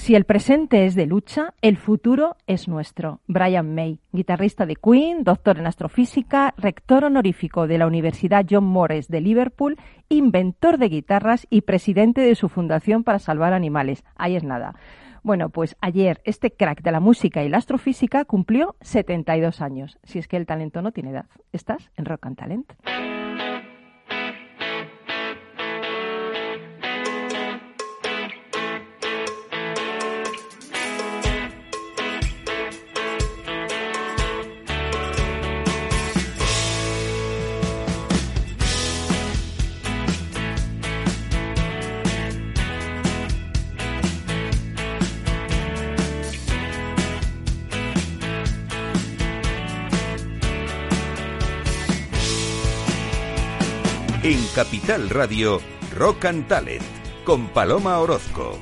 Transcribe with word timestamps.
Si 0.00 0.14
el 0.14 0.24
presente 0.24 0.86
es 0.86 0.94
de 0.94 1.04
lucha, 1.04 1.52
el 1.60 1.76
futuro 1.76 2.36
es 2.46 2.68
nuestro. 2.68 3.20
Brian 3.26 3.74
May, 3.74 4.00
guitarrista 4.12 4.64
de 4.64 4.74
Queen, 4.74 5.24
doctor 5.24 5.58
en 5.58 5.66
astrofísica, 5.66 6.54
rector 6.56 7.04
honorífico 7.04 7.66
de 7.66 7.76
la 7.76 7.86
Universidad 7.86 8.46
John 8.48 8.64
Moores 8.64 9.08
de 9.08 9.20
Liverpool, 9.20 9.76
inventor 10.08 10.78
de 10.78 10.88
guitarras 10.88 11.46
y 11.50 11.60
presidente 11.60 12.22
de 12.22 12.34
su 12.34 12.48
Fundación 12.48 13.04
para 13.04 13.18
Salvar 13.18 13.52
Animales. 13.52 14.02
Ahí 14.16 14.36
es 14.36 14.42
nada. 14.42 14.74
Bueno, 15.22 15.50
pues 15.50 15.76
ayer 15.82 16.22
este 16.24 16.50
crack 16.50 16.80
de 16.80 16.92
la 16.92 17.00
música 17.00 17.44
y 17.44 17.50
la 17.50 17.58
astrofísica 17.58 18.24
cumplió 18.24 18.76
72 18.80 19.60
años. 19.60 19.98
Si 20.02 20.18
es 20.18 20.28
que 20.28 20.38
el 20.38 20.46
talento 20.46 20.80
no 20.80 20.92
tiene 20.92 21.10
edad. 21.10 21.26
Estás 21.52 21.90
en 21.98 22.06
Rock 22.06 22.24
and 22.24 22.38
Talent. 22.38 22.72
Capital 54.60 55.08
Radio, 55.08 55.58
Rock 55.96 56.26
and 56.26 56.46
Talent, 56.46 56.82
con 57.24 57.48
Paloma 57.48 57.98
Orozco. 57.98 58.58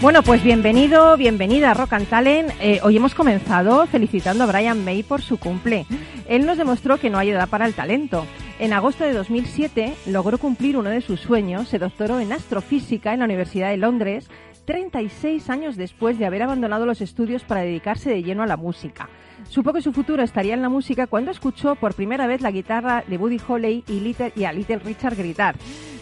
Bueno, 0.00 0.22
pues 0.22 0.42
bienvenido, 0.42 1.18
bienvenida 1.18 1.72
a 1.72 1.74
Rock 1.74 1.92
and 1.92 2.08
Talent. 2.08 2.52
Eh, 2.60 2.80
hoy 2.82 2.96
hemos 2.96 3.14
comenzado 3.14 3.86
felicitando 3.86 4.44
a 4.44 4.46
Brian 4.46 4.82
May 4.82 5.02
por 5.02 5.20
su 5.20 5.36
cumple. 5.36 5.84
Él 6.26 6.46
nos 6.46 6.56
demostró 6.56 6.98
que 6.98 7.10
no 7.10 7.18
hay 7.18 7.28
edad 7.28 7.50
para 7.50 7.66
el 7.66 7.74
talento. 7.74 8.24
En 8.58 8.72
agosto 8.72 9.04
de 9.04 9.12
2007 9.12 9.94
logró 10.06 10.36
cumplir 10.36 10.76
uno 10.76 10.90
de 10.90 11.00
sus 11.00 11.20
sueños, 11.20 11.68
se 11.68 11.78
doctoró 11.78 12.18
en 12.18 12.32
astrofísica 12.32 13.12
en 13.12 13.20
la 13.20 13.26
Universidad 13.26 13.70
de 13.70 13.76
Londres, 13.76 14.28
36 14.64 15.48
años 15.48 15.76
después 15.76 16.18
de 16.18 16.26
haber 16.26 16.42
abandonado 16.42 16.84
los 16.84 17.00
estudios 17.00 17.44
para 17.44 17.60
dedicarse 17.60 18.10
de 18.10 18.24
lleno 18.24 18.42
a 18.42 18.48
la 18.48 18.56
música. 18.56 19.08
Supo 19.48 19.72
que 19.72 19.82
su 19.82 19.92
futuro 19.92 20.22
estaría 20.22 20.54
en 20.54 20.62
la 20.62 20.68
música 20.68 21.06
cuando 21.06 21.30
escuchó 21.30 21.74
por 21.74 21.94
primera 21.94 22.26
vez 22.26 22.40
la 22.40 22.50
guitarra 22.50 23.04
de 23.06 23.18
Buddy 23.18 23.40
Holly 23.46 23.84
y, 23.88 24.00
Little, 24.00 24.32
y 24.36 24.44
a 24.44 24.52
Little 24.52 24.78
Richard 24.80 25.16
gritar. 25.16 25.56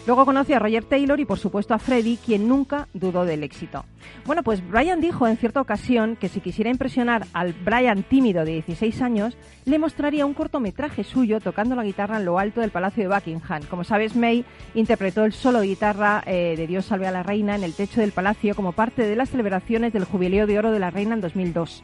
Luego 0.07 0.25
conoció 0.25 0.55
a 0.55 0.59
Roger 0.59 0.85
Taylor 0.85 1.19
y 1.19 1.25
por 1.25 1.37
supuesto 1.37 1.73
a 1.73 1.79
Freddie, 1.79 2.17
quien 2.17 2.47
nunca 2.47 2.87
dudó 2.93 3.25
del 3.25 3.43
éxito. 3.43 3.83
Bueno, 4.25 4.41
pues 4.41 4.65
Brian 4.65 5.01
dijo 5.01 5.27
en 5.27 5.35
cierta 5.35 5.59
ocasión 5.59 6.15
que 6.15 6.29
si 6.29 6.39
quisiera 6.39 6.69
impresionar 6.69 7.27
al 7.33 7.51
Brian 7.51 8.03
tímido 8.03 8.45
de 8.45 8.53
16 8.53 9.01
años, 9.01 9.37
le 9.65 9.79
mostraría 9.79 10.25
un 10.25 10.33
cortometraje 10.33 11.03
suyo 11.03 11.41
tocando 11.41 11.75
la 11.75 11.83
guitarra 11.83 12.19
en 12.19 12.25
lo 12.25 12.39
alto 12.39 12.61
del 12.61 12.71
Palacio 12.71 13.03
de 13.03 13.13
Buckingham. 13.13 13.63
Como 13.69 13.83
sabes, 13.83 14.15
May 14.15 14.45
interpretó 14.75 15.25
el 15.25 15.33
solo 15.33 15.59
de 15.59 15.67
guitarra 15.67 16.23
eh, 16.25 16.55
de 16.55 16.67
Dios 16.67 16.85
salve 16.85 17.07
a 17.07 17.11
la 17.11 17.23
reina 17.23 17.57
en 17.57 17.65
el 17.65 17.73
techo 17.73 17.99
del 17.99 18.13
palacio 18.13 18.55
como 18.55 18.71
parte 18.71 19.05
de 19.05 19.15
las 19.17 19.29
celebraciones 19.29 19.91
del 19.91 20.05
Jubileo 20.05 20.47
de 20.47 20.57
Oro 20.57 20.71
de 20.71 20.79
la 20.79 20.89
Reina 20.89 21.15
en 21.15 21.21
2002 21.21 21.83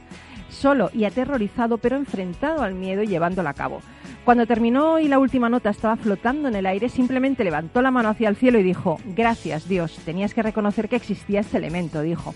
solo 0.53 0.89
y 0.93 1.03
aterrorizado, 1.05 1.77
pero 1.77 1.97
enfrentado 1.97 2.63
al 2.63 2.73
miedo 2.73 3.03
y 3.03 3.07
llevándolo 3.07 3.49
a 3.49 3.53
cabo. 3.53 3.81
Cuando 4.23 4.47
terminó 4.47 4.99
y 4.99 5.09
la 5.09 5.19
última 5.19 5.49
nota 5.49 5.69
estaba 5.69 5.97
flotando 5.97 6.47
en 6.47 6.55
el 6.55 6.65
aire, 6.65 6.87
simplemente 6.87 7.43
levantó 7.43 7.81
la 7.81 7.91
mano 7.91 8.07
hacia 8.07 8.29
el 8.29 8.37
cielo 8.37 8.57
y 8.57 8.63
dijo, 8.63 8.97
gracias 9.05 9.67
Dios, 9.67 9.99
tenías 10.05 10.33
que 10.33 10.43
reconocer 10.43 10.87
que 10.87 10.95
existía 10.95 11.41
este 11.41 11.57
elemento, 11.57 12.01
dijo. 12.01 12.33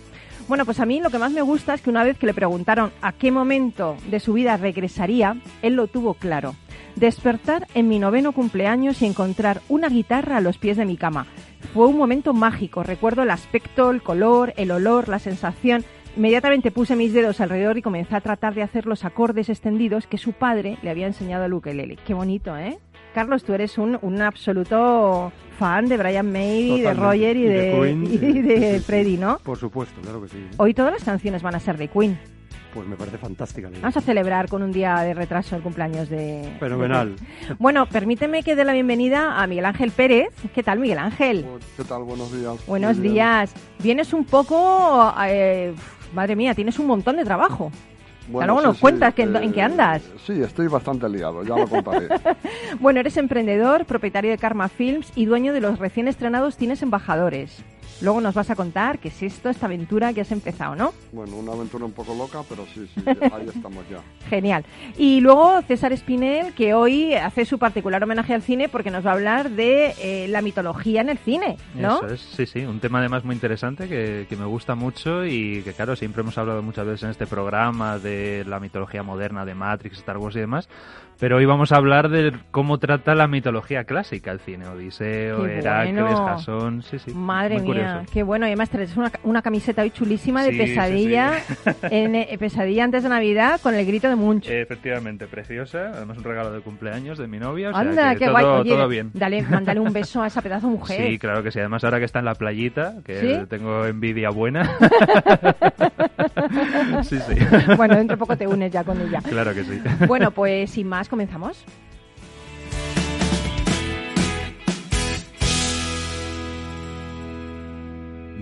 Bueno, 0.49 0.65
pues 0.65 0.79
a 0.79 0.85
mí 0.85 1.01
lo 1.01 1.09
que 1.09 1.17
más 1.17 1.31
me 1.31 1.41
gusta 1.41 1.73
es 1.73 1.81
que 1.81 1.89
una 1.89 2.03
vez 2.03 2.17
que 2.17 2.25
le 2.25 2.33
preguntaron 2.33 2.91
a 3.01 3.11
qué 3.11 3.31
momento 3.31 3.97
de 4.09 4.19
su 4.19 4.33
vida 4.33 4.55
regresaría, 4.55 5.37
él 5.61 5.75
lo 5.75 5.87
tuvo 5.87 6.13
claro. 6.13 6.55
Despertar 6.95 7.67
en 7.73 7.89
mi 7.89 7.99
noveno 7.99 8.31
cumpleaños 8.31 9.01
y 9.01 9.05
encontrar 9.05 9.61
una 9.69 9.89
guitarra 9.89 10.37
a 10.37 10.41
los 10.41 10.57
pies 10.57 10.77
de 10.77 10.85
mi 10.85 10.97
cama. 10.97 11.27
Fue 11.73 11.85
un 11.85 11.97
momento 11.97 12.33
mágico. 12.33 12.81
Recuerdo 12.81 13.23
el 13.23 13.29
aspecto, 13.29 13.91
el 13.91 14.01
color, 14.01 14.53
el 14.57 14.71
olor, 14.71 15.09
la 15.09 15.19
sensación 15.19 15.83
Inmediatamente 16.17 16.71
puse 16.71 16.95
mis 16.95 17.13
dedos 17.13 17.41
alrededor 17.41 17.77
y 17.77 17.83
comencé 17.83 18.15
a 18.15 18.21
tratar 18.21 18.55
de 18.55 18.63
hacer 18.63 18.87
los 18.87 19.05
acordes 19.05 19.49
extendidos 19.49 20.07
que 20.07 20.17
su 20.17 20.33
padre 20.33 20.79
le 20.81 20.89
había 20.89 21.05
enseñado 21.05 21.45
a 21.45 21.55
ukelele. 21.55 21.95
Qué 22.07 22.15
bonito, 22.15 22.57
¿eh? 22.57 22.79
Carlos, 23.13 23.43
tú 23.43 23.53
eres 23.53 23.77
un, 23.77 23.99
un 24.01 24.19
absoluto 24.23 25.31
fan 25.59 25.87
de 25.87 25.95
Brian 25.95 26.31
May, 26.31 26.81
de 26.81 26.93
Roger 26.95 27.37
y, 27.37 27.43
de, 27.43 28.41
de, 28.41 28.79
Freddie, 28.79 29.19
¿no? 29.19 29.37
Por 29.43 29.59
supuesto, 29.59 30.01
claro 30.01 30.19
que 30.23 30.29
sí. 30.29 30.43
Hoy 30.57 30.73
todas 30.73 30.91
las 30.91 31.03
canciones 31.03 31.43
van 31.43 31.53
a 31.53 31.59
ser 31.59 31.77
de 31.77 31.87
Queen. 31.87 32.17
Pues 32.73 32.87
me 32.87 32.95
parece 32.95 33.19
fantástica. 33.19 33.69
Vamos 33.79 33.97
a 33.97 34.01
celebrar 34.01 34.49
con 34.49 34.63
un 34.63 34.71
día 34.71 34.95
de 35.01 35.13
retraso 35.13 35.55
el 35.55 35.61
cumpleaños 35.61 36.09
de... 36.09 36.51
Fenomenal. 36.59 37.15
bueno, 37.59 37.85
permíteme 37.85 38.41
que 38.41 38.55
dé 38.55 38.65
la 38.65 38.73
bienvenida 38.73 39.39
a 39.39 39.45
Miguel 39.45 39.65
Ángel 39.65 39.91
Pérez. 39.91 40.33
¿Qué 40.55 40.63
tal, 40.63 40.79
Miguel 40.79 40.97
Ángel? 40.97 41.45
¿Qué 41.75 41.83
tal? 41.83 42.03
Buenos 42.03 42.33
días. 42.33 42.65
Buenos 42.65 42.99
días. 42.99 43.53
Vienes 43.83 44.13
un 44.13 44.25
poco... 44.25 45.13
Eh, 45.27 45.75
madre 46.13 46.35
mía, 46.35 46.53
tienes 46.53 46.79
un 46.79 46.87
montón 46.87 47.17
de 47.17 47.25
trabajo. 47.25 47.71
Bueno, 48.29 48.53
luego 48.53 48.67
nos 48.67 48.79
cuentas 48.79 49.13
en 49.17 49.53
qué 49.53 49.61
andas. 49.61 50.01
Sí, 50.25 50.41
estoy 50.41 50.67
bastante 50.67 51.07
liado, 51.07 51.43
ya 51.43 51.55
lo 51.55 51.67
contaré. 51.67 52.09
bueno, 52.79 52.99
eres 52.99 53.15
emprendedor, 53.15 53.85
propietario 53.85 54.31
de 54.31 54.37
Karma 54.37 54.67
Films 54.67 55.11
y 55.15 55.25
dueño 55.25 55.53
de 55.53 55.61
los 55.61 55.79
recién 55.79 56.07
estrenados 56.07 56.57
Tienes 56.57 56.81
Embajadores. 56.81 57.63
Luego 58.01 58.21
nos 58.21 58.35
vas 58.35 58.49
a 58.49 58.55
contar 58.55 58.99
qué 58.99 59.07
es 59.07 59.23
esto, 59.23 59.49
esta 59.49 59.65
aventura 59.65 60.13
que 60.13 60.21
has 60.21 60.31
empezado, 60.31 60.75
¿no? 60.75 60.93
Bueno, 61.11 61.35
una 61.37 61.53
aventura 61.53 61.85
un 61.85 61.91
poco 61.91 62.13
loca, 62.13 62.39
pero 62.47 62.65
sí, 62.73 62.87
sí, 62.93 63.01
ahí 63.05 63.47
estamos 63.53 63.83
ya. 63.89 64.01
Genial. 64.29 64.65
Y 64.97 65.19
luego 65.19 65.61
César 65.63 65.93
Espinel, 65.93 66.53
que 66.53 66.73
hoy 66.73 67.13
hace 67.15 67.45
su 67.45 67.57
particular 67.57 68.03
homenaje 68.03 68.33
al 68.33 68.41
cine 68.41 68.69
porque 68.69 68.91
nos 68.91 69.05
va 69.05 69.11
a 69.11 69.13
hablar 69.13 69.49
de 69.49 69.93
eh, 69.99 70.27
la 70.27 70.41
mitología 70.41 71.01
en 71.01 71.09
el 71.09 71.17
cine, 71.17 71.57
¿no? 71.75 71.97
Eso 71.97 72.13
es, 72.13 72.21
sí, 72.21 72.45
sí, 72.45 72.59
un 72.65 72.79
tema 72.79 72.99
además 72.99 73.23
muy 73.23 73.33
interesante 73.33 73.87
que, 73.87 74.27
que 74.29 74.35
me 74.35 74.45
gusta 74.45 74.75
mucho 74.75 75.25
y 75.25 75.61
que, 75.63 75.73
claro, 75.73 75.95
siempre 75.95 76.21
hemos 76.21 76.37
hablado 76.37 76.61
muchas 76.61 76.85
veces 76.85 77.03
en 77.03 77.09
este 77.09 77.25
programa 77.25 77.97
de 77.97 78.45
la 78.45 78.59
mitología 78.59 79.03
moderna 79.03 79.45
de 79.45 79.55
Matrix, 79.55 79.97
Star 79.97 80.17
Wars 80.17 80.35
y 80.35 80.39
demás, 80.39 80.69
pero 81.19 81.37
hoy 81.37 81.45
vamos 81.45 81.71
a 81.71 81.77
hablar 81.77 82.09
de 82.09 82.33
cómo 82.51 82.77
trata 82.77 83.15
la 83.15 83.27
mitología 83.27 83.85
clásica 83.85 84.31
el 84.31 84.39
cine. 84.39 84.67
Odiseo, 84.67 85.45
Heracles, 85.45 86.15
Jasón. 86.15 86.83
Sí, 86.83 86.99
sí. 86.99 87.11
Madre 87.13 87.59
mía, 87.59 88.03
qué 88.11 88.23
bueno. 88.23 88.45
Y 88.45 88.49
además 88.49 88.69
traes 88.69 88.95
una, 88.95 89.11
una 89.23 89.41
camiseta 89.41 89.81
hoy 89.81 89.91
chulísima 89.91 90.43
de 90.43 90.53
pesadilla. 90.53 91.33
en, 91.83 92.15
eh, 92.15 92.35
pesadilla 92.39 92.83
antes 92.83 93.03
de 93.03 93.09
Navidad 93.09 93.59
con 93.61 93.73
el 93.73 93.85
grito 93.85 94.09
de 94.09 94.15
Munch. 94.15 94.47
efectivamente, 94.47 95.27
preciosa. 95.27 95.91
Además, 95.95 96.17
un 96.17 96.23
regalo 96.23 96.51
de 96.51 96.61
cumpleaños 96.61 97.17
de 97.17 97.27
mi 97.27 97.39
novia. 97.39 97.71
O 97.71 97.75
Anda, 97.75 98.15
qué 98.15 98.25
todo, 98.25 98.31
guay. 98.31 98.45
Oye, 98.45 98.71
todo 98.71 98.87
bien. 98.87 99.11
Dale, 99.13 99.41
mándale 99.41 99.79
un 99.79 99.93
beso 99.93 100.21
a 100.21 100.27
esa 100.27 100.41
pedazo 100.41 100.67
de 100.67 100.73
mujer. 100.73 101.07
Sí, 101.07 101.17
claro 101.17 101.43
que 101.43 101.51
sí. 101.51 101.59
Además, 101.59 101.83
ahora 101.83 101.99
que 101.99 102.05
está 102.05 102.19
en 102.19 102.25
la 102.25 102.35
playita, 102.35 102.95
que 103.03 103.45
tengo 103.49 103.85
envidia 103.85 104.29
buena. 104.29 104.63
sí, 107.03 107.17
sí. 107.19 107.35
Bueno, 107.75 107.95
dentro 107.95 108.15
de 108.15 108.19
poco 108.19 108.37
te 108.37 108.47
unes 108.47 108.71
ya 108.71 108.83
con 108.83 108.99
ella. 109.01 109.21
Claro 109.21 109.53
que 109.53 109.63
sí. 109.63 109.81
Bueno, 110.07 110.31
pues 110.31 110.71
sin 110.71 110.87
más, 110.87 111.06
comenzamos. 111.07 111.65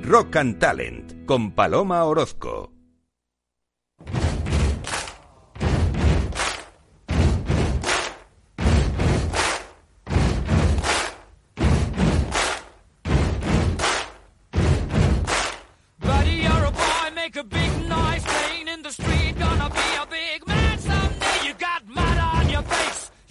Rock 0.03 0.35
and 0.35 0.59
Talent 0.59 1.25
con 1.25 1.51
Paloma 1.51 2.03
Orozco. 2.03 2.74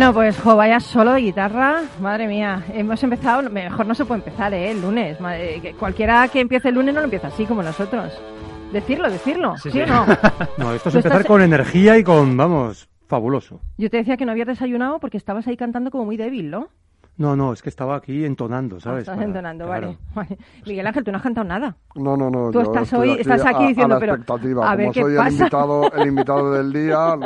Bueno, 0.00 0.14
pues 0.14 0.40
jo, 0.40 0.56
vaya 0.56 0.80
solo 0.80 1.12
de 1.12 1.20
guitarra, 1.20 1.82
madre 2.00 2.26
mía, 2.26 2.64
hemos 2.72 3.02
empezado, 3.02 3.50
mejor 3.50 3.84
no 3.84 3.94
se 3.94 4.06
puede 4.06 4.20
empezar, 4.20 4.54
¿eh? 4.54 4.70
El 4.70 4.80
lunes, 4.80 5.20
madre- 5.20 5.60
que 5.60 5.74
cualquiera 5.74 6.26
que 6.28 6.40
empiece 6.40 6.70
el 6.70 6.76
lunes 6.76 6.94
no 6.94 7.00
lo 7.02 7.04
empieza 7.04 7.26
así 7.26 7.44
como 7.44 7.62
nosotros. 7.62 8.10
Decirlo, 8.72 9.10
decirlo, 9.10 9.58
¿sí, 9.58 9.68
o 9.78 9.86
no? 9.86 10.06
No, 10.56 10.72
esto 10.72 10.88
es 10.88 10.94
empezar 10.94 11.18
estás- 11.20 11.26
con 11.26 11.42
energía 11.42 11.98
y 11.98 12.02
con, 12.02 12.34
vamos, 12.34 12.88
fabuloso. 13.08 13.60
Yo 13.76 13.90
te 13.90 13.98
decía 13.98 14.16
que 14.16 14.24
no 14.24 14.32
habías 14.32 14.46
desayunado 14.46 15.00
porque 15.00 15.18
estabas 15.18 15.46
ahí 15.46 15.58
cantando 15.58 15.90
como 15.90 16.06
muy 16.06 16.16
débil, 16.16 16.50
¿no? 16.50 16.68
No, 17.20 17.36
no, 17.36 17.52
es 17.52 17.60
que 17.62 17.68
estaba 17.68 17.96
aquí 17.96 18.24
entonando, 18.24 18.76
Ah, 18.76 18.80
¿sabes? 18.80 19.00
estás 19.00 19.16
Para- 19.16 19.26
entonando, 19.26 19.66
claro. 19.66 19.86
vale, 19.88 19.98
vale. 20.14 20.38
Miguel 20.66 20.86
Ángel, 20.86 21.04
tú 21.04 21.10
no 21.12 21.18
has 21.18 21.22
cantado 21.22 21.46
nada. 21.46 21.76
No, 21.94 22.16
no, 22.16 22.30
no. 22.30 22.46
Tú 22.50 22.54
yo 22.54 22.60
estás 22.62 22.92
estás 22.94 23.44
aquí 23.44 23.64
a- 23.64 23.68
diciendo, 23.68 23.94
a 23.94 23.98
la 23.98 24.00
pero, 24.00 24.12
expectativa. 24.14 24.70
a 24.70 24.74
ver 24.76 24.86
Como 24.86 24.92
qué 24.94 25.00
soy 25.02 25.12
el 25.12 25.18
pasa. 25.18 25.30
invitado, 25.30 25.92
el 25.92 26.08
invitado 26.08 26.52
del 26.54 26.72
día, 26.80 27.18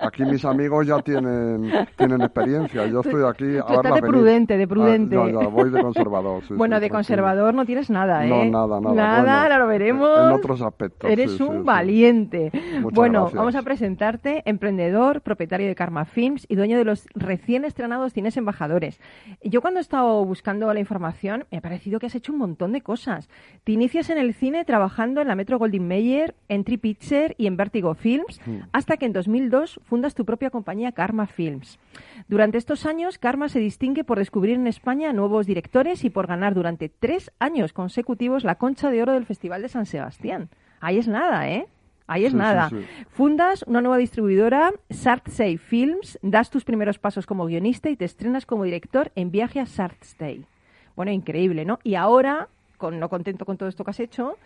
aquí 0.00 0.24
mis 0.24 0.44
amigos 0.46 0.86
ya 0.86 0.98
tienen, 1.02 1.70
tienen 1.96 2.22
experiencia. 2.22 2.86
Yo 2.86 3.00
estoy 3.00 3.22
aquí 3.28 3.58
a 3.58 3.66
Tú 3.66 3.72
estás 3.74 3.82
verla 3.82 3.94
de 3.96 4.00
venir. 4.00 4.10
prudente, 4.14 4.56
de 4.56 4.66
prudente. 4.68 5.16
Ah, 5.18 5.26
ya, 5.26 5.40
ya, 5.42 5.48
voy 5.48 5.70
de 5.70 5.82
conservador. 5.82 6.42
sí, 6.48 6.54
bueno, 6.56 6.76
sí, 6.76 6.80
de 6.80 6.90
conservador 6.90 7.52
no 7.54 7.66
tienes 7.66 7.90
nada, 7.90 8.24
No, 8.24 8.42
¿eh? 8.42 8.50
nada, 8.50 8.80
nada. 8.80 8.94
Nada, 8.94 9.20
Bueno, 9.20 9.36
ahora 9.42 9.58
lo 9.58 9.66
veremos. 9.66 10.18
En 10.26 10.32
otros 10.32 10.62
aspectos. 10.62 11.10
Eres 11.10 11.38
un 11.40 11.58
sí. 11.58 11.62
valiente. 11.64 12.50
Muchas 12.80 12.92
bueno, 12.94 13.20
gracias. 13.24 13.38
vamos 13.38 13.54
a 13.56 13.62
presentarte, 13.62 14.42
emprendedor, 14.46 15.20
propietario 15.20 15.66
de 15.66 15.74
Karma 15.74 16.06
Films 16.06 16.46
y 16.48 16.54
dueño 16.56 16.78
de 16.78 16.84
los 16.84 17.06
recién 17.14 17.66
estrenados 17.66 18.14
cines 18.14 18.36
embajadores. 18.38 18.98
Yo 19.42 19.60
cuando 19.60 19.80
he 19.80 19.82
estado 19.82 20.24
buscando 20.24 20.72
la 20.72 20.80
información 20.80 21.46
me 21.50 21.58
ha 21.58 21.60
parecido 21.60 21.98
que 21.98 22.06
has 22.06 22.14
hecho 22.14 22.32
un 22.32 22.38
montón 22.38 22.72
de 22.72 22.80
cosas. 22.80 23.28
Te 23.64 23.72
inicias 23.72 24.10
en 24.10 24.18
el 24.18 24.34
cine 24.34 24.64
trabajando 24.64 25.20
en 25.20 25.28
la 25.28 25.34
Metro 25.34 25.58
Goldwyn 25.58 25.86
Mayer, 25.86 26.34
en 26.48 26.64
Tree 26.64 26.78
Picture 26.78 27.34
y 27.38 27.46
en 27.46 27.56
Vertigo 27.56 27.94
Films, 27.94 28.40
hasta 28.72 28.96
que 28.96 29.06
en 29.06 29.12
2002 29.12 29.80
fundas 29.84 30.14
tu 30.14 30.24
propia 30.24 30.50
compañía 30.50 30.92
Karma 30.92 31.26
Films. 31.26 31.78
Durante 32.28 32.58
estos 32.58 32.86
años, 32.86 33.18
Karma 33.18 33.48
se 33.48 33.60
distingue 33.60 34.04
por 34.04 34.18
descubrir 34.18 34.54
en 34.54 34.66
España 34.66 35.12
nuevos 35.12 35.46
directores 35.46 36.04
y 36.04 36.10
por 36.10 36.26
ganar 36.26 36.54
durante 36.54 36.88
tres 36.88 37.32
años 37.38 37.72
consecutivos 37.72 38.44
la 38.44 38.56
Concha 38.56 38.90
de 38.90 39.02
Oro 39.02 39.12
del 39.12 39.26
Festival 39.26 39.62
de 39.62 39.68
San 39.68 39.86
Sebastián. 39.86 40.48
Ahí 40.80 40.98
es 40.98 41.08
nada, 41.08 41.48
¿eh? 41.48 41.66
Ahí 42.06 42.24
es 42.26 42.32
Sí, 42.32 42.38
nada. 42.38 42.68
sí. 42.68 42.76
Fundas 43.08 43.62
una 43.66 43.80
nueva 43.80 43.96
distribuidora, 43.96 44.72
Sartsay 44.90 45.56
Films, 45.56 46.18
das 46.22 46.50
tus 46.50 46.64
primeros 46.64 46.98
pasos 46.98 47.26
como 47.26 47.46
guionista 47.46 47.88
y 47.88 47.96
te 47.96 48.04
estrenas 48.04 48.44
como 48.46 48.64
director 48.64 49.10
en 49.14 49.30
Viaje 49.30 49.60
a 49.60 49.66
Sartsay. 49.66 50.44
Bueno, 50.96 51.12
increíble, 51.12 51.64
¿no? 51.64 51.78
Y 51.82 51.94
ahora, 51.94 52.48
con, 52.76 53.00
no 53.00 53.08
contento 53.08 53.46
con 53.46 53.56
todo 53.56 53.68
esto 53.68 53.84
que 53.84 53.90
has 53.90 54.00
hecho, 54.00 54.36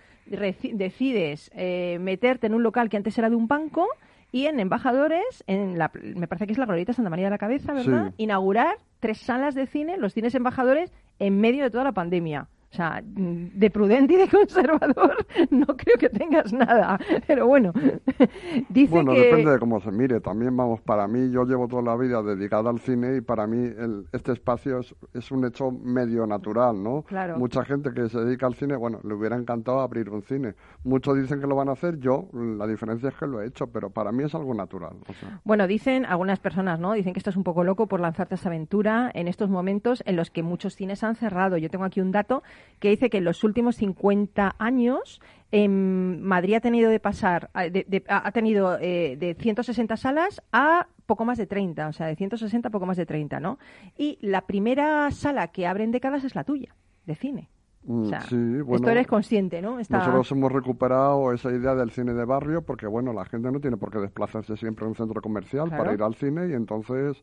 decides 0.73 1.51
eh, 1.55 1.99
meterte 2.01 2.47
en 2.47 2.55
un 2.55 2.63
local 2.63 2.89
que 2.89 2.97
antes 2.97 3.17
era 3.19 3.31
de 3.31 3.37
un 3.37 3.49
banco 3.49 3.87
y 4.31 4.47
en 4.47 4.61
Embajadores, 4.61 5.43
en 5.47 5.79
la, 5.79 5.91
me 5.95 6.29
parece 6.29 6.47
que 6.47 6.53
es 6.53 6.59
la 6.59 6.67
Glorieta 6.67 6.93
Santa 6.93 7.11
María 7.11 7.27
de 7.27 7.31
la 7.31 7.39
Cabeza, 7.39 7.73
¿verdad? 7.73 8.13
Inaugurar 8.19 8.77
tres 9.01 9.19
salas 9.19 9.55
de 9.55 9.67
cine, 9.67 9.97
los 9.97 10.13
cines 10.13 10.35
Embajadores, 10.35 10.93
en 11.19 11.41
medio 11.41 11.65
de 11.65 11.71
toda 11.71 11.85
la 11.85 11.93
pandemia. 11.93 12.47
O 12.71 12.75
sea, 12.77 13.01
de 13.03 13.71
prudente 13.71 14.13
y 14.15 14.17
de 14.19 14.29
conservador 14.37 15.17
no 15.51 15.67
creo 15.69 15.97
que 15.99 16.11
tengas 16.11 16.53
nada. 16.53 16.99
Pero 17.27 17.47
bueno, 17.47 17.73
dice 18.69 18.93
Bueno, 18.93 19.13
que... 19.15 19.21
depende 19.21 19.53
de 19.53 19.59
cómo 19.59 19.81
se 19.81 19.91
mire. 19.91 20.21
También, 20.21 20.57
vamos, 20.57 20.81
para 20.83 21.07
mí, 21.09 21.31
yo 21.31 21.45
llevo 21.45 21.67
toda 21.69 21.83
la 21.83 21.97
vida 21.97 22.23
dedicada 22.23 22.71
al 22.71 22.79
cine 22.81 23.17
y 23.17 23.21
para 23.21 23.47
mí 23.47 23.57
el- 23.59 24.07
este 24.13 24.33
espacio 24.33 24.81
es, 24.81 24.95
es 25.15 25.31
un 25.31 25.45
hecho 25.47 25.71
medio 25.71 26.27
natural, 26.27 26.83
¿no? 26.83 27.03
Claro. 27.03 27.39
Mucha 27.39 27.65
gente 27.65 27.91
que 27.95 28.09
se 28.09 28.21
dedica 28.21 28.47
al 28.47 28.55
cine, 28.55 28.77
bueno, 28.77 29.01
le 29.03 29.15
hubiera 29.15 29.37
encantado 29.37 29.81
abrir 29.81 30.11
un 30.11 30.23
cine. 30.23 30.55
Muchos 30.85 31.17
dicen 31.17 31.41
que 31.41 31.47
lo 31.47 31.57
van 31.57 31.69
a 31.69 31.73
hacer, 31.73 31.99
yo, 31.99 32.29
la 32.33 32.67
diferencia 32.67 33.09
es 33.09 33.15
que 33.15 33.27
lo 33.27 33.41
he 33.41 33.47
hecho, 33.47 33.69
pero 33.69 33.91
para 33.91 34.13
mí 34.13 34.25
es 34.25 34.35
algo 34.35 34.53
natural. 34.55 34.97
O 35.09 35.13
sea, 35.15 35.41
Bueno, 35.45 35.67
dicen 35.67 36.05
algunas 36.05 36.39
personas, 36.39 36.79
¿no? 36.81 36.93
Dicen 36.93 37.13
que 37.15 37.19
esto 37.21 37.31
es 37.31 37.37
un 37.37 37.45
poco 37.45 37.65
loco 37.65 37.87
por 37.87 38.01
lanzarte 38.01 38.35
a 38.35 38.37
esta 38.37 38.49
aventura 38.51 39.11
en 39.15 39.27
estos 39.29 39.49
momentos 39.49 40.03
en 40.07 40.17
los 40.17 40.31
que 40.31 40.43
muchos 40.43 40.75
cines 40.75 41.03
han 41.03 41.15
cerrado. 41.15 41.57
Yo 41.57 41.71
tengo 41.71 41.85
aquí 41.85 42.01
un 42.01 42.13
dato 42.13 42.43
que 42.79 42.91
dice 42.91 43.11
que 43.11 43.19
en 43.19 43.25
los 43.25 43.45
últimos 43.45 43.77
50 43.77 44.55
años 44.59 45.21
en 45.51 46.23
Madrid 46.23 46.55
ha 46.55 46.61
tenido 46.61 46.91
de 46.91 47.01
pasar, 47.01 47.51
de- 47.55 47.85
de- 47.89 48.05
ha 48.09 48.31
tenido 48.33 48.79
eh, 48.81 49.17
de 49.19 49.35
160 49.35 49.97
salas 49.97 50.43
a 50.53 50.87
poco 51.07 51.25
más 51.25 51.39
de 51.39 51.47
30, 51.47 51.89
o 51.89 51.93
sea, 51.93 52.07
de 52.07 52.17
160 52.17 52.69
a 52.69 52.71
poco 52.71 52.85
más 52.87 52.97
de 52.99 53.07
30, 53.07 53.41
¿no? 53.41 53.59
Y 53.97 54.19
la 54.21 54.43
primera 54.43 55.11
sala 55.11 55.49
que 55.49 55.67
abre 55.67 55.85
en 55.85 55.91
décadas 55.91 56.23
es 56.25 56.35
la 56.35 56.45
tuya, 56.45 56.75
de 57.07 57.15
cine. 57.15 57.49
O 57.87 57.93
mm, 57.93 58.09
sea, 58.11 58.21
sí, 58.21 58.37
esto 58.75 58.91
eres 58.91 59.07
consciente, 59.07 59.63
¿no? 59.63 59.79
Esta- 59.81 59.97
Nosotros 59.99 60.31
hemos 60.33 60.53
recuperado 60.53 61.33
esa 61.33 61.51
idea 61.51 61.75
del 61.75 61.91
cine 61.93 62.13
de 62.13 62.27
barrio 62.27 62.61
porque, 62.61 62.87
bueno, 62.87 63.15
la 63.15 63.25
gente 63.25 63.51
no 63.51 63.59
tiene 63.61 63.79
por 63.79 63.91
qué 63.91 63.99
desplazarse 64.01 64.57
siempre 64.59 64.85
a 64.85 64.89
un 64.89 64.95
centro 64.97 65.23
comercial 65.23 65.69
Claro. 65.69 65.83
para 65.85 65.95
ir 65.95 66.03
al 66.03 66.15
cine 66.15 66.49
y 66.49 66.53
entonces 66.53 67.23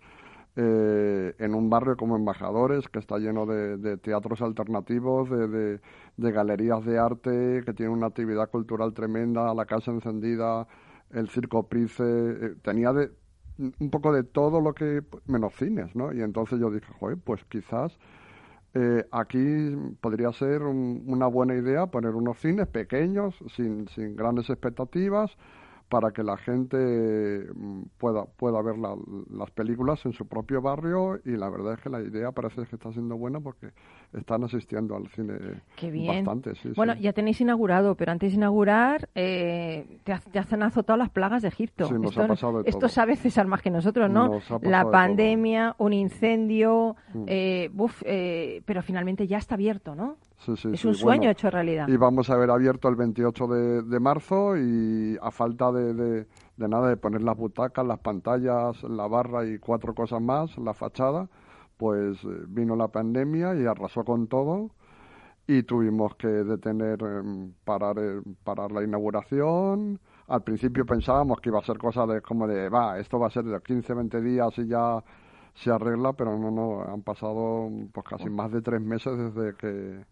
eh, 0.56 1.36
en 1.40 1.54
un 1.56 1.70
barrio 1.70 1.98
como 1.98 2.16
Embajadores, 2.16 2.88
que 2.90 3.00
está 3.00 3.18
lleno 3.20 3.46
de, 3.46 3.78
de 3.78 3.98
teatros 3.98 4.42
alternativos, 4.42 5.30
de, 5.30 5.48
de- 5.48 5.82
de 6.18 6.32
galerías 6.32 6.84
de 6.86 6.98
arte, 7.00 7.62
que 7.66 7.74
tiene 7.74 7.92
una 7.92 8.08
actividad 8.08 8.50
cultural 8.50 8.94
tremenda, 8.94 9.54
la 9.54 9.66
casa 9.66 9.92
encendida, 9.92 10.68
el 11.12 11.30
circo 11.30 11.68
Price, 11.68 12.02
eh, 12.04 12.56
tenía 12.64 12.94
de, 12.94 13.12
un 13.58 13.90
poco 13.90 14.12
de 14.14 14.24
todo 14.24 14.62
lo 14.62 14.74
que, 14.74 15.04
menos 15.28 15.54
cines, 15.56 15.96
¿no? 15.96 16.14
Y 16.14 16.22
entonces 16.22 16.60
yo 16.60 16.70
dije, 16.72 16.92
joder, 17.00 17.18
pues 17.24 17.44
quizás 17.46 17.98
eh, 18.74 19.06
aquí 19.12 19.38
podría 20.02 20.32
ser 20.34 20.64
un- 20.64 21.04
una 21.08 21.28
buena 21.28 21.56
idea 21.56 21.88
poner 21.88 22.14
unos 22.16 22.38
cines 22.40 22.68
pequeños, 22.68 23.36
sin, 23.56 23.88
sin 23.90 24.16
grandes 24.16 24.50
expectativas, 24.50 25.38
para 25.90 26.12
que 26.12 26.24
la 26.24 26.36
gente 26.38 26.78
mm, 27.54 27.84
pueda, 28.00 28.26
pueda 28.26 28.62
ver 28.62 28.78
la- 28.78 28.96
las 29.30 29.52
películas 29.52 30.04
en 30.06 30.14
su 30.14 30.28
propio 30.28 30.62
barrio 30.62 31.20
y 31.24 31.32
la 31.38 31.50
verdad 31.50 31.74
es 31.74 31.80
que 31.80 31.90
la 31.90 32.02
idea 32.02 32.32
parece 32.32 32.66
que 32.66 32.76
está 32.76 32.92
siendo 32.92 33.16
buena 33.18 33.40
porque 33.40 33.70
están 34.14 34.44
asistiendo 34.44 34.96
al 34.96 35.08
cine 35.10 35.36
Qué 35.76 35.92
bien. 35.92 36.26
bastante. 36.26 36.56
Sí, 36.56 36.70
bueno, 36.76 36.96
sí. 36.96 37.02
ya 37.02 37.14
tenéis 37.14 37.40
inaugurado, 37.42 37.96
pero 37.96 38.12
antes 38.12 38.32
de 38.32 38.38
inaugurar 38.38 39.10
eh, 39.14 40.00
te, 40.04 40.14
ha- 40.14 40.20
te 40.20 40.40
hacen 40.40 40.64
azotado 40.64 40.98
las 40.98 41.10
plagas 41.12 41.44
de 41.44 41.50
Egipto. 41.50 41.88
Sí, 41.88 41.94
nos 41.94 42.12
esto, 42.12 42.24
ha 42.24 42.28
pasado 42.28 42.64
de 42.64 42.70
esto 42.70 42.80
todo. 42.80 42.90
sabe 42.90 43.16
César 43.16 43.46
más 43.48 43.62
que 43.62 43.70
nosotros, 43.70 44.10
¿no? 44.10 44.40
La 44.64 44.90
pandemia, 44.90 45.76
un 45.78 45.94
incendio, 45.94 46.96
Mm. 47.14 47.24
eh, 47.28 47.70
buf, 47.72 48.02
eh, 48.06 48.62
pero 48.66 48.82
finalmente 48.82 49.28
ya 49.28 49.38
está 49.38 49.56
abierto, 49.56 49.94
¿no? 49.96 50.18
Sí, 50.38 50.56
sí, 50.58 50.70
es 50.72 50.82
sí, 50.82 50.88
un 50.88 50.96
sueño 50.96 51.30
bueno. 51.30 51.32
hecho 51.32 51.50
realidad. 51.50 51.90
Y 51.90 51.98
vamos 51.98 52.30
a 52.30 52.34
haber 52.36 52.52
abierto 52.52 52.88
el 52.90 52.96
28 52.96 53.48
de, 53.48 53.82
de 53.84 54.00
marzo 54.00 54.58
y 54.58 55.18
a 55.22 55.32
falta 55.32 55.72
de, 55.72 55.94
de- 55.94 56.28
de 56.58 56.68
nada, 56.70 56.90
de 56.90 56.98
poner 56.98 57.22
las 57.22 57.36
butacas, 57.38 57.86
las 57.86 58.00
pantallas, 58.00 58.82
la 58.84 59.08
barra 59.08 59.46
y 59.46 59.60
cuatro 59.60 59.94
cosas 59.96 60.22
más, 60.22 60.58
la 60.58 60.74
fachada, 60.74 61.30
pues 61.78 62.24
eh, 62.24 62.28
vino 62.48 62.76
la 62.76 62.88
pandemia 62.90 63.56
y 63.56 63.66
arrasó 63.66 64.04
con 64.06 64.28
todo 64.28 64.72
y 65.48 65.64
tuvimos 65.64 66.16
que 66.16 66.28
detener, 66.28 67.02
em, 67.04 67.54
parar, 67.64 67.98
eh, 68.00 68.22
parar 68.44 68.72
la 68.72 68.84
inauguración. 68.84 70.00
Al 70.28 70.44
principio 70.44 70.86
pensábamos 70.86 71.40
que 71.42 71.50
iba 71.50 71.60
a 71.60 71.64
ser 71.64 71.78
cosa 71.78 72.06
de 72.08 72.22
como 72.22 72.48
de, 72.48 72.70
va, 72.70 73.00
esto 73.00 73.20
va 73.20 73.28
a 73.28 73.32
ser 73.32 73.46
de 73.46 73.62
15, 73.62 73.94
20 73.94 74.22
días 74.22 74.58
y 74.60 74.68
ya 74.68 75.04
se 75.54 75.72
arregla, 75.72 76.14
pero 76.14 76.38
no, 76.38 76.52
no, 76.52 76.82
han 76.84 77.02
pasado 77.04 77.70
pues 77.94 78.06
casi 78.08 78.30
más 78.30 78.52
de 78.52 78.62
tres 78.62 78.82
meses 78.82 79.18
desde 79.18 79.56
que 79.58 80.06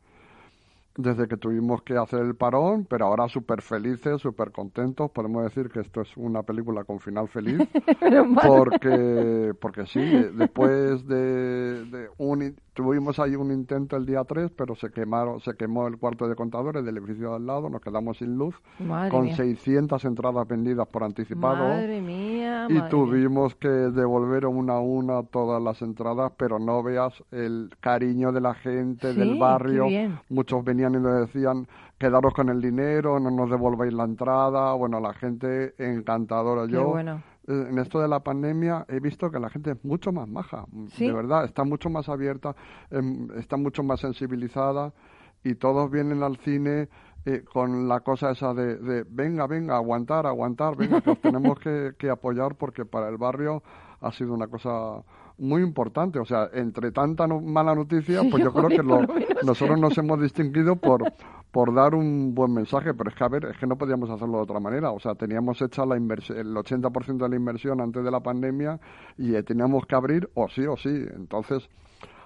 desde 0.95 1.27
que 1.27 1.37
tuvimos 1.37 1.81
que 1.81 1.97
hacer 1.97 2.19
el 2.21 2.35
parón, 2.35 2.85
pero 2.87 3.05
ahora 3.07 3.27
súper 3.27 3.61
felices, 3.61 4.21
súper 4.21 4.51
contentos. 4.51 5.09
Podemos 5.11 5.43
decir 5.43 5.69
que 5.69 5.79
esto 5.79 6.01
es 6.01 6.15
una 6.17 6.43
película 6.43 6.83
con 6.83 6.99
final 6.99 7.27
feliz, 7.29 7.57
porque, 8.45 9.53
porque 9.59 9.85
sí, 9.85 9.99
de- 9.99 10.31
después 10.31 11.07
de, 11.07 11.85
de 11.85 12.09
un, 12.17 12.55
tuvimos 12.73 13.19
ahí 13.19 13.35
un 13.35 13.51
intento 13.51 13.95
el 13.97 14.05
día 14.05 14.23
3, 14.23 14.51
pero 14.55 14.75
se 14.75 14.89
quemaron, 14.91 15.39
se 15.41 15.55
quemó 15.55 15.87
el 15.87 15.97
cuarto 15.97 16.27
de 16.27 16.35
contadores 16.35 16.83
del 16.85 16.97
edificio 16.97 17.29
de 17.31 17.35
al 17.37 17.45
lado, 17.45 17.69
nos 17.69 17.81
quedamos 17.81 18.17
sin 18.17 18.37
luz, 18.37 18.55
Madre 18.79 19.09
con 19.09 19.25
mía. 19.25 19.35
600 19.35 20.03
entradas 20.05 20.47
vendidas 20.47 20.87
por 20.87 21.03
anticipado. 21.03 21.67
Madre 21.69 22.01
mía, 22.01 22.32
Y 22.69 22.89
tuvimos 22.89 23.55
que 23.55 23.67
devolver 23.67 24.45
una 24.45 24.73
a 24.73 24.79
una 24.79 25.23
todas 25.23 25.61
las 25.61 25.81
entradas, 25.81 26.31
pero 26.37 26.59
no 26.59 26.81
veas 26.83 27.13
el 27.31 27.69
cariño 27.79 28.31
de 28.31 28.41
la 28.41 28.53
gente 28.53 29.13
Sí, 29.13 29.19
del 29.19 29.37
barrio. 29.39 29.87
Muchos 30.29 30.63
venían 30.63 30.93
y 30.95 30.99
nos 30.99 31.27
decían, 31.27 31.67
quedaros 31.97 32.33
con 32.33 32.49
el 32.49 32.61
dinero, 32.61 33.19
no 33.19 33.31
nos 33.31 33.49
devolvéis 33.49 33.93
la 33.93 34.03
entrada. 34.03 34.73
Bueno, 34.73 34.99
la 34.99 35.13
gente 35.13 35.73
encantadora. 35.77 36.65
Qué 36.67 36.73
Yo, 36.73 36.87
bueno. 36.89 37.21
eh, 37.47 37.67
en 37.69 37.79
esto 37.79 37.99
de 37.99 38.07
la 38.07 38.21
pandemia, 38.21 38.85
he 38.89 38.99
visto 38.99 39.29
que 39.31 39.39
la 39.39 39.49
gente 39.49 39.71
es 39.71 39.85
mucho 39.85 40.11
más 40.11 40.27
maja. 40.27 40.65
¿Sí? 40.89 41.07
De 41.07 41.13
verdad, 41.13 41.45
está 41.45 41.63
mucho 41.63 41.89
más 41.89 42.09
abierta, 42.09 42.55
em, 42.91 43.27
está 43.37 43.57
mucho 43.57 43.83
más 43.83 43.99
sensibilizada 43.99 44.93
y 45.43 45.55
todos 45.55 45.91
vienen 45.91 46.23
al 46.23 46.37
cine 46.37 46.87
eh, 47.25 47.43
con 47.51 47.87
la 47.87 48.01
cosa 48.01 48.31
esa 48.31 48.53
de, 48.53 48.75
de, 48.77 49.05
venga, 49.09 49.47
venga, 49.47 49.75
aguantar, 49.75 50.25
aguantar, 50.27 50.75
venga, 50.75 51.01
que 51.01 51.11
os 51.11 51.21
tenemos 51.21 51.59
que, 51.59 51.93
que 51.97 52.09
apoyar 52.09 52.55
porque 52.55 52.85
para 52.85 53.09
el 53.09 53.17
barrio 53.17 53.63
ha 54.01 54.11
sido 54.11 54.33
una 54.33 54.47
cosa 54.47 55.01
muy 55.37 55.61
importante. 55.61 56.19
O 56.19 56.25
sea, 56.25 56.49
entre 56.53 56.91
tanta 56.91 57.25
no- 57.27 57.39
mala 57.41 57.73
noticia, 57.73 58.21
Sí, 58.21 58.29
pues 58.29 58.43
yo 58.43 58.51
creo 58.53 58.69
que 58.69 58.83
lo- 58.83 59.01
nosotros 59.45 59.79
nos 59.79 59.97
hemos 59.97 60.21
distinguido 60.21 60.75
por, 60.75 61.01
por 61.51 61.73
dar 61.73 61.95
un 61.95 62.35
buen 62.35 62.53
mensaje, 62.53 62.93
pero 62.93 63.09
es 63.09 63.15
que, 63.15 63.23
a 63.23 63.29
ver, 63.29 63.45
es 63.45 63.57
que 63.57 63.65
no 63.67 63.77
podíamos 63.77 64.09
hacerlo 64.09 64.37
de 64.37 64.43
otra 64.43 64.59
manera. 64.59 64.91
O 64.91 64.99
sea, 64.99 65.15
teníamos 65.15 65.61
hecha 65.61 65.85
la 65.85 65.95
inversión, 65.97 66.37
el 66.37 66.53
80% 66.55 67.17
de 67.23 67.29
la 67.29 67.35
inversión 67.35 67.79
antes 67.81 68.03
de 68.03 68.11
la 68.11 68.19
pandemia 68.19 68.79
y 69.17 69.33
eh, 69.35 69.43
teníamos 69.43 69.85
que 69.85 69.95
abrir 69.95 70.29
o 70.33 70.49
sí 70.49 70.65
o 70.67 70.75
sí. 70.77 70.89
Entonces, 71.15 71.67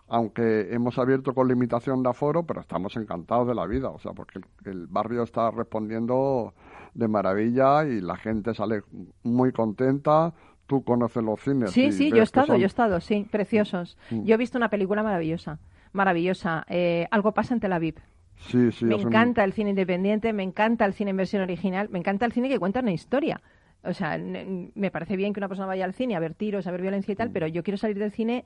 aunque 0.08 0.74
hemos 0.74 0.98
abierto 0.98 1.34
con 1.34 1.48
limitación 1.48 2.02
de 2.04 2.10
aforo, 2.10 2.44
pero 2.44 2.62
estamos 2.62 2.96
encantados 2.98 3.48
de 3.48 3.56
la 3.56 3.66
vida, 3.66 3.90
o 3.90 4.00
sea, 4.00 4.14
porque 4.14 4.40
el, 4.40 4.72
el 4.72 4.88
barrio 4.88 5.24
está 5.24 5.52
respondiendo 5.52 6.54
de 6.94 7.08
maravilla 7.08 7.86
y 7.86 8.02
la 8.02 8.16
gente 8.16 8.54
sale 8.54 8.82
muy 9.24 9.52
contenta. 9.52 10.34
Tú 10.66 10.84
conoces 10.84 11.24
los 11.24 11.40
cines. 11.42 11.72
Sí, 11.72 11.92
sí, 11.94 12.10
yo 12.10 12.18
he 12.18 12.24
estado, 12.24 12.48
son- 12.48 12.58
yo 12.58 12.64
he 12.64 12.68
estado, 12.68 13.00
sí, 13.00 13.26
preciosos. 13.32 13.98
Mm. 14.12 14.24
Yo 14.26 14.36
he 14.36 14.38
visto 14.38 14.58
una 14.58 14.70
película 14.70 15.02
maravillosa, 15.04 15.60
maravillosa. 15.94 16.66
Eh, 16.68 17.08
Algo 17.12 17.32
pasa 17.34 17.54
en 17.54 17.60
Tel 17.62 17.74
Aviv. 17.74 17.96
Sí, 18.38 18.72
sí, 18.72 18.86
me 18.86 18.96
un- 18.96 19.02
encanta 19.02 19.44
el 19.44 19.54
cine 19.54 19.72
independiente, 19.72 20.32
me 20.34 20.44
encanta 20.44 20.86
el 20.86 20.94
cine 20.94 21.12
en 21.12 21.18
versión 21.18 21.42
original, 21.42 21.90
me 21.90 22.00
encanta 22.00 22.26
el 22.26 22.32
cine 22.34 22.50
que 22.50 22.60
cuenta 22.60 22.82
una 22.82 22.92
historia. 22.92 23.42
O 23.84 23.94
sea, 23.94 24.18
me 24.18 24.92
parece 24.92 25.16
bien 25.16 25.34
que 25.34 25.40
una 25.40 25.48
persona 25.48 25.68
vaya 25.68 25.86
al 25.86 25.94
cine 25.94 26.16
a 26.16 26.20
ver 26.20 26.34
tiros, 26.34 26.68
a 26.68 26.72
ver 26.72 26.82
violencia 26.82 27.12
y 27.12 27.16
Mm. 27.16 27.18
tal, 27.18 27.32
pero 27.32 27.48
yo 27.48 27.64
quiero 27.64 27.78
salir 27.78 27.98
del 27.98 28.12
cine 28.12 28.44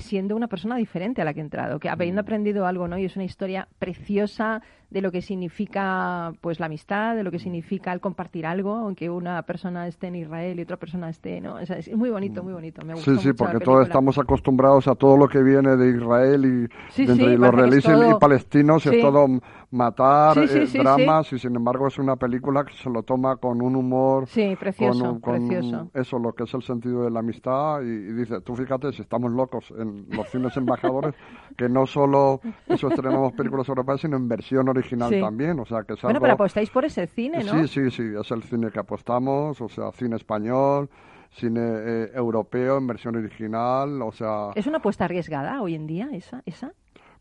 siendo 0.00 0.34
una 0.36 0.48
persona 0.48 0.76
diferente 0.76 1.20
a 1.22 1.24
la 1.24 1.34
que 1.34 1.40
he 1.40 1.42
entrado, 1.42 1.78
que 1.78 1.88
habiendo 1.88 2.22
Mm. 2.22 2.24
aprendido 2.24 2.66
algo, 2.66 2.88
¿no? 2.88 2.98
Y 2.98 3.04
es 3.04 3.16
una 3.16 3.24
historia 3.24 3.68
preciosa 3.78 4.62
de 4.92 5.00
lo 5.00 5.10
que 5.10 5.22
significa 5.22 6.32
pues 6.40 6.60
la 6.60 6.66
amistad, 6.66 7.16
de 7.16 7.22
lo 7.22 7.30
que 7.30 7.38
significa 7.38 7.92
el 7.92 8.00
compartir 8.00 8.44
algo, 8.46 8.74
aunque 8.76 9.08
una 9.08 9.40
persona 9.42 9.86
esté 9.86 10.08
en 10.08 10.16
Israel 10.16 10.58
y 10.58 10.62
otra 10.62 10.76
persona 10.76 11.08
esté, 11.08 11.40
¿no? 11.40 11.54
O 11.54 11.64
sea, 11.66 11.78
es 11.78 11.94
muy 11.96 12.10
bonito, 12.10 12.42
muy 12.42 12.52
bonito. 12.52 12.84
Me 12.84 12.92
Mm. 12.92 12.96
Sí, 12.98 13.16
sí, 13.18 13.32
porque 13.32 13.58
todos 13.60 13.84
estamos 13.84 14.18
acostumbrados 14.18 14.86
a 14.86 14.94
todo 14.94 15.16
lo 15.16 15.28
que 15.28 15.42
viene 15.42 15.76
de 15.76 15.96
Israel 15.96 16.44
y 16.44 16.92
Sí, 16.92 17.06
los 17.06 17.18
israelíes 17.18 17.86
y 17.88 18.14
palestinos 18.20 18.82
Sí. 18.82 18.90
es 18.90 19.00
todo 19.00 19.26
matar, 19.70 20.36
eh, 20.38 20.66
dramas 20.74 21.32
y 21.32 21.38
sin 21.38 21.56
embargo 21.56 21.86
es 21.86 21.98
una 21.98 22.16
película 22.16 22.62
que 22.64 22.74
se 22.74 22.90
lo 22.90 23.02
toma 23.02 23.36
con 23.36 23.62
un 23.62 23.74
humor, 23.74 24.26
Sí, 24.28 24.54
precioso, 24.60 25.18
con 25.20 25.48
precioso. 25.48 25.90
eso, 25.94 26.18
lo 26.18 26.34
que 26.34 26.44
es 26.44 26.52
el 26.52 26.62
sentido 26.62 27.04
de 27.04 27.10
la 27.10 27.20
amistad 27.20 27.80
y, 27.80 27.86
y 27.86 28.12
dice, 28.12 28.42
tú 28.42 28.54
fíjate 28.54 28.92
si 28.92 29.00
estamos 29.00 29.32
locos 29.32 29.72
en 29.78 30.04
los 30.10 30.28
cines 30.30 30.54
embajadores, 30.58 31.14
que 31.56 31.68
no 31.70 31.86
solo 31.86 32.40
eso 32.66 32.88
estrenamos 32.88 33.32
películas 33.32 33.66
europeas, 33.70 34.02
sino 34.02 34.18
en 34.18 34.28
versión 34.28 34.68
original 34.68 34.81
Sí. 34.82 35.20
también, 35.20 35.58
o 35.60 35.64
sea 35.64 35.82
que 35.82 35.94
es 35.94 36.02
Bueno, 36.02 36.16
algo... 36.16 36.22
pero 36.22 36.34
apostáis 36.34 36.70
por 36.70 36.84
ese 36.84 37.06
cine, 37.06 37.42
¿no? 37.44 37.52
Sí, 37.52 37.68
sí, 37.68 37.90
sí, 37.90 38.02
es 38.18 38.30
el 38.30 38.42
cine 38.42 38.70
que 38.70 38.80
apostamos, 38.80 39.60
o 39.60 39.68
sea, 39.68 39.92
cine 39.92 40.16
español, 40.16 40.88
cine 41.30 41.60
eh, 41.60 42.10
europeo 42.14 42.78
en 42.78 42.86
versión 42.86 43.16
original, 43.16 44.02
o 44.02 44.12
sea, 44.12 44.50
¿Es 44.54 44.66
una 44.66 44.78
apuesta 44.78 45.04
arriesgada 45.04 45.62
hoy 45.62 45.74
en 45.74 45.86
día 45.86 46.08
esa? 46.12 46.42
esa? 46.46 46.72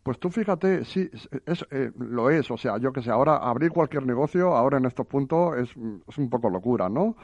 pues 0.03 0.20
tú 0.20 0.30
fíjate, 0.32 0.84
sí, 0.84 1.10
es, 1.13 1.30
es, 1.46 1.65
eh, 1.70 1.91
lo 1.96 2.30
es, 2.32 2.50
o 2.50 2.58
sea, 2.58 2.77
yo 2.80 2.91
que 2.91 3.01
sé, 3.03 3.12
ahora 3.12 3.38
abrir 3.38 3.72
cualquier 3.72 4.06
negocio, 4.06 4.56
ahora 4.56 4.77
en 4.80 4.86
estos 4.86 5.06
puntos 5.06 5.58
es, 5.58 5.70
es 6.08 6.18
un 6.18 6.30
poco 6.30 6.50
locura, 6.50 6.89
¿no? 6.89 7.15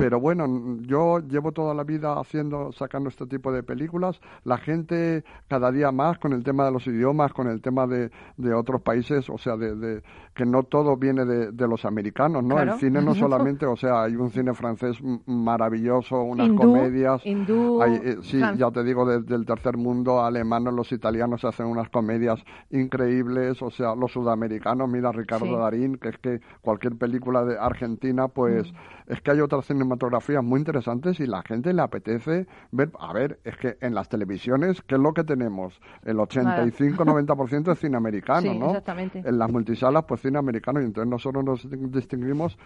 Pero 0.00 0.18
bueno, 0.18 0.78
yo 0.80 1.20
llevo 1.20 1.52
toda 1.52 1.74
la 1.74 1.84
vida 1.84 2.18
haciendo, 2.18 2.72
sacando 2.72 3.08
este 3.10 3.26
tipo 3.26 3.52
de 3.52 3.62
películas. 3.62 4.20
La 4.44 4.56
gente 4.58 5.24
cada 5.46 5.70
día 5.70 5.92
más 5.92 6.18
con 6.18 6.32
el 6.32 6.42
tema 6.42 6.64
de 6.64 6.72
los 6.72 6.86
idiomas, 6.86 7.32
con 7.32 7.46
el 7.48 7.60
tema 7.60 7.86
de, 7.86 8.10
de 8.36 8.54
otros 8.54 8.80
países, 8.82 9.28
o 9.30 9.38
sea, 9.38 9.56
de, 9.56 9.76
de- 9.76 10.02
que 10.40 10.46
no 10.46 10.62
todo 10.62 10.96
viene 10.96 11.26
de, 11.26 11.52
de 11.52 11.68
los 11.68 11.84
americanos, 11.84 12.42
¿no? 12.42 12.54
Claro. 12.54 12.72
El 12.72 12.78
cine 12.80 13.02
no 13.02 13.14
solamente, 13.14 13.66
o 13.66 13.76
sea, 13.76 14.04
hay 14.04 14.16
un 14.16 14.30
cine 14.30 14.54
francés 14.54 14.96
maravilloso, 15.26 16.22
unas 16.22 16.46
Hindú, 16.48 16.62
comedias. 16.62 17.20
hindú, 17.26 17.82
hay, 17.82 17.92
eh, 18.02 18.16
sí, 18.22 18.40
ya 18.56 18.70
te 18.70 18.82
digo, 18.82 19.04
de- 19.04 19.20
del 19.20 19.44
tercer 19.44 19.76
mundo, 19.76 20.24
alemanes, 20.24 20.72
los 20.72 20.90
italianos 20.92 21.44
hacen 21.44 21.66
unas 21.66 21.90
comedias 21.90 22.42
increíbles, 22.70 23.60
o 23.60 23.70
sea, 23.70 23.94
los 23.94 24.12
sudamericanos, 24.12 24.88
mira 24.88 25.12
Ricardo 25.12 25.44
Sí. 25.44 25.54
Darín, 25.54 25.96
que 25.98 26.08
es 26.08 26.16
que 26.16 26.40
cualquier 26.62 26.96
película 26.96 27.44
de 27.44 27.58
Argentina, 27.58 28.28
pues 28.28 28.72
Mm. 28.72 29.12
es 29.12 29.20
que 29.20 29.32
hay 29.32 29.40
otras 29.40 29.66
cinematografías 29.66 30.42
muy 30.42 30.58
interesantes 30.60 31.20
y 31.20 31.26
la 31.26 31.42
gente 31.42 31.74
le 31.74 31.82
apetece 31.82 32.46
ver, 32.72 32.90
a 32.98 33.12
ver, 33.12 33.40
es 33.44 33.58
que 33.58 33.76
en 33.82 33.94
las 33.94 34.08
televisiones, 34.08 34.80
¿qué 34.86 34.94
es 34.94 35.00
lo 35.02 35.12
que 35.12 35.24
tenemos? 35.24 35.78
El 36.02 36.18
85-90% 36.18 37.72
es 37.72 37.78
cine 37.78 37.96
americano, 37.98 38.40
Sí, 38.52 38.58
¿no? 38.58 38.68
exactamente. 38.68 39.22
En 39.24 39.38
las 39.38 39.50
multisalas, 39.52 40.04
pues 40.04 40.20
americano, 40.38 40.80
y 40.80 40.84
entonces 40.84 41.10
nosotros 41.10 41.44
nos 41.44 41.92
distinguimos 41.92 42.56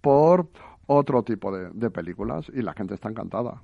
por 0.00 0.48
otro 0.86 1.22
tipo 1.22 1.56
de 1.56 1.90
películas 1.90 2.50
y 2.54 2.62
la 2.62 2.72
gente 2.72 2.94
está 2.94 3.08
encantada. 3.08 3.62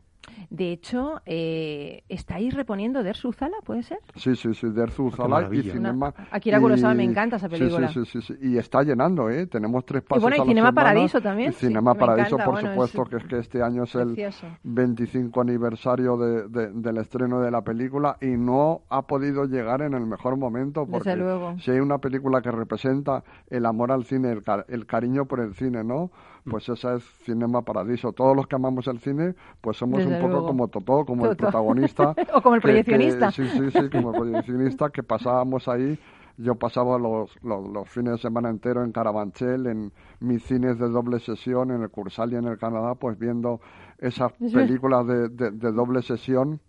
De 0.50 0.72
hecho, 0.72 1.20
eh, 1.26 2.04
¿estáis 2.08 2.54
reponiendo 2.54 3.02
Der 3.02 3.16
Zala, 3.16 3.56
puede 3.64 3.82
ser? 3.82 3.98
Sí, 4.14 4.36
sí, 4.36 4.54
sí, 4.54 4.68
Der 4.70 4.90
qué 4.90 5.10
Zala 5.16 5.48
y. 5.52 5.62
Cinema. 5.72 6.14
Una- 6.16 6.28
Akira 6.30 6.60
Kurosawa, 6.60 6.94
y- 6.94 6.96
me 6.96 7.04
encanta 7.04 7.36
esa 7.36 7.48
película. 7.48 7.88
Sí, 7.88 8.04
sí, 8.04 8.20
sí, 8.20 8.34
sí, 8.34 8.48
y 8.48 8.58
está 8.58 8.82
llenando, 8.82 9.28
¿eh? 9.30 9.46
Tenemos 9.46 9.84
tres 9.84 10.02
pases 10.02 10.22
bueno, 10.22 10.36
y 10.36 10.40
a 10.40 10.44
la 10.44 10.48
Cinema 10.50 10.68
semana, 10.68 10.74
Paradiso 10.88 11.20
también, 11.20 11.50
Y 11.50 11.52
Cinema 11.54 11.94
Paradiso, 11.94 12.36
encanta, 12.36 12.44
por 12.44 12.54
bueno, 12.54 12.68
es 12.68 12.74
supuesto, 12.90 13.04
que 13.10 13.16
es 13.16 13.24
que 13.24 13.38
este 13.38 13.62
año 13.62 13.84
es 13.84 13.94
el 13.94 14.06
Precioso. 14.14 14.46
25 14.62 15.40
aniversario 15.40 16.16
de, 16.16 16.48
de- 16.48 16.72
del 16.72 16.98
estreno 16.98 17.40
de 17.40 17.50
la 17.50 17.62
película 17.62 18.16
y 18.20 18.26
no 18.26 18.82
ha 18.88 19.02
podido 19.02 19.44
llegar 19.46 19.82
en 19.82 19.94
el 19.94 20.06
mejor 20.06 20.36
momento 20.36 20.86
porque 20.86 21.10
Desde 21.10 21.22
luego. 21.22 21.56
si 21.58 21.70
hay 21.70 21.80
una 21.80 21.98
película 21.98 22.40
que 22.42 22.50
representa 22.50 23.24
el 23.48 23.66
amor 23.66 23.90
al 23.92 24.04
cine, 24.04 24.30
el, 24.30 24.42
ca- 24.42 24.64
el 24.68 24.86
cariño 24.86 25.24
por 25.26 25.40
el 25.40 25.54
cine, 25.54 25.82
¿no? 25.84 26.10
Pues 26.48 26.68
esa 26.68 26.94
es 26.94 27.02
Cinema 27.24 27.62
Paradiso. 27.62 28.12
Todos 28.12 28.36
los 28.36 28.46
que 28.46 28.54
amamos 28.54 28.86
el 28.86 29.00
cine, 29.00 29.34
pues 29.60 29.78
somos 29.78 29.98
Desde 29.98 30.14
un 30.14 30.15
poco 30.16 30.28
luego. 30.32 30.46
como 30.46 30.68
Totó, 30.68 31.04
como 31.04 31.26
el 31.26 31.36
protagonista. 31.36 32.14
O 32.34 32.42
como 32.42 32.56
el 32.56 32.60
que- 32.62 32.68
que- 32.68 32.84
proyeccionista. 32.84 33.30
sí, 33.32 33.46
sí, 33.48 33.70
sí, 33.70 33.88
como 33.90 34.10
el 34.12 34.20
proyeccionista 34.20 34.90
que 34.90 35.02
pasábamos 35.02 35.68
ahí. 35.68 35.98
Yo 36.38 36.54
pasaba 36.54 36.98
los, 36.98 37.34
los, 37.42 37.66
los 37.66 37.88
fines 37.88 38.12
de 38.12 38.18
semana 38.18 38.50
entero 38.50 38.84
en 38.84 38.92
Carabanchel, 38.92 39.66
en 39.68 39.90
mis 40.20 40.42
cines 40.44 40.78
de 40.78 40.86
doble 40.90 41.18
sesión, 41.18 41.70
en 41.70 41.80
el 41.82 41.88
Cursal 41.88 42.30
y 42.32 42.36
en 42.36 42.44
el 42.44 42.58
Canadá, 42.58 42.94
pues 42.94 43.18
viendo 43.18 43.60
esas 43.98 44.32
películas 44.52 45.06
de, 45.06 45.28
de- 45.30 45.50
de 45.52 45.72
doble 45.72 46.02
sesión. 46.02 46.60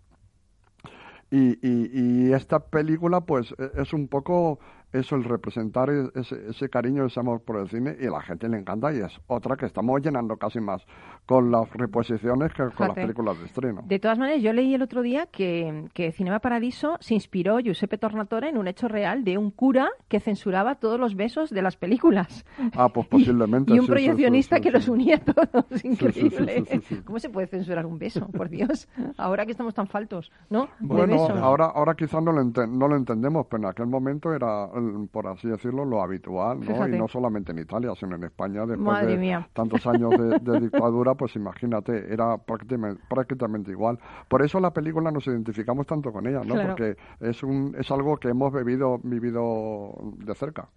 Y, 1.30 1.58
y, 1.60 1.90
y 1.92 2.32
esta 2.32 2.58
película, 2.60 3.20
pues, 3.20 3.54
e- 3.58 3.82
es 3.82 3.92
un 3.92 4.08
poco 4.08 4.58
eso, 4.92 5.16
el 5.16 5.24
representar 5.24 5.90
ese, 6.14 6.48
ese 6.48 6.68
cariño, 6.68 7.06
ese 7.06 7.20
amor 7.20 7.42
por 7.42 7.60
el 7.60 7.68
cine, 7.68 7.96
y 8.00 8.06
a 8.06 8.10
la 8.10 8.22
gente 8.22 8.48
le 8.48 8.58
encanta, 8.58 8.92
y 8.92 8.98
es 8.98 9.20
otra 9.26 9.56
que 9.56 9.66
estamos 9.66 10.00
llenando 10.00 10.36
casi 10.36 10.60
más 10.60 10.84
con 11.26 11.50
las 11.50 11.70
reposiciones 11.74 12.52
que 12.54 12.64
con 12.70 12.88
las 12.88 12.96
películas 12.96 13.38
de 13.38 13.44
estreno. 13.44 13.82
De 13.84 13.98
todas 13.98 14.18
maneras, 14.18 14.42
yo 14.42 14.52
leí 14.52 14.74
el 14.74 14.82
otro 14.82 15.02
día 15.02 15.26
que, 15.26 15.84
que 15.92 16.10
Cinema 16.12 16.38
Paradiso 16.38 16.96
se 17.00 17.14
inspiró 17.14 17.58
Giuseppe 17.58 17.98
Tornatore 17.98 18.48
en 18.48 18.56
un 18.56 18.66
hecho 18.66 18.88
real 18.88 19.24
de 19.24 19.36
un 19.36 19.50
cura 19.50 19.90
que 20.08 20.20
censuraba 20.20 20.76
todos 20.76 20.98
los 20.98 21.16
besos 21.16 21.50
de 21.50 21.60
las 21.60 21.76
películas. 21.76 22.46
Ah, 22.74 22.88
pues 22.88 23.06
posiblemente. 23.10 23.74
Y, 23.74 23.78
un 23.78 23.86
sí, 23.86 23.90
proyeccionista 23.90 24.56
sí, 24.56 24.62
sí, 24.62 24.68
que 24.68 24.70
los 24.70 24.88
unía 24.88 25.16
a 25.16 25.20
todos. 25.20 25.84
Increíble. 25.84 26.64
¿Cómo 27.04 27.18
se 27.18 27.28
puede 27.28 27.46
censurar 27.46 27.84
un 27.84 27.98
beso? 27.98 28.26
Por 28.28 28.48
Dios. 28.48 28.88
Ahora 29.18 29.44
que 29.44 29.52
estamos 29.52 29.74
tan 29.74 29.86
faltos, 29.86 30.32
¿no? 30.48 30.68
Bueno, 30.80 31.26
ahora, 31.42 31.66
ahora 31.66 31.94
quizás 31.94 32.22
no 32.22 32.32
lo, 32.32 32.42
no 32.42 32.88
lo 32.88 32.96
entendemos, 32.96 33.46
pero 33.50 33.64
en 33.64 33.68
aquel 33.68 33.86
momento 33.86 34.32
era, 34.32 34.70
por 35.10 35.26
así 35.26 35.48
decirlo, 35.48 35.84
lo 35.84 36.02
habitual, 36.02 36.60
¿no? 36.60 36.66
Fíjate. 36.66 36.96
Y 36.96 36.98
no 36.98 37.08
solamente 37.08 37.52
en 37.52 37.58
Italia, 37.58 37.92
sino 37.98 38.16
en 38.16 38.24
España, 38.24 38.60
después 38.60 38.80
Madre 38.80 39.12
de 39.12 39.18
mía. 39.18 39.48
tantos 39.52 39.86
años 39.86 40.10
de, 40.10 40.38
de 40.38 40.60
dictadura, 40.70 41.14
pues 41.14 41.34
imagínate, 41.36 42.12
era 42.12 42.36
prácticamente, 42.38 43.02
prácticamente 43.08 43.70
igual. 43.70 43.98
Por 44.28 44.42
eso 44.42 44.60
la 44.60 44.72
película 44.72 45.10
nos 45.10 45.26
identificamos 45.26 45.86
tanto 45.86 46.12
con 46.12 46.26
ella, 46.26 46.40
¿no? 46.44 46.54
Claro. 46.54 46.68
Porque 46.70 46.96
es, 47.20 47.42
un, 47.42 47.74
es 47.78 47.90
algo 47.90 48.16
que 48.16 48.28
hemos 48.28 48.52
vivido, 48.52 48.98
vivido 49.02 49.92
de 50.18 50.34
cerca. 50.34 50.68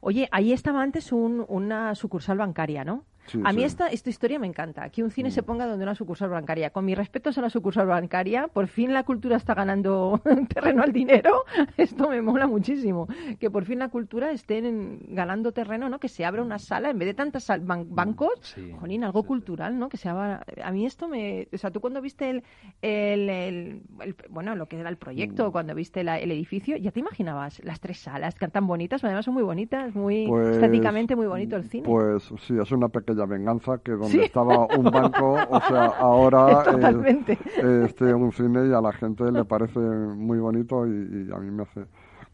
Oye, 0.00 0.28
ahí 0.32 0.52
estaba 0.52 0.82
antes 0.82 1.12
un- 1.12 1.44
una 1.48 1.94
sucursal 1.94 2.38
bancaria, 2.38 2.84
¿no? 2.84 3.04
Sí, 3.26 3.38
a 3.44 3.52
mí 3.52 3.58
sí. 3.58 3.62
Mm. 3.62 3.66
esta, 3.66 3.86
esta 3.88 4.10
historia 4.10 4.38
me 4.38 4.46
encanta, 4.46 4.88
que 4.90 5.02
un 5.02 5.10
cine 5.10 5.30
se 5.30 5.42
ponga 5.42 5.66
donde 5.66 5.84
una 5.84 5.94
sucursal 5.94 6.28
bancaria. 6.30 6.70
Con 6.70 6.84
mis 6.84 6.96
respetos 6.98 7.38
a 7.38 7.40
la 7.42 7.50
sucursal 7.50 7.86
bancaria, 7.86 8.48
por 8.48 8.66
fin 8.66 8.92
la 8.92 9.04
cultura 9.04 9.36
está 9.36 9.54
ganando 9.54 10.20
terreno 10.52 10.82
al 10.82 10.92
dinero. 10.92 11.44
Esto 11.76 12.08
me 12.08 12.20
mola 12.20 12.46
muchísimo. 12.46 13.06
Que 13.38 13.50
por 13.50 13.64
fin 13.64 13.78
la 13.78 13.88
cultura 13.88 14.32
esté 14.32 14.58
en- 14.58 15.00
ganando 15.10 15.52
terreno, 15.52 15.88
¿no? 15.88 15.98
Que 16.00 16.08
se 16.08 16.24
abra 16.24 16.42
una 16.42 16.58
sala, 16.58 16.90
en 16.90 16.98
vez 16.98 17.06
de 17.06 17.14
tantas 17.14 17.48
ban- 17.48 17.86
bancos, 17.88 18.32
Sí, 18.42 18.72
jolín, 18.80 19.04
algo 19.04 19.22
cultural, 19.22 19.78
¿no? 19.78 19.88
Que 19.88 19.96
se 19.96 20.08
abra... 20.08 20.44
A 20.64 20.72
mí 20.72 20.84
esto 20.84 21.06
me... 21.08 21.46
O 21.52 21.58
sea, 21.58 21.70
tú 21.70 21.80
cuando 21.80 22.00
viste 22.00 22.28
el... 22.30 22.42
el- 22.82 23.28
el- 23.30 23.82
el- 24.00 24.16
bueno, 24.30 24.54
lo 24.56 24.66
que 24.66 24.78
era 24.80 24.88
el 24.88 24.96
proyecto, 24.96 25.48
Mm. 25.48 25.52
cuando 25.52 25.74
viste 25.74 26.02
la- 26.02 26.18
el 26.18 26.30
edificio, 26.32 26.76
ya 26.76 26.90
te 26.90 27.00
imaginabas 27.00 27.62
las 27.64 27.78
tres 27.80 27.98
salas, 28.00 28.34
que 28.34 28.48
tan 28.48 28.66
bonitas, 28.66 29.04
además 29.04 29.24
son 29.24 29.34
muy 29.34 29.42
bonitas, 29.42 29.94
muy 29.94 30.26
Pues, 30.26 30.56
estéticamente 30.56 31.14
muy 31.16 31.26
bonito 31.26 31.56
el 31.56 31.64
cine. 31.64 31.84
Pues 31.86 32.24
sí, 32.46 32.54
es 32.60 32.72
una 32.72 32.88
pequeña 32.88 33.11
venganza 33.26 33.78
que 33.78 33.92
donde 33.92 34.08
Sí. 34.08 34.20
estaba 34.20 34.66
un 34.76 34.84
banco, 34.90 35.34
o 35.48 35.60
sea, 35.60 35.86
ahora 35.98 36.62
eh, 36.62 36.70
Totalmente. 36.72 37.38
este 37.84 38.14
un 38.14 38.32
cine 38.32 38.66
y 38.68 38.72
a 38.72 38.80
la 38.80 38.92
gente 38.92 39.30
le 39.30 39.44
parece 39.44 39.78
muy 39.80 40.38
bonito 40.38 40.86
y, 40.86 40.90
y 41.28 41.32
a 41.32 41.38
mí 41.38 41.50
me 41.50 41.62
hace 41.64 41.84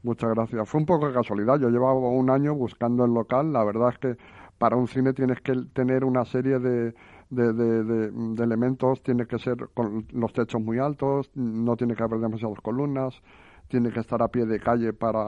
mucha 0.02 0.28
gracia. 0.28 0.64
Fue 0.64 0.80
un 0.80 0.86
poco 0.86 1.08
de 1.08 1.14
casualidad, 1.14 1.58
yo 1.58 1.68
llevaba 1.70 1.94
un 1.94 2.30
año 2.30 2.54
buscando 2.54 3.04
el 3.04 3.12
local, 3.12 3.52
la 3.52 3.64
verdad 3.64 3.90
es 3.90 3.98
que 3.98 4.16
para 4.58 4.76
un 4.76 4.88
cine 4.88 5.12
tienes 5.12 5.40
que 5.40 5.54
tener 5.72 6.04
una 6.04 6.24
serie 6.24 6.58
de, 6.58 6.94
de, 7.30 7.52
de- 7.52 7.84
de- 7.84 8.10
de 8.10 8.44
elementos, 8.44 9.02
tiene 9.02 9.26
que 9.26 9.38
ser 9.38 9.68
con 9.74 10.04
los 10.12 10.32
techos 10.32 10.60
muy 10.62 10.78
altos, 10.78 11.30
no 11.34 11.76
tiene 11.76 11.94
que 11.94 12.02
haber 12.02 12.18
demasiadas 12.20 12.60
columnas, 12.60 13.20
tiene 13.68 13.90
que 13.90 14.00
estar 14.00 14.22
a 14.22 14.28
pie 14.28 14.46
de 14.46 14.58
calle 14.60 14.92
para, 14.92 15.26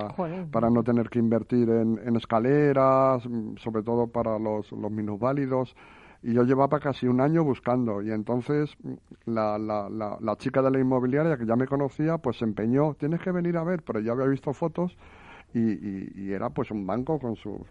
para 0.50 0.70
no 0.70 0.82
tener 0.82 1.08
que 1.08 1.18
invertir 1.18 1.68
en, 1.68 2.00
en 2.04 2.16
escaleras, 2.16 3.24
mm, 3.28 3.56
sobre 3.58 3.82
todo 3.82 4.08
para 4.08 4.38
los, 4.38 4.72
los 4.72 4.90
minusválidos. 4.90 5.76
Y 6.22 6.34
yo 6.34 6.42
llevaba 6.44 6.80
casi 6.80 7.06
un 7.06 7.20
año 7.20 7.44
buscando. 7.44 8.02
Y 8.02 8.10
entonces 8.10 8.74
mm, 8.82 8.92
la, 9.26 9.58
la, 9.58 9.88
la, 9.88 10.18
la 10.20 10.36
chica 10.36 10.62
de 10.62 10.70
la 10.70 10.80
inmobiliaria 10.80 11.36
que 11.36 11.46
ya 11.46 11.56
me 11.56 11.66
conocía 11.66 12.18
pues 12.18 12.38
se 12.38 12.44
empeñó, 12.44 12.94
tienes 12.94 13.20
que 13.20 13.30
venir 13.30 13.56
a 13.56 13.64
ver, 13.64 13.82
pero 13.82 14.00
yo 14.00 14.12
había 14.12 14.26
visto 14.26 14.52
fotos 14.52 14.96
y, 15.54 15.60
y, 15.60 16.12
y 16.14 16.32
era 16.32 16.50
pues 16.50 16.70
un 16.70 16.86
banco 16.86 17.18
con 17.18 17.36
su, 17.36 17.64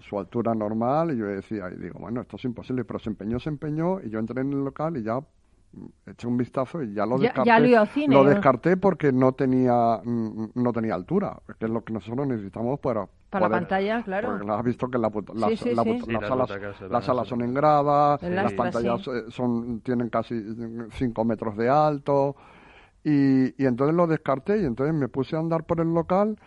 su 0.00 0.18
altura 0.18 0.54
normal. 0.54 1.12
Y 1.12 1.18
yo 1.18 1.26
decía, 1.26 1.70
y 1.70 1.80
digo, 1.80 1.98
bueno, 2.00 2.20
esto 2.20 2.36
es 2.36 2.44
imposible, 2.44 2.84
pero 2.84 2.98
se 2.98 3.10
empeñó, 3.10 3.38
se 3.40 3.48
empeñó 3.48 4.00
y 4.00 4.10
yo 4.10 4.18
entré 4.18 4.40
en 4.42 4.52
el 4.52 4.64
local 4.64 4.96
y 4.96 5.02
ya 5.02 5.20
eché 6.06 6.26
un 6.26 6.36
vistazo 6.36 6.82
y 6.82 6.92
ya 6.94 7.06
lo 7.06 7.16
Ya- 7.16 7.22
descarté. 7.28 7.48
ya 7.48 7.58
lo 7.58 7.66
iba 7.66 7.80
al 7.80 7.88
cine, 7.88 8.14
lo 8.14 8.24
descarté 8.24 8.76
porque 8.76 9.12
no 9.12 9.32
tenía 9.32 10.00
mm, 10.04 10.50
no 10.54 10.72
tenía 10.72 10.94
altura, 10.94 11.40
que 11.58 11.64
es 11.66 11.70
lo 11.70 11.82
que 11.82 11.92
nosotros 11.92 12.26
necesitamos 12.26 12.78
para 12.80 13.08
Para 13.30 13.48
la 13.48 13.54
pantalla, 13.60 14.02
claro. 14.02 14.36
porque 14.38 14.50
has 14.52 14.62
visto 14.64 14.88
que 14.88 14.98
la 14.98 15.10
las, 15.34 15.50
Sí, 15.50 15.56
sí, 15.56 15.74
la 15.74 15.82
sí. 15.82 15.88
puta- 15.94 16.04
Sí, 16.06 16.12
las 16.12 16.20
las 16.22 16.28
salas, 16.28 16.90
las 16.90 17.04
salas 17.04 17.28
son 17.28 17.40
en 17.42 17.54
grada, 17.54 18.18
El 18.20 18.34
las 18.36 18.52
pantallas 18.52 19.02
sí. 19.02 19.10
eh, 19.10 19.24
son 19.28 19.80
tienen 19.80 20.08
casi 20.10 20.34
5 20.92 21.24
metros 21.24 21.56
de 21.56 21.68
alto 21.70 22.36
y, 23.04 23.62
y 23.62 23.66
entonces 23.66 23.96
lo 23.96 24.06
descarté 24.06 24.60
y 24.60 24.64
entonces 24.64 24.94
me 24.94 25.08
puse 25.08 25.36
a 25.36 25.40
andar 25.40 25.64
por 25.64 25.80
el 25.80 25.92
local 25.92 26.38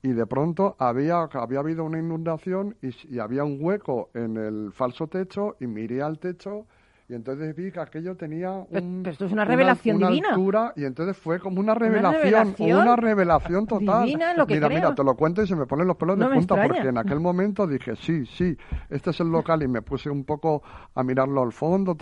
y 0.00 0.12
de 0.12 0.26
pronto 0.26 0.76
había, 0.78 1.22
había 1.22 1.58
habido 1.58 1.84
una 1.84 1.98
inundación 1.98 2.76
y 2.80 3.18
había 3.18 3.42
un 3.44 3.58
hueco 3.60 4.10
en 4.14 4.36
el 4.36 4.72
falso 4.72 5.08
techo 5.08 5.56
y 5.60 5.66
miré 5.66 6.02
al 6.02 6.18
techo 6.20 6.66
y 7.08 7.14
entonces 7.14 7.56
vi 7.56 7.72
que 7.72 7.80
aquello 7.80 8.16
tenía 8.16 8.50
un- 8.52 9.00
pero 9.02 9.12
esto 9.12 9.24
es 9.24 9.32
una 9.32 9.44
revelación 9.46 9.96
una 9.96 10.08
divina. 10.08 10.28
altura 10.30 10.72
y 10.76 10.84
entonces 10.84 11.16
fue 11.16 11.40
como 11.40 11.58
una 11.58 11.74
revelación, 11.74 12.22
revelación 12.22 12.80
una 12.82 12.96
revelación 12.96 13.66
total. 13.66 14.04
divina, 14.04 14.34
lo 14.34 14.46
que 14.46 14.54
mira, 14.54 14.66
creo. 14.68 14.78
mira, 14.78 14.94
te 14.94 15.02
lo 15.04 15.14
cuento 15.16 15.42
y 15.42 15.46
se 15.46 15.56
me 15.56 15.64
ponen 15.66 15.86
los 15.86 15.96
pelos 15.96 16.18
No 16.18 16.28
de 16.28 16.34
punta 16.36 16.62
porque 16.62 16.88
en 16.88 16.98
aquel 16.98 17.20
momento 17.20 17.66
dije, 17.66 17.96
sí, 17.96 18.26
sí, 18.26 18.56
este 18.90 19.10
es 19.10 19.20
el 19.20 19.28
local 19.28 19.62
y 19.62 19.68
me 19.68 19.80
puse 19.80 20.10
un 20.10 20.24
poco 20.24 20.62
a 20.94 21.02
mirarlo 21.02 21.42
al 21.42 21.52
fondo. 21.52 21.96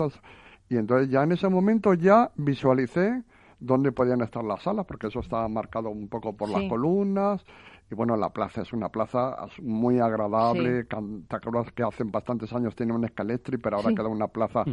y 0.69 0.77
entonces 0.77 1.09
ya 1.09 1.23
en 1.23 1.31
ese 1.33 1.49
momento 1.49 1.95
ya 1.95 2.33
visualicé 2.35 3.23
dónde 3.59 3.93
podían 3.93 4.21
estar 4.21 4.45
las 4.45 4.63
salas, 4.63 4.85
porque 4.87 5.07
eso 5.09 5.21
estaba 5.21 5.49
marcado 5.49 5.91
un 5.91 6.09
poco 6.09 6.37
por 6.37 6.49
las 6.51 6.63
columnas. 6.69 7.45
Y 7.91 7.95
bueno, 7.95 8.17
la 8.17 8.31
plaza 8.31 8.63
es 8.63 8.73
una 8.73 8.89
plaza 8.89 9.37
muy 9.63 10.01
agradable. 10.01 10.83
Sí. 10.83 10.89
¿Te 11.29 11.37
acuerdas 11.37 11.71
que 11.73 11.83
hace 11.85 12.05
bastantes 12.05 12.53
años 12.53 12.75
tenía 12.75 12.95
un 12.95 13.05
escaletri, 13.05 13.59
pero 13.59 13.77
ahora 13.77 13.91
Sí. 13.91 13.95
queda 13.95 14.09
una 14.09 14.27
plaza 14.29 14.65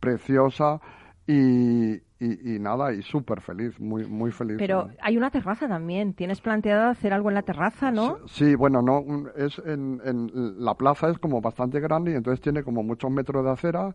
preciosa? 0.00 0.80
Y, 1.24 1.92
y, 2.18 2.56
y 2.56 2.58
nada, 2.58 2.92
y 2.92 3.00
súper 3.02 3.40
feliz, 3.42 3.78
muy, 3.78 4.04
muy 4.06 4.32
feliz. 4.32 4.56
Pero 4.58 4.88
hay 5.00 5.16
una 5.16 5.30
terraza 5.30 5.68
también. 5.68 6.14
¿Tienes 6.14 6.40
planteado 6.40 6.90
hacer 6.90 7.12
algo 7.12 7.28
en 7.28 7.36
la 7.36 7.42
terraza, 7.42 7.92
no? 7.92 8.16
Sí, 8.26 8.56
bueno, 8.56 8.82
no, 8.82 9.00
un- 9.00 9.30
es 9.36 9.56
en, 9.64 10.00
en 10.04 10.30
la 10.64 10.74
plaza 10.74 11.10
es 11.10 11.18
como 11.18 11.40
bastante 11.40 11.78
grande 11.78 12.10
y 12.10 12.14
entonces 12.16 12.40
tiene 12.40 12.64
como 12.64 12.82
muchos 12.82 13.08
metros 13.12 13.44
de 13.44 13.50
acera 13.52 13.94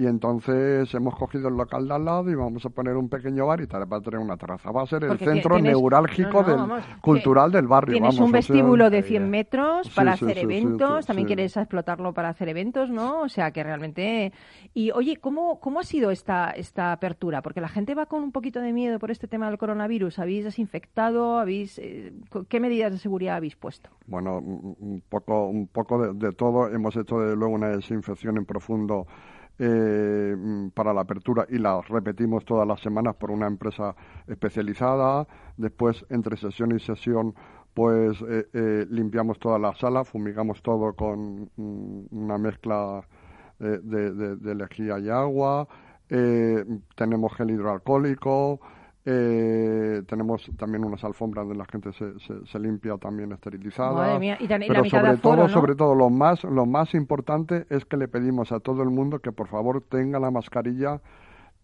y 0.00 0.06
entonces 0.06 0.94
hemos 0.94 1.14
cogido 1.14 1.48
el 1.48 1.56
local 1.56 1.86
de 1.86 1.94
al 1.94 2.04
lado 2.06 2.30
y 2.30 2.34
vamos 2.34 2.64
a 2.64 2.70
poner 2.70 2.96
un 2.96 3.10
pequeño 3.10 3.46
bar 3.46 3.60
y 3.60 3.66
tal, 3.66 3.82
va 3.92 3.98
a 3.98 4.00
tener 4.00 4.18
una 4.18 4.34
terraza. 4.38 4.70
Va 4.70 4.82
a 4.82 4.86
ser 4.86 5.02
el 5.02 5.08
Porque 5.10 5.26
centro 5.26 5.56
tienes- 5.56 5.72
neurálgico 5.72 6.40
no, 6.40 6.42
no, 6.42 6.46
del 6.48 6.56
vamos, 6.56 6.84
cultural 7.02 7.52
del 7.52 7.66
barrio. 7.66 7.92
Tienes 7.92 8.16
vamos, 8.16 8.30
un 8.30 8.36
o 8.36 8.40
sea, 8.42 8.54
vestíbulo 8.54 8.88
de 8.88 8.96
Ahí 8.96 9.02
100 9.02 9.22
ya. 9.24 9.28
metros 9.28 9.90
para 9.90 10.16
sí, 10.16 10.24
hacer 10.24 10.38
sí, 10.38 10.42
eventos, 10.44 11.00
sí, 11.04 11.06
también 11.06 11.28
sí. 11.28 11.34
quieres 11.34 11.56
explotarlo 11.56 12.14
para 12.14 12.30
hacer 12.30 12.48
eventos, 12.48 12.88
¿no? 12.90 13.20
O 13.20 13.28
sea, 13.28 13.50
que 13.50 13.62
realmente... 13.62 14.32
Y 14.72 14.90
oye, 14.92 15.16
¿cómo, 15.16 15.60
cómo 15.60 15.80
ha 15.80 15.84
sido 15.84 16.10
esta, 16.10 16.50
esta 16.52 16.92
apertura? 16.92 17.42
Porque 17.42 17.60
la 17.60 17.68
gente 17.68 17.94
va 17.94 18.06
con 18.06 18.22
un 18.22 18.32
poquito 18.32 18.60
de 18.60 18.72
miedo 18.72 18.98
por 18.98 19.10
este 19.10 19.28
tema 19.28 19.48
del 19.50 19.58
coronavirus. 19.58 20.18
¿Habéis 20.18 20.44
desinfectado? 20.44 21.38
¿Habéis, 21.38 21.78
eh, 21.78 22.14
¿Qué 22.48 22.58
medidas 22.58 22.92
de 22.92 22.98
seguridad 22.98 23.36
habéis 23.36 23.56
puesto? 23.56 23.90
Bueno, 24.06 24.38
un 24.38 24.76
un 24.80 25.02
poco, 25.10 25.46
un 25.48 25.66
poco 25.66 26.00
de, 26.00 26.14
de 26.26 26.32
todo. 26.32 26.68
Hemos 26.68 26.96
hecho 26.96 27.18
desde 27.20 27.36
luego 27.36 27.54
una 27.54 27.68
desinfección 27.68 28.36
en 28.38 28.46
profundo 28.46 29.06
eh, 29.60 30.34
mm, 30.38 30.70
para 30.70 30.92
la 30.94 31.02
apertura 31.02 31.46
y 31.48 31.58
la 31.58 31.80
repetimos 31.82 32.44
todas 32.44 32.66
las 32.66 32.80
semanas 32.80 33.16
por 33.16 33.30
una 33.30 33.46
empresa 33.46 33.94
especializada. 34.26 35.26
Después, 35.56 36.04
entre 36.10 36.36
sesión 36.36 36.72
y 36.76 36.80
sesión, 36.80 37.34
pues 37.74 38.20
eh, 38.22 38.46
eh, 38.54 38.86
limpiamos 38.90 39.38
toda 39.38 39.58
la 39.58 39.74
sala, 39.76 40.04
fumigamos 40.04 40.62
todo 40.62 40.94
con 40.94 41.50
mm, 41.56 42.06
una 42.10 42.38
mezcla 42.38 43.02
de, 43.58 43.78
de- 44.14 44.36
de 44.36 44.54
lejía 44.54 44.98
y 44.98 45.10
agua. 45.10 45.68
Tenemos 46.96 47.32
gel 47.36 47.50
hidroalcohólico. 47.50 48.60
Eh, 49.06 50.02
tenemos 50.06 50.50
también 50.58 50.84
unas 50.84 51.02
alfombras 51.04 51.46
donde 51.46 51.58
la 51.58 51.64
gente 51.64 51.90
se, 51.92 52.18
se, 52.20 52.44
se 52.46 52.58
limpia 52.58 52.96
también 52.98 53.32
esterilizada. 53.32 53.92
Madre 53.94 54.18
mía, 54.18 54.36
y 54.38 54.46
tan- 54.46 54.62
y 54.62 54.68
la 54.68 54.74
Pero 54.82 54.90
sobre 54.90 55.16
todo, 55.16 55.36
¿no? 55.36 55.48
sobre 55.48 55.74
todo, 55.74 55.94
lo 55.94 56.10
más, 56.10 56.44
lo 56.44 56.66
más 56.66 56.92
importante 56.94 57.64
es 57.70 57.84
que 57.86 57.96
le 57.96 58.08
pedimos 58.08 58.52
a 58.52 58.60
todo 58.60 58.82
el 58.82 58.90
mundo 58.90 59.20
que 59.20 59.32
por 59.32 59.48
favor 59.48 59.82
tenga 59.88 60.20
la 60.20 60.30
mascarilla 60.30 61.00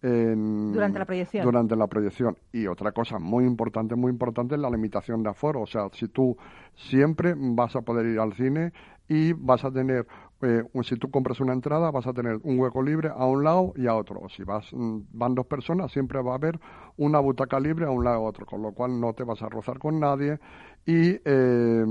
en- 0.01 0.73
Durante 0.73 0.99
la 0.99 1.05
proyección. 1.05 1.43
Durante 1.45 1.75
la 1.75 1.87
proyección. 1.87 2.37
Y 2.51 2.67
otra 2.67 2.91
cosa 2.91 3.19
muy 3.19 3.45
importante, 3.45 3.95
muy 3.95 4.11
importante 4.11 4.55
es 4.55 4.61
la 4.61 4.69
limitación 4.69 5.21
de 5.23 5.29
aforo. 5.29 5.61
O 5.61 5.67
sea, 5.67 5.89
si 5.91 6.07
tú 6.07 6.35
siempre 6.75 7.33
vas 7.37 7.75
a 7.75 7.81
poder 7.81 8.05
ir 8.07 8.19
al 8.19 8.33
cine 8.33 8.73
y 9.07 9.33
vas 9.33 9.63
a 9.63 9.71
tener, 9.71 10.05
eh, 10.41 10.63
si 10.83 10.95
tú 10.97 11.09
compras 11.11 11.39
una 11.39 11.53
entrada, 11.53 11.91
vas 11.91 12.07
a 12.07 12.13
tener 12.13 12.39
un 12.43 12.59
hueco 12.59 12.81
libre 12.83 13.09
a 13.15 13.25
un 13.25 13.43
lado 13.43 13.73
y 13.75 13.87
a 13.87 13.95
otro. 13.95 14.19
O 14.21 14.29
si 14.29 14.43
vas, 14.43 14.67
mm, 14.73 14.99
van 15.11 15.35
dos 15.35 15.45
personas, 15.47 15.91
siempre 15.91 16.21
va 16.21 16.31
a 16.33 16.35
haber 16.35 16.59
una 16.97 17.19
butaca 17.19 17.59
libre 17.59 17.85
a 17.85 17.91
un 17.91 18.03
lado 18.03 18.17
y 18.21 18.25
a 18.25 18.27
otro, 18.29 18.45
con 18.45 18.61
lo 18.61 18.73
cual 18.73 18.99
no 18.99 19.13
te 19.13 19.23
vas 19.23 19.41
a 19.41 19.49
rozar 19.49 19.79
con 19.79 19.99
nadie. 19.99 20.39
Y. 20.85 21.19
eh, 21.25 21.85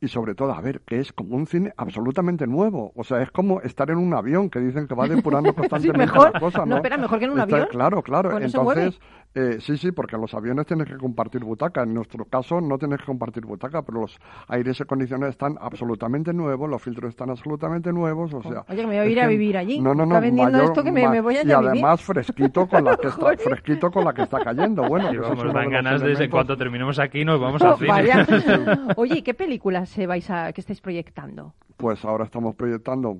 y 0.00 0.08
sobre 0.08 0.34
todo, 0.34 0.52
a 0.52 0.60
ver, 0.60 0.80
que 0.80 0.98
es 0.98 1.12
como 1.12 1.36
un 1.36 1.46
cine 1.46 1.72
absolutamente 1.76 2.46
nuevo. 2.46 2.92
O 2.96 3.04
sea, 3.04 3.20
es 3.22 3.30
como 3.30 3.60
estar 3.60 3.90
en 3.90 3.98
un 3.98 4.14
avión, 4.14 4.48
que 4.50 4.58
dicen 4.60 4.86
que 4.88 4.94
va 4.94 5.06
depurando 5.06 5.54
constantemente 5.54 6.06
mejor. 6.06 6.32
las 6.32 6.40
cosas, 6.42 6.60
No, 6.60 6.66
¿no? 6.66 6.76
espera, 6.76 6.96
mejor 6.96 7.18
que 7.18 7.24
en 7.26 7.30
un 7.32 7.40
Está- 7.40 7.54
avión. 7.56 7.68
Claro, 7.70 8.02
claro. 8.02 8.30
Pues 8.30 8.54
no. 8.54 8.60
Entonces, 8.60 9.00
eh, 9.34 9.58
sí, 9.60 9.76
sí, 9.76 9.92
porque 9.92 10.16
los 10.16 10.34
aviones 10.34 10.66
tienes 10.66 10.88
que 10.88 10.96
compartir 10.96 11.44
butaca. 11.44 11.82
En 11.82 11.94
nuestro 11.94 12.24
caso 12.24 12.60
no 12.60 12.78
tienes 12.78 12.98
que 12.98 13.04
compartir 13.04 13.44
butaca, 13.46 13.82
pero 13.82 14.00
los 14.00 14.18
aires 14.48 14.80
acondicionados 14.80 15.32
están 15.34 15.56
absolutamente 15.60 16.32
nuevos, 16.32 16.68
los 16.68 16.82
filtros 16.82 17.10
están 17.10 17.30
absolutamente 17.30 17.92
nuevos, 17.92 18.32
o 18.34 18.42
sea... 18.42 18.64
Oye, 18.68 18.76
que 18.80 18.86
me 18.86 18.98
voy 18.98 19.06
a 19.06 19.06
ir 19.06 19.20
a 19.20 19.26
vivir 19.28 19.56
allí. 19.56 19.80
No, 19.80 19.94
no, 19.94 20.04
no. 20.06 20.14
Está 20.14 20.20
vendiendo 20.20 20.52
mayor- 20.52 20.64
esto 20.70 20.82
que 20.82 20.90
me- 20.92 21.20
voy 21.20 21.36
a 21.36 21.44
Y 21.46 21.50
a 21.52 21.58
además 21.58 22.02
fresquito 22.02 22.66
con 22.66 22.84
la 22.84 22.96
que 22.96 23.06
está, 23.08 23.36
fresquito 23.36 23.90
con 23.90 24.04
la 24.04 24.12
que 24.14 24.22
está 24.22 24.42
cayendo. 24.42 24.82
Bueno, 24.88 25.08
Y 25.08 25.10
que 25.10 25.16
eso 25.18 25.24
es 25.24 25.28
vamos, 25.30 25.44
uno 25.44 25.52
dan 25.52 25.70
ganas 25.70 26.00
de, 26.02 26.30
cuanto 26.30 26.56
terminemos 26.56 26.98
aquí, 26.98 27.24
nos 27.24 27.40
vamos 27.40 27.62
cine. 27.78 27.88
Vaya. 27.88 28.26
Oye, 28.96 29.18
¿y 29.18 29.22
qué 29.22 29.34
películas 29.34 29.89
se 29.90 30.06
vais 30.06 30.28
a, 30.30 30.52
que 30.52 30.60
estáis 30.60 30.80
proyectando? 30.80 31.52
Pues 31.76 32.04
ahora 32.04 32.24
estamos 32.24 32.54
proyectando 32.54 33.18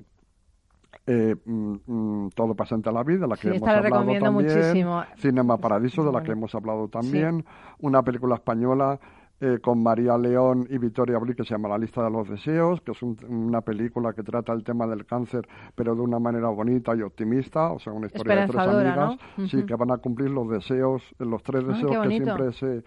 eh, 1.06 1.34
mm, 1.44 1.74
mm, 1.86 2.30
Todo 2.34 2.54
pasante 2.54 2.88
a 2.88 2.92
la 2.92 3.02
vida, 3.02 3.26
la 3.26 3.36
que 3.36 3.50
Sí, 3.50 3.56
hemos 3.56 3.68
hablado 3.68 3.82
recomiendo 4.00 4.26
también. 4.26 4.56
muchísimo. 4.56 5.02
Cinema 5.16 5.56
Paradiso, 5.58 6.04
de 6.04 6.12
la 6.12 6.22
que 6.22 6.32
hemos 6.32 6.54
hablado 6.54 6.88
también. 6.88 7.44
Una 7.80 8.02
película 8.02 8.34
española 8.36 8.98
eh, 9.42 9.58
con 9.62 9.82
María 9.82 10.18
León 10.18 10.66
y 10.68 10.76
Victoria 10.76 11.16
Abril 11.16 11.34
que 11.34 11.44
se 11.44 11.54
llama 11.54 11.70
La 11.70 11.78
lista 11.78 12.04
de 12.04 12.10
los 12.10 12.28
deseos, 12.28 12.82
que 12.82 12.92
es 12.92 13.02
un- 13.02 13.16
una 13.26 13.62
película 13.62 14.12
que 14.12 14.22
trata 14.22 14.52
el 14.52 14.62
tema 14.62 14.86
del 14.86 15.06
cáncer, 15.06 15.48
pero 15.74 15.94
de 15.94 16.02
una 16.02 16.18
manera 16.18 16.48
bonita 16.50 16.94
y 16.94 17.00
optimista, 17.00 17.70
o 17.72 17.78
sea, 17.78 17.94
una 17.94 18.08
historia 18.08 18.42
de 18.42 18.46
tres 18.48 18.66
amigas, 18.66 19.16
sí, 19.48 19.64
que 19.64 19.74
van 19.76 19.92
a 19.92 19.96
cumplir 19.96 20.28
los 20.30 20.46
deseos, 20.50 21.02
los 21.18 21.42
tres 21.42 21.66
deseos 21.66 21.96
que 22.06 22.08
siempre 22.10 22.52
se 22.52 22.84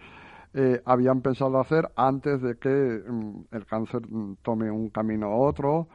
eh, 0.54 0.80
habían 0.84 1.20
pensado 1.20 1.58
hacer 1.60 1.90
antes 1.96 2.40
de 2.40 2.56
que 2.56 3.02
mm, 3.08 3.40
el 3.52 3.66
cáncer 3.66 4.02
mm, 4.08 4.36
tome 4.42 4.70
un 4.70 4.88
camino 4.90 5.28
u 5.30 5.42
otro. 5.42 5.88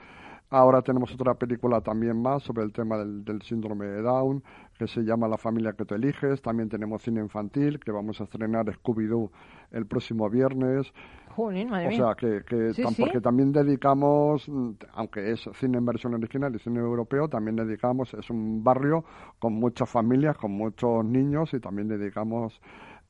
Ahora 0.51 0.81
tenemos 0.81 1.13
otra 1.13 1.35
película 1.35 1.79
también 1.81 2.19
más 2.21 2.41
sobre 2.41 2.63
el 2.63 2.73
tema 2.73 2.97
del, 2.97 3.23
del 3.23 3.39
síndrome 3.43 3.85
de 3.85 4.01
Down, 4.01 4.43
que 4.79 4.87
se 4.87 5.01
llama 5.01 5.27
La 5.27 5.37
familia 5.37 5.73
que 5.73 5.85
tú 5.85 5.93
eliges. 5.93 6.41
También 6.41 6.69
tenemos 6.69 7.03
cine 7.03 7.21
infantil, 7.21 7.79
que 7.79 7.91
vamos 7.91 8.19
a 8.19 8.23
estrenar 8.23 8.65
Scooby-Doo 8.65 9.29
el 9.71 9.85
próximo 9.85 10.27
viernes. 10.27 10.91
Jolín, 11.35 11.69
madre 11.69 11.89
O 11.89 11.91
sea, 11.91 12.15
que, 12.15 12.41
que 12.43 12.73
Sí, 12.73 12.81
tam- 12.81 12.93
sí. 12.95 13.03
porque 13.03 13.21
también 13.21 13.51
dedicamos, 13.51 14.49
mm, 14.49 14.71
aunque 14.95 15.31
es 15.33 15.47
cine 15.53 15.77
en 15.77 15.85
versión 15.85 16.15
original 16.15 16.53
y 16.55 16.59
cine 16.59 16.79
europeo, 16.79 17.27
también 17.29 17.55
dedicamos, 17.55 18.11
es 18.15 18.27
un 18.31 18.63
barrio 18.63 19.05
con 19.37 19.53
muchas 19.53 19.87
familias, 19.87 20.35
con 20.35 20.51
muchos 20.51 21.05
niños 21.05 21.53
y 21.53 21.59
también 21.59 21.87
dedicamos 21.87 22.59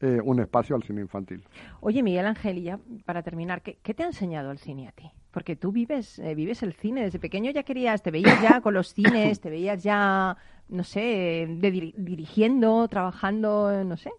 eh, 0.01 0.19
un 0.23 0.39
espacio 0.39 0.75
al 0.75 0.83
cine 0.83 1.01
infantil. 1.01 1.43
Oye, 1.81 2.01
Miguel 2.03 2.25
Ángel, 2.25 2.57
y 2.57 2.63
ya 2.63 2.79
para 3.05 3.21
terminar, 3.23 3.61
¿qué, 3.61 3.77
qué 3.83 3.93
te 3.93 4.03
ha 4.03 4.07
enseñado 4.07 4.51
el 4.51 4.57
cine 4.57 4.87
a 4.87 4.91
ti? 4.91 5.11
Porque 5.31 5.55
tú 5.55 5.71
vives, 5.71 6.19
eh, 6.19 6.35
vives 6.35 6.63
el 6.63 6.73
cine 6.73 7.03
desde 7.03 7.19
pequeño, 7.19 7.51
ya 7.51 7.63
querías, 7.63 8.01
te 8.01 8.09
veías 8.11 8.41
ya 8.41 8.61
con 8.61 8.73
los 8.73 8.93
cines, 8.93 9.39
te 9.41 9.49
veías 9.49 9.83
ya, 9.83 10.37
no 10.69 10.83
sé, 10.83 10.99
de 11.49 11.71
diri- 11.73 11.93
dirigiendo, 11.97 12.87
trabajando, 12.87 13.83
no 13.83 13.97
sé. 13.97 14.11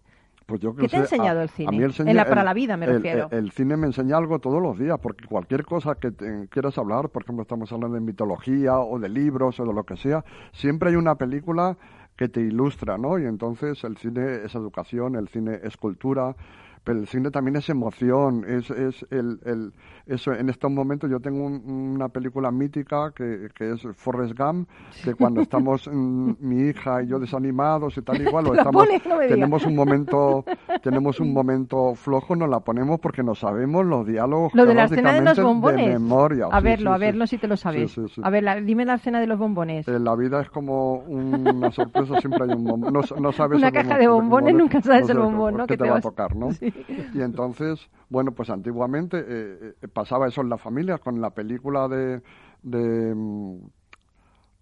Pues 0.45 0.59
yo 0.59 0.75
que 0.75 0.81
¿Qué 0.81 0.89
te 0.89 0.97
ha 0.97 0.99
enseñado 1.01 1.39
a- 1.39 1.43
el 1.43 1.49
cine? 1.49 1.69
a 1.69 1.71
mí 1.71 1.83
el 1.83 1.93
En 2.07 2.15
la- 2.15 2.25
para 2.25 2.43
la 2.43 2.53
vida, 2.53 2.75
me 2.75 2.85
el- 2.85 2.95
refiero. 2.95 3.27
El, 3.31 3.37
el 3.45 3.51
cine 3.51 3.77
me 3.77 3.87
enseña 3.87 4.17
algo 4.17 4.39
todos 4.39 4.61
los 4.61 4.77
días, 4.77 4.99
porque 5.01 5.25
cualquier 5.25 5.63
cosa 5.65 5.95
que 5.95 6.11
te- 6.11 6.47
quieras 6.49 6.77
hablar, 6.77 7.09
por 7.09 7.23
ejemplo, 7.23 7.43
estamos 7.43 7.71
hablando 7.71 7.95
de 7.95 8.01
mitología 8.01 8.77
o 8.79 8.99
de 8.99 9.07
libros 9.07 9.59
o 9.61 9.65
de 9.65 9.73
lo 9.73 9.83
que 9.83 9.95
sea, 9.95 10.25
siempre 10.51 10.89
hay 10.89 10.95
una 10.95 11.15
película 11.15 11.77
que 12.21 12.29
te 12.29 12.39
ilustra, 12.39 12.99
¿no? 12.99 13.17
Y 13.17 13.25
entonces 13.25 13.83
el 13.83 13.97
cine 13.97 14.43
es 14.45 14.53
educación, 14.53 15.15
el 15.15 15.27
cine 15.27 15.59
es 15.63 15.75
cultura, 15.75 16.35
pero 16.83 16.99
el 16.99 17.07
cine 17.07 17.29
también 17.31 17.55
es 17.57 17.69
emoción, 17.69 18.43
es, 18.47 18.69
es 18.71 19.05
el, 19.11 19.39
el- 19.45 19.73
eso, 20.07 20.33
en 20.33 20.49
estos 20.49 20.71
momentos 20.71 21.09
yo 21.09 21.19
tengo 21.19 21.45
un- 21.45 21.61
una 21.95 22.09
película 22.09 22.49
mítica 22.51 23.11
que, 23.15 23.49
que 23.55 23.71
es 23.73 23.81
Forrest 23.95 24.37
Gump, 24.37 24.67
que 25.03 25.13
cuando 25.13 25.41
estamos 25.41 25.87
mm, 25.91 26.31
mi 26.39 26.69
hija 26.69 27.03
y 27.03 27.07
yo 27.07 27.19
desanimados 27.19 27.97
y 27.97 28.01
tal 28.01 28.19
igual, 28.27 28.47
o 28.47 28.55
estamos, 28.55 28.87
no 29.07 29.17
tenemos 29.19 29.65
un 29.65 29.75
momento, 29.75 30.43
tenemos 30.81 31.19
un 31.19 31.31
momento 31.33 31.93
flojo, 31.95 32.35
nos 32.35 32.49
la 32.49 32.59
ponemos 32.61 32.99
porque 32.99 33.21
no 33.23 33.35
sabemos 33.35 33.85
los 33.85 34.05
diálogos 34.07 34.53
Lo 34.55 34.65
de 34.65 34.73
la 34.73 34.85
escena 34.85 35.13
de 35.13 35.21
los 35.21 35.39
bombones. 35.41 35.85
de 35.87 35.93
memoria. 35.93 36.47
A 36.51 36.59
Sí, 36.59 36.63
verlo, 36.65 36.89
sí, 36.91 36.93
a 36.93 36.97
sí. 36.97 37.01
verlo 37.01 37.27
si 37.27 37.37
te 37.37 37.47
lo 37.47 37.57
sabes. 37.57 37.95
A 38.23 38.29
ver, 38.29 38.43
la- 38.43 38.59
dime 38.59 38.85
la 38.85 38.95
escena 38.95 39.19
de 39.19 39.27
los 39.27 39.37
bombones. 39.37 39.87
Eh, 39.87 39.99
la 39.99 40.15
vida 40.15 40.41
es 40.41 40.49
como 40.49 40.95
una 40.95 41.71
sorpresa, 41.71 42.19
siempre 42.19 42.43
hay 42.45 42.55
un 42.55 42.63
bombón. 42.65 42.93
No, 42.93 43.01
no 43.19 43.31
sabes 43.31 43.57
Una 43.59 43.71
caja 43.71 43.97
de 43.97 44.07
bombones, 44.07 44.55
nunca 44.55 44.81
sabes 44.81 45.07
el 45.09 45.19
bombón, 45.19 45.57
¿no? 45.57 45.67
Que 45.67 45.77
te, 45.77 45.83
te 45.83 45.89
va 45.89 45.97
a 45.97 46.01
tocar, 46.01 46.35
¿no? 46.35 46.51
Sí. 46.53 46.70
Y 47.13 47.21
entonces, 47.21 47.79
bueno, 48.09 48.31
pues 48.31 48.49
antiguamente 48.49 49.17
eh, 49.19 49.73
eh, 49.81 49.87
pasaba 49.87 50.27
eso 50.27 50.41
en 50.41 50.49
la 50.49 50.57
familia 50.57 50.97
con 50.97 51.19
la 51.21 51.29
película 51.31 51.87
de... 51.87 52.21
de 52.63 53.13
mm, 53.15 53.57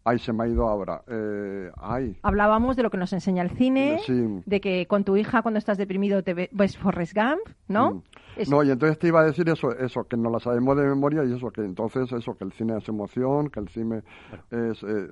ay, 0.05 0.19
se 0.19 0.33
me 0.33 0.43
ha 0.43 0.47
ido 0.47 0.67
ahora. 0.67 1.03
Eh, 1.07 1.71
ay, 1.77 2.17
Hablábamos 2.23 2.75
de 2.75 2.83
lo 2.83 2.89
que 2.89 2.97
nos 2.97 3.13
enseña 3.13 3.43
el 3.43 3.51
cine, 3.51 3.99
Sí. 4.05 4.41
de 4.45 4.61
que 4.61 4.87
con 4.87 5.03
tu 5.03 5.17
hija 5.17 5.41
cuando 5.41 5.57
estás 5.59 5.77
deprimido 5.77 6.23
te 6.23 6.33
ve- 6.33 6.49
ves 6.51 6.77
Forrest 6.77 7.13
Gump, 7.15 7.41
¿no? 7.67 7.91
Mm. 7.95 8.03
Es- 8.39 8.49
No, 8.49 8.63
y 8.63 8.71
entonces 8.71 8.97
te 8.97 9.07
iba 9.07 9.19
a 9.21 9.25
decir 9.25 9.47
eso, 9.49 9.71
eso, 9.77 10.03
que 10.05 10.17
no 10.17 10.29
la 10.29 10.39
sabemos 10.39 10.77
de 10.77 10.83
memoria 10.87 11.23
y 11.25 11.33
eso, 11.33 11.49
que 11.51 11.61
entonces 11.61 12.11
eso, 12.11 12.35
que 12.37 12.45
el 12.45 12.51
cine 12.53 12.77
es 12.77 12.87
emoción, 12.87 13.49
que 13.49 13.59
el 13.59 13.67
cine 13.69 14.01
es, 14.51 14.81
eh, 14.83 15.07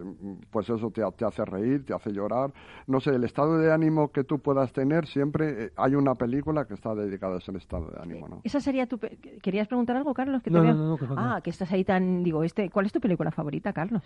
pues 0.50 0.70
eso, 0.70 0.90
te, 0.92 1.02
te 1.18 1.26
hace 1.26 1.44
reír, 1.46 1.86
te 1.86 1.94
hace 1.94 2.12
llorar. 2.12 2.52
No 2.88 3.00
sé, 3.00 3.12
el 3.12 3.24
estado 3.24 3.58
de 3.58 3.72
ánimo 3.72 4.12
que 4.12 4.24
tú 4.24 4.40
puedas 4.40 4.72
tener, 4.74 5.06
siempre 5.08 5.66
eh, 5.66 5.72
hay 5.76 5.96
una 5.96 6.16
película 6.16 6.66
que 6.66 6.74
está 6.74 6.96
dedicada 6.96 7.36
a 7.36 7.38
ese 7.40 7.52
estado 7.58 7.90
de 7.92 8.02
ánimo, 8.02 8.28
¿no? 8.28 8.42
Esa 8.44 8.60
sería 8.60 8.88
tu... 8.88 8.98
pe- 8.98 9.18
¿Querías 9.42 9.68
preguntar 9.68 9.96
algo, 9.98 10.14
Carlos? 10.14 10.42
Que 10.42 10.50
te 10.52 10.58
No, 10.58 10.64
veo- 10.64 10.74
no, 10.74 10.98
ah, 11.18 11.42
que 11.44 11.50
estás 11.50 11.72
ahí 11.72 11.84
tan... 11.84 12.24
Digo, 12.24 12.44
este, 12.44 12.70
¿cuál 12.70 12.86
es 12.86 12.92
tu 12.92 13.00
película 13.00 13.32
favorita, 13.32 13.74
Carlos? 13.74 14.04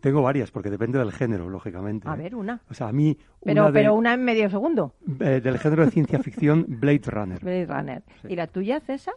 Tengo 0.00 0.22
varias, 0.22 0.50
porque 0.50 0.70
depende 0.70 0.98
del 0.98 1.12
género, 1.12 1.48
lógicamente. 1.48 2.08
A 2.08 2.14
¿eh? 2.14 2.18
ver, 2.18 2.34
una. 2.34 2.60
O 2.70 2.74
sea, 2.74 2.88
a 2.88 2.92
mí, 2.92 3.16
Pero 3.44 3.62
una 3.62 3.70
de- 3.70 3.72
pero 3.80 3.94
una 3.94 4.14
en 4.14 4.24
medio 4.24 4.48
segundo. 4.50 4.94
eh, 5.20 5.40
del 5.42 5.58
género 5.58 5.84
de 5.84 5.90
ciencia 5.90 6.18
ficción, 6.20 6.64
Blade 6.68 7.02
Runner. 7.06 7.38
Blade 7.40 7.66
Runner. 7.66 8.02
¿Y 8.28 8.36
la 8.36 8.46
tuya, 8.46 8.63
César? 8.80 9.14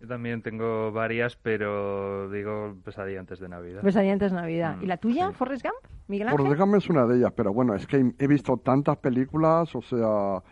Yo 0.00 0.08
también 0.08 0.40
tengo 0.40 0.92
varias, 0.92 1.36
pero 1.36 2.30
digo 2.30 2.74
pesadilla 2.84 3.20
antes 3.20 3.38
de 3.38 3.48
Navidad. 3.48 3.86
Ahí 3.96 4.08
antes 4.08 4.32
Navidad. 4.32 4.76
Mm, 4.76 4.82
¿Y 4.84 4.86
la 4.86 4.96
tuya, 4.96 5.28
sí. 5.28 5.34
Forrest 5.34 5.62
Gump? 5.62 5.76
¿Miguel 6.08 6.28
Ángel? 6.28 6.48
déjame 6.48 6.78
es 6.78 6.88
una 6.88 7.06
de 7.06 7.18
ellas, 7.18 7.32
pero 7.36 7.52
bueno, 7.52 7.74
es 7.74 7.86
que 7.86 8.12
he 8.18 8.26
visto 8.26 8.56
tantas 8.56 8.96
películas, 8.96 9.74
o 9.74 9.82
sea, 9.82 10.42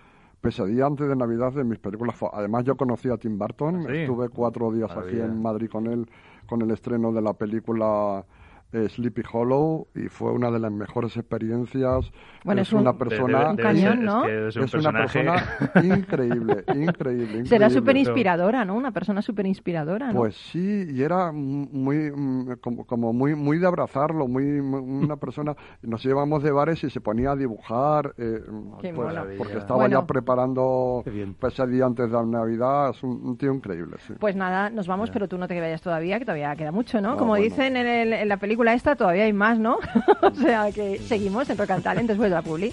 Pesadilla 0.40 0.86
antes 0.86 1.08
de 1.08 1.16
Navidad 1.16 1.52
de 1.52 1.64
mis 1.64 1.78
películas. 1.78 2.16
Además, 2.32 2.64
yo 2.64 2.76
conocí 2.76 3.08
a 3.08 3.16
Tim 3.16 3.38
Burton, 3.38 3.86
¿Ah, 3.86 3.90
sí? 3.90 3.96
estuve 3.98 4.28
cuatro 4.28 4.70
días 4.70 4.90
aquí 4.96 5.18
en 5.18 5.40
Madrid 5.40 5.68
con 5.70 5.86
él, 5.86 6.08
con 6.46 6.60
el 6.62 6.70
estreno 6.70 7.10
de 7.12 7.22
la 7.22 7.32
película 7.32 8.24
Sleepy 8.72 9.22
Hollow, 9.32 9.88
y 9.94 10.08
fue 10.08 10.30
una 10.32 10.50
de 10.50 10.58
las 10.58 10.70
mejores 10.72 11.16
experiencias. 11.16 12.10
Bueno, 12.44 12.60
es, 12.62 12.68
es 12.68 12.72
un- 12.74 12.80
una 12.82 12.92
De- 12.92 12.98
persona. 12.98 13.38
debe- 13.38 13.50
Un 13.50 13.56
debe 13.56 13.68
cañón, 13.68 14.04
¿no? 14.04 14.24
Es, 14.26 14.30
que 14.30 14.52
ser 14.52 14.60
un 14.62 14.66
es 14.66 14.74
una 14.86 14.92
persona 14.92 15.34
increíble, 15.82 16.64
increíble, 16.74 17.26
Será 17.46 17.66
increíble. 17.66 17.70
súper 17.70 17.96
inspiradora, 17.96 18.64
¿no? 18.64 18.74
Una 18.74 18.92
persona 18.92 19.22
súper 19.22 19.46
inspiradora, 19.46 20.08
¿no? 20.12 20.18
Pues 20.20 20.36
sí, 20.36 20.86
y 20.90 21.02
era 21.02 21.32
muy, 21.32 22.10
mm, 22.10 22.56
como, 22.60 22.84
como 22.86 23.12
muy, 23.12 23.34
muy 23.34 23.58
de 23.58 23.66
abrazarlo, 23.66 24.28
muy, 24.28 24.44
muy- 24.62 24.80
una 25.04 25.16
persona, 25.16 25.54
nos 25.82 26.04
llevamos 26.04 26.42
de 26.42 26.50
bares 26.52 26.82
y 26.84 26.90
se 26.90 27.00
ponía 27.00 27.32
a 27.32 27.36
dibujar, 27.36 28.14
eh, 28.18 28.40
Qué 28.80 28.92
pues, 28.92 28.94
mola. 28.94 29.24
porque 29.38 29.58
estaba 29.58 29.80
Bueno. 29.80 30.00
ya 30.00 30.06
preparando 30.06 31.02
pues, 31.04 31.54
ese 31.54 31.66
día 31.66 31.86
antes 31.86 32.06
de 32.10 32.12
la 32.16 32.24
Navidad, 32.24 32.90
es 32.90 33.02
un, 33.02 33.20
un 33.24 33.36
tío 33.36 33.52
increíble, 33.52 33.96
sí. 34.06 34.14
Pues 34.18 34.36
nada, 34.36 34.70
nos 34.70 34.86
vamos, 34.86 35.10
pero 35.10 35.26
tú 35.28 35.38
no 35.38 35.48
te 35.48 35.58
vayas 35.60 35.80
todavía, 35.82 36.18
que 36.18 36.24
todavía 36.24 36.54
queda 36.56 36.70
mucho, 36.72 37.00
¿no? 37.00 37.08
No, 37.12 37.16
Como 37.16 37.30
bueno. 37.30 37.44
dicen 37.44 37.76
en, 37.76 37.86
el- 37.86 38.12
en 38.12 38.28
la 38.28 38.36
película 38.36 38.57
esta, 38.74 38.96
todavía 38.96 39.24
hay 39.24 39.32
más, 39.32 39.58
¿no? 39.58 39.78
o 40.22 40.30
sea 40.34 40.72
que 40.72 40.98
seguimos 40.98 41.48
en 41.50 41.58
Rock 41.58 41.70
and 41.70 41.84
Talent 41.84 42.08
después 42.08 42.30
de 42.30 42.34
la 42.34 42.42
publi. 42.42 42.72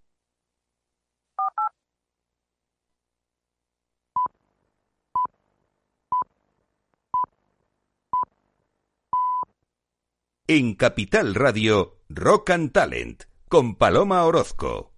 En 10.53 10.75
Capital 10.75 11.33
Radio, 11.33 11.95
Rock 12.09 12.49
and 12.49 12.73
Talent, 12.73 13.23
con 13.47 13.75
Paloma 13.75 14.25
Orozco. 14.25 14.90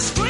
scream. 0.00 0.29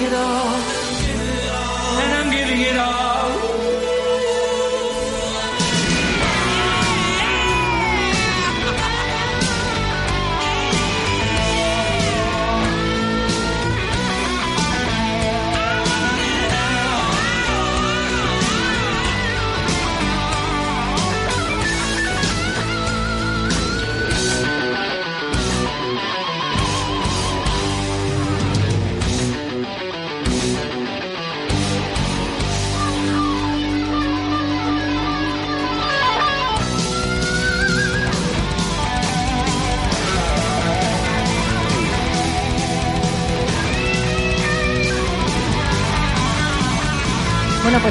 It 0.00 0.12
all. 0.12 0.46
And 2.02 2.14
I'm 2.14 2.30
giving 2.30 2.60
it 2.60 2.76
all. 2.76 3.07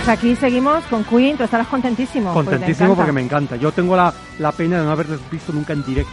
Pues 0.08 0.20
aquí 0.20 0.36
seguimos 0.38 0.86
con 0.86 1.04
Queen. 1.04 1.36
Tú 1.36 1.44
estarás 1.44 1.68
contentísimo. 1.68 2.34
Contentísimo 2.34 2.96
porque 2.96 3.12
me 3.12 3.22
encanta. 3.22 3.58
Yo 3.58 3.74
tengo 3.74 3.98
la, 3.98 4.14
la 4.40 4.54
pena 4.54 4.80
de 4.80 4.86
no 4.86 4.92
haberles 4.92 5.20
visto 5.30 5.52
nunca 5.52 5.74
en 5.74 5.84
directo. 5.84 6.12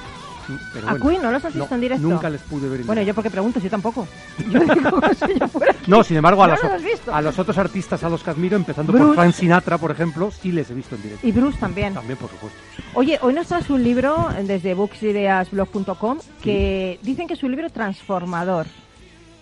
Pero 0.72 0.88
¿A 0.88 0.90
bueno, 0.94 1.06
Queen 1.08 1.22
no 1.22 1.30
los 1.30 1.44
has 1.44 1.54
visto 1.54 1.72
en 1.76 1.80
directo? 1.80 2.08
Nunca 2.08 2.28
les 2.28 2.40
pude 2.42 2.68
ver 2.68 2.80
en 2.80 2.86
Bueno, 2.86 3.00
yo 3.02 3.04
directo. 3.04 3.14
porque 3.14 3.30
pregunto, 3.30 3.60
yo 3.60 3.70
tampoco. 3.70 4.08
Yo 4.50 4.58
digo, 4.58 5.00
si 5.26 5.38
yo 5.38 5.46
fuera... 5.46 5.76
No, 5.86 6.02
sin 6.02 6.16
embargo, 6.16 6.42
a 6.42 6.48
¿No 6.48 6.54
los, 6.54 7.08
a 7.08 7.22
los 7.22 7.38
otros 7.38 7.56
artistas 7.56 8.02
a 8.02 8.08
los 8.08 8.24
que 8.24 8.30
admiro, 8.30 8.56
empezando 8.56 8.92
Bruce. 8.92 9.06
por 9.06 9.14
Frank 9.14 9.32
Sinatra, 9.32 9.78
por 9.78 9.92
ejemplo, 9.92 10.32
sí 10.32 10.50
les 10.50 10.68
he 10.70 10.74
visto 10.74 10.96
en 10.96 11.02
directo. 11.02 11.26
Y 11.26 11.30
Bruce 11.30 11.58
también. 11.58 11.94
También, 11.94 12.18
por 12.18 12.30
supuesto. 12.30 12.58
Oye, 12.94 13.20
hoy 13.22 13.32
nos 13.32 13.46
traes 13.46 13.70
un 13.70 13.84
libro 13.84 14.28
desde 14.42 14.74
booksideasblog.com 14.74 16.18
que 16.42 16.98
dicen 17.02 17.28
que 17.28 17.34
es 17.34 17.42
un 17.44 17.52
libro 17.52 17.70
transformador. 17.70 18.66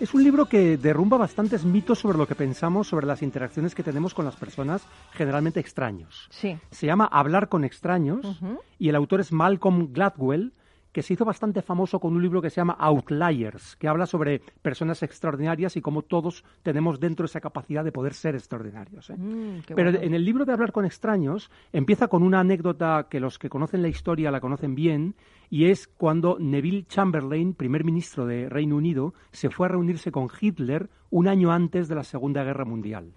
Es 0.03 0.15
un 0.15 0.25
libro 0.25 0.47
que 0.47 0.77
derrumba 0.79 1.17
bastantes 1.17 1.65
mitos 1.65 2.01
sobre 2.01 2.19
lo 2.19 2.27
que 2.27 2.35
pensamos 2.35 2.88
sobre 2.88 3.07
las 3.07 3.23
interacciones 3.23 3.73
que 3.73 3.85
tenemos 3.85 4.15
con 4.15 4.25
las 4.25 4.35
personas 4.35 4.83
generalmente 5.12 5.61
extraños. 5.61 6.27
Sí. 6.29 6.59
Se 6.73 6.87
llama 6.87 7.05
Hablar 7.05 7.49
con 7.49 7.62
extraños 7.62 8.41
y 8.81 8.88
el 8.88 8.97
autor 8.97 9.21
es 9.21 9.31
Malcolm 9.31 9.93
Gladwell, 9.93 10.55
que 10.92 11.02
se 11.02 11.14
hizo 11.14 11.24
bastante 11.24 11.62
famoso 11.62 11.98
con 11.98 12.14
un 12.14 12.22
libro 12.22 12.42
que 12.42 12.50
se 12.50 12.57
llama 12.57 12.76
Outliers, 12.78 13.76
que 13.76 13.88
habla 13.88 14.07
sobre 14.07 14.40
personas 14.61 15.02
extraordinarias 15.02 15.76
y 15.76 15.81
cómo 15.81 16.02
todos 16.02 16.44
tenemos 16.62 17.00
dentro 17.00 17.26
esa 17.26 17.40
capacidad 17.40 17.85
de 17.85 17.92
poder 17.92 18.14
ser 18.14 18.35
extraordinarios. 18.35 19.11
¿eh? 19.11 19.16
Mm, 19.16 19.62
Pero 19.66 19.90
bueno. 19.90 20.07
en 20.07 20.14
el 20.14 20.24
libro 20.24 20.44
de 20.44 20.52
Hablar 20.52 20.72
con 20.72 20.85
extraños 20.85 21.50
empieza 21.72 22.09
con 22.09 22.22
una 22.22 22.40
anécdota 22.40 23.07
que 23.11 23.20
los 23.20 23.38
que 23.38 23.48
conocen 23.48 23.83
la 23.83 23.88
historia 23.88 24.31
la 24.31 24.40
conocen 24.40 24.74
bien 24.74 25.14
y 25.48 25.66
es 25.66 25.87
cuando 25.87 26.38
Neville 26.38 26.87
Chamberlain, 26.87 27.55
primer 27.55 27.85
ministro 27.85 28.26
de 28.26 28.48
Reino 28.48 28.76
Unido, 28.76 29.14
se 29.33 29.50
fue 29.50 29.66
a 29.66 29.70
reunirse 29.70 30.11
con 30.11 30.28
Hitler 30.40 30.88
un 31.12 31.29
año 31.29 31.53
antes 31.53 31.88
de 31.88 31.94
la 31.94 32.05
Segunda 32.05 32.42
Guerra 32.42 32.64
Mundial. 32.64 33.12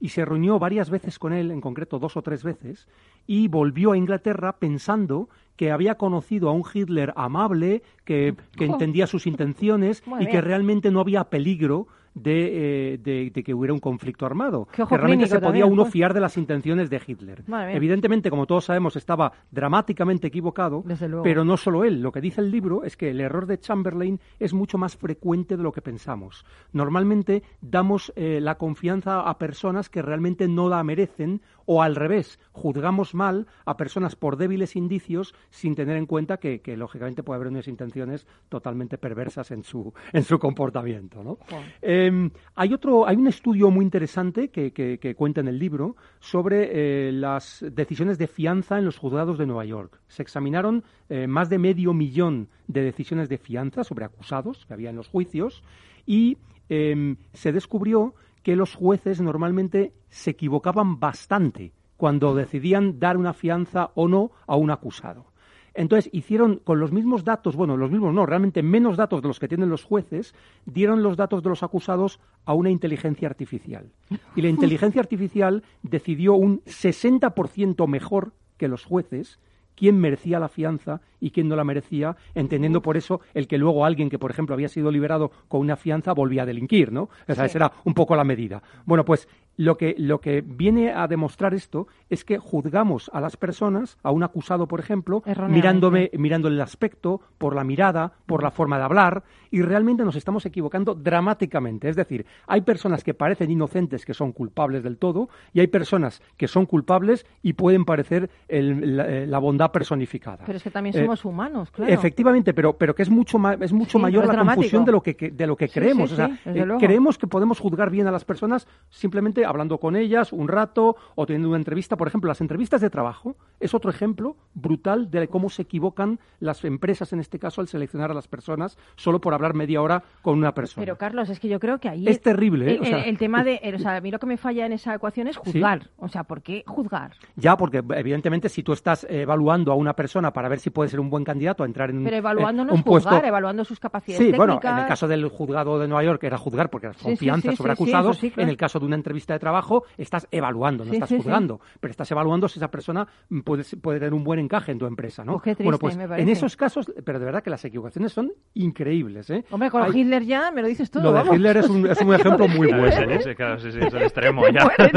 Y 0.00 0.08
se 0.08 0.24
reunió 0.24 0.58
varias 0.58 0.88
veces 0.88 1.18
con 1.18 1.34
él, 1.34 1.50
en 1.50 1.60
concreto 1.60 1.98
dos 1.98 2.16
o 2.16 2.22
tres 2.22 2.42
veces, 2.42 2.88
y 3.26 3.48
volvió 3.48 3.92
a 3.92 3.98
Inglaterra 3.98 4.56
pensando 4.58 5.28
que 5.54 5.70
había 5.70 5.96
conocido 5.96 6.48
a 6.48 6.52
un 6.52 6.64
Hitler 6.72 7.12
amable, 7.16 7.82
que, 8.04 8.34
que 8.56 8.64
entendía 8.64 9.06
sus 9.06 9.26
intenciones 9.26 10.04
Muy 10.06 10.24
y 10.24 10.26
que 10.26 10.40
realmente 10.40 10.90
no 10.90 11.00
había 11.00 11.24
peligro 11.24 11.86
de, 12.14 12.92
eh, 12.94 12.98
de- 12.98 13.30
de 13.34 13.42
que 13.42 13.52
hubiera 13.52 13.74
un 13.74 13.80
conflicto 13.80 14.24
armado. 14.24 14.66
Que 14.66 14.84
realmente 14.96 15.26
se 15.26 15.34
podía 15.36 15.40
también, 15.62 15.72
uno 15.72 15.82
pues. 15.82 15.92
fiar 15.92 16.14
de 16.14 16.20
las 16.20 16.36
intenciones 16.36 16.88
de 16.90 17.00
Hitler. 17.06 17.42
Evidentemente, 17.76 18.30
como 18.30 18.46
todos 18.46 18.64
sabemos, 18.66 18.96
estaba 18.96 19.32
dramáticamente 19.50 20.28
equivocado, 20.28 20.82
pero 21.22 21.44
no 21.44 21.56
solo 21.56 21.84
él. 21.84 22.00
Lo 22.02 22.12
que 22.12 22.20
dice 22.20 22.40
el 22.40 22.50
libro 22.50 22.84
es 22.84 22.96
que 22.96 23.10
el 23.10 23.20
error 23.20 23.46
de 23.46 23.58
Chamberlain 23.58 24.20
es 24.38 24.54
mucho 24.54 24.78
más 24.78 24.96
frecuente 24.96 25.56
de 25.56 25.62
lo 25.62 25.72
que 25.72 25.82
pensamos. 25.82 26.44
Normalmente 26.72 27.42
damos 27.60 28.12
eh, 28.16 28.40
la 28.40 28.56
confianza 28.56 29.20
a 29.20 29.38
personas 29.38 29.88
que 29.88 30.02
realmente 30.02 30.46
no 30.48 30.68
la 30.68 30.82
merecen 30.84 31.40
o 31.66 31.82
al 31.82 31.96
revés, 31.96 32.38
juzgamos 32.52 33.14
mal 33.14 33.46
a 33.64 33.76
personas 33.76 34.16
por 34.16 34.36
débiles 34.36 34.76
indicios 34.76 35.34
sin 35.50 35.74
tener 35.74 35.96
en 35.96 36.06
cuenta 36.06 36.36
que, 36.38 36.60
que, 36.60 36.76
lógicamente 36.76 37.22
puede 37.22 37.36
haber 37.36 37.48
unas 37.48 37.68
intenciones 37.68 38.26
totalmente 38.48 38.98
perversas 38.98 39.50
en 39.50 39.64
su, 39.64 39.92
en 40.12 40.22
su 40.24 40.38
comportamiento. 40.38 41.22
¿no? 41.22 41.38
Eh, 41.82 42.30
hay, 42.54 42.74
otro, 42.74 43.06
hay 43.06 43.16
un 43.16 43.26
estudio 43.28 43.70
muy 43.70 43.84
interesante 43.84 44.48
que, 44.48 44.72
que- 44.72 44.98
que 44.98 45.14
cuenta 45.14 45.40
en 45.40 45.48
el 45.48 45.58
libro 45.58 45.96
sobre 46.20 47.08
eh, 47.08 47.12
las 47.12 47.64
decisiones 47.72 48.18
de 48.18 48.26
fianza 48.26 48.78
en 48.78 48.84
los 48.84 48.98
juzgados 48.98 49.38
de 49.38 49.46
Nueva 49.46 49.64
York. 49.64 50.00
Se 50.08 50.22
examinaron 50.22 50.84
eh, 51.08 51.26
más 51.26 51.48
de 51.50 51.58
medio 51.58 51.92
millón 51.92 52.48
de 52.68 52.82
decisiones 52.82 53.28
de 53.28 53.38
fianza 53.38 53.84
sobre 53.84 54.04
acusados 54.04 54.64
que 54.66 54.74
había 54.74 54.90
en 54.90 54.96
los 54.96 55.08
juicios 55.08 55.62
y 56.06 56.38
eh, 56.68 57.16
se 57.32 57.52
descubrió 57.52 58.14
que 58.44 58.54
los 58.54 58.76
jueces 58.76 59.20
normalmente 59.20 59.94
se 60.10 60.30
equivocaban 60.30 61.00
bastante 61.00 61.72
cuando 61.96 62.34
decidían 62.34 63.00
dar 63.00 63.16
una 63.16 63.32
fianza 63.32 63.90
o 63.94 64.06
no 64.06 64.30
a 64.46 64.54
un 64.54 64.70
acusado. 64.70 65.32
Entonces 65.72 66.08
hicieron 66.12 66.60
con 66.62 66.78
los 66.78 66.92
mismos 66.92 67.24
datos, 67.24 67.56
bueno, 67.56 67.76
los 67.76 67.90
mismos 67.90 68.14
no, 68.14 68.26
realmente 68.26 68.62
menos 68.62 68.96
datos 68.96 69.22
de 69.22 69.28
los 69.28 69.40
que 69.40 69.48
tienen 69.48 69.70
los 69.70 69.82
jueces, 69.82 70.34
dieron 70.66 71.02
los 71.02 71.16
datos 71.16 71.42
de 71.42 71.48
los 71.48 71.64
acusados 71.64 72.20
a 72.44 72.54
una 72.54 72.70
inteligencia 72.70 73.26
artificial. 73.26 73.90
Y 74.36 74.42
la 74.42 74.48
inteligencia 74.50 75.00
artificial 75.00 75.64
decidió 75.82 76.34
un 76.34 76.60
60% 76.64 77.88
mejor 77.88 78.34
que 78.56 78.68
los 78.68 78.84
jueces 78.84 79.40
quién 79.76 79.98
merecía 79.98 80.38
la 80.38 80.48
fianza 80.48 81.00
y 81.20 81.30
quién 81.30 81.48
no 81.48 81.56
la 81.56 81.64
merecía, 81.64 82.16
entendiendo 82.34 82.82
por 82.82 82.96
eso 82.96 83.20
el 83.34 83.46
que 83.48 83.58
luego 83.58 83.84
alguien 83.84 84.10
que, 84.10 84.18
por 84.18 84.30
ejemplo, 84.30 84.54
había 84.54 84.68
sido 84.68 84.90
liberado 84.90 85.30
con 85.48 85.60
una 85.60 85.76
fianza 85.76 86.12
volvía 86.12 86.42
a 86.42 86.46
delinquir, 86.46 86.92
¿no? 86.92 87.04
O 87.04 87.08
sea, 87.26 87.34
Sí. 87.36 87.42
esa 87.46 87.58
era 87.58 87.72
un 87.84 87.94
poco 87.94 88.14
la 88.16 88.24
medida. 88.24 88.62
Bueno, 88.84 89.04
pues 89.04 89.28
lo 89.56 89.76
que, 89.76 89.94
lo 89.98 90.20
que 90.20 90.40
viene 90.40 90.92
a 90.92 91.06
demostrar 91.06 91.54
esto 91.54 91.86
es 92.10 92.24
que 92.24 92.38
juzgamos 92.38 93.10
a 93.12 93.20
las 93.20 93.36
personas, 93.36 93.98
a 94.02 94.10
un 94.10 94.22
acusado, 94.22 94.66
por 94.66 94.80
ejemplo, 94.80 95.22
mirándome, 95.48 96.10
mirándole 96.18 96.56
el 96.56 96.60
aspecto, 96.60 97.20
por 97.38 97.54
la 97.54 97.64
mirada, 97.64 98.12
por 98.26 98.42
la 98.42 98.50
forma 98.50 98.78
de 98.78 98.84
hablar, 98.84 99.22
y 99.50 99.62
realmente 99.62 100.04
nos 100.04 100.16
estamos 100.16 100.44
equivocando 100.46 100.94
dramáticamente. 100.94 101.88
Es 101.88 101.96
decir, 101.96 102.26
hay 102.46 102.62
personas 102.62 103.04
que 103.04 103.14
parecen 103.14 103.50
inocentes 103.50 104.04
que 104.04 104.14
son 104.14 104.32
culpables 104.32 104.82
del 104.82 104.98
todo, 104.98 105.28
y 105.52 105.60
hay 105.60 105.68
personas 105.68 106.20
que 106.36 106.48
son 106.48 106.66
culpables 106.66 107.24
y 107.42 107.52
pueden 107.54 107.84
parecer 107.84 108.30
el- 108.48 108.96
la, 108.96 109.08
eh, 109.08 109.26
la 109.26 109.38
bondad 109.38 109.70
personificada. 109.70 110.44
Pero 110.44 110.56
es 110.56 110.62
que 110.64 110.70
también 110.70 110.96
Eh, 110.96 111.00
somos 111.00 111.24
humanos, 111.24 111.70
claro. 111.70 111.92
Efectivamente, 111.92 112.52
pero, 112.54 112.74
pero 112.76 112.94
que 112.94 113.02
es 113.02 113.10
mucho, 113.10 113.38
ma- 113.38 113.54
es 113.54 113.72
mucho 113.72 113.98
Sí, 113.98 114.02
mayor 114.02 114.26
la 114.26 114.32
dramático. 114.32 114.56
confusión 114.62 114.84
de 114.84 114.92
lo 114.92 115.02
que, 115.02 115.14
que- 115.16 115.30
de 115.30 115.46
lo 115.46 115.56
que 115.56 115.68
creemos. 115.68 116.10
sí, 116.10 116.14
o 116.14 116.16
sea, 116.16 116.30
eh, 116.46 116.66
creemos 116.78 117.18
que 117.18 117.26
podemos 117.26 117.58
juzgar 117.60 117.90
bien 117.90 118.06
a 118.06 118.10
las 118.12 118.24
personas 118.24 118.66
simplemente 118.90 119.43
hablando 119.44 119.78
con 119.78 119.96
ellas 119.96 120.32
un 120.32 120.48
rato 120.48 120.96
o 121.14 121.26
teniendo 121.26 121.48
una 121.48 121.58
entrevista. 121.58 121.96
Por 121.96 122.08
ejemplo, 122.08 122.28
las 122.28 122.40
entrevistas 122.40 122.80
de 122.80 122.90
trabajo 122.90 123.36
es 123.60 123.74
otro 123.74 123.90
ejemplo 123.90 124.36
brutal 124.54 125.10
de 125.10 125.28
cómo 125.28 125.48
se 125.50 125.62
equivocan 125.62 126.18
las 126.40 126.64
empresas, 126.64 127.12
en 127.12 127.20
este 127.20 127.38
caso, 127.38 127.60
al 127.60 127.68
seleccionar 127.68 128.10
a 128.10 128.14
las 128.14 128.28
personas 128.28 128.76
solo 128.96 129.20
por 129.20 129.34
hablar 129.34 129.54
media 129.54 129.80
hora 129.82 130.02
con 130.22 130.38
una 130.38 130.52
persona. 130.52 130.84
Pero 130.84 130.96
Carlos, 130.98 131.28
es 131.30 131.40
que 131.40 131.48
yo 131.48 131.58
creo 131.60 131.78
que 131.78 131.88
ahí 131.88 132.06
Es 132.06 132.20
terrible, 132.20 132.72
¿eh? 132.72 132.74
El, 132.76 132.80
O 132.80 132.84
sea- 132.84 132.98
el- 133.02 133.08
el 133.10 133.18
tema 133.18 133.44
de, 133.44 133.56
el- 133.62 133.76
o 133.76 133.78
sea, 133.78 133.96
a 133.96 134.00
mí 134.00 134.10
lo 134.10 134.18
que 134.18 134.26
me 134.26 134.36
falla 134.36 134.66
en 134.66 134.72
esa 134.72 134.94
ecuación 134.94 135.28
es 135.28 135.36
juzgar. 135.36 135.90
O 135.98 136.08
sea, 136.08 136.24
¿por 136.24 136.42
qué 136.42 136.62
juzgar? 136.66 137.12
Ya, 137.36 137.56
porque 137.56 137.82
evidentemente 137.96 138.48
si 138.48 138.62
tú 138.62 138.72
estás 138.72 139.06
evaluando 139.08 139.72
a 139.72 139.74
una 139.74 139.94
persona 139.94 140.32
para 140.32 140.48
ver 140.48 140.58
si 140.60 140.70
puede 140.70 140.88
ser 140.90 141.00
un 141.00 141.10
buen 141.10 141.24
candidato 141.24 141.62
a 141.62 141.66
entrar 141.66 141.90
en 141.90 141.98
un, 141.98 142.04
Pero 142.04 142.16
evaluando 142.16 142.62
eh, 142.62 142.66
no 142.66 142.72
un 142.72 142.78
es 142.80 142.84
juzgar, 142.84 143.10
puesto 143.12 143.26
evaluando 143.28 143.64
sus 143.64 143.78
capacidades 143.80 144.18
Sí, 144.18 144.32
técnicas. 144.32 144.60
bueno, 144.62 144.76
en 144.78 144.82
el 144.82 144.88
caso 144.88 145.08
del 145.08 145.28
juzgado 145.28 145.78
de 145.78 145.88
Nueva 145.88 146.04
York 146.04 146.22
era 146.24 146.38
juzgar 146.38 146.70
porque 146.70 146.88
era 146.88 146.94
Sí, 146.94 147.04
confianza 147.04 147.50
sí, 147.50 147.56
sobre 147.56 147.72
acusados. 147.72 148.22
En 148.22 148.48
el 148.48 148.56
caso 148.56 148.78
de 148.78 148.86
una 148.86 148.96
entrevista 148.96 149.33
de 149.34 149.38
trabajo 149.40 149.84
estás 149.98 150.26
evaluando, 150.30 150.84
no 150.84 150.90
Sí, 150.90 150.96
estás 150.96 151.08
sí, 151.10 151.16
sí. 151.16 151.22
juzgando, 151.22 151.60
pero 151.80 151.90
estás 151.90 152.10
evaluando 152.10 152.48
si 152.48 152.58
esa 152.58 152.68
persona 152.70 153.06
puede, 153.44 153.64
puede 153.80 153.98
tener 153.98 154.14
un 154.14 154.24
buen 154.24 154.38
encaje 154.40 154.72
en 154.72 154.78
tu 154.78 154.86
empresa, 154.86 155.24
¿no? 155.24 155.32
Pues 155.34 155.42
qué 155.42 155.50
triste, 155.50 155.64
bueno, 155.64 155.78
pues 155.78 155.96
me 155.96 156.04
en 156.04 156.28
esos 156.28 156.56
casos, 156.56 156.90
pero 157.04 157.18
de 157.18 157.24
verdad 157.26 157.42
que 157.42 157.50
las 157.50 157.64
equivocaciones 157.64 158.12
son 158.12 158.32
increíbles, 158.54 159.28
¿eh? 159.30 159.44
Hombre, 159.50 159.70
con 159.70 159.82
Hay- 159.82 160.00
Hitler 160.00 160.24
ya 160.24 160.50
me 160.50 160.62
lo 160.62 160.68
dices 160.68 160.90
todo. 160.90 161.02
lo 161.04 161.12
de 161.12 161.18
vamos. 161.18 161.36
Hitler 161.36 161.56
es 161.58 161.68
un, 161.68 161.86
es 161.86 162.00
un 162.00 162.14
ejemplo 162.14 162.48
muy 162.48 162.68
bueno. 162.68 162.84
¿no? 163.06 163.10
ese, 163.12 163.34
claro, 163.34 163.58
sí, 163.58 163.70
sí, 163.72 163.78
es 163.80 163.92
el 163.92 164.02
extremo 164.02 164.42
ya. 164.52 164.68
Pues. 164.76 164.90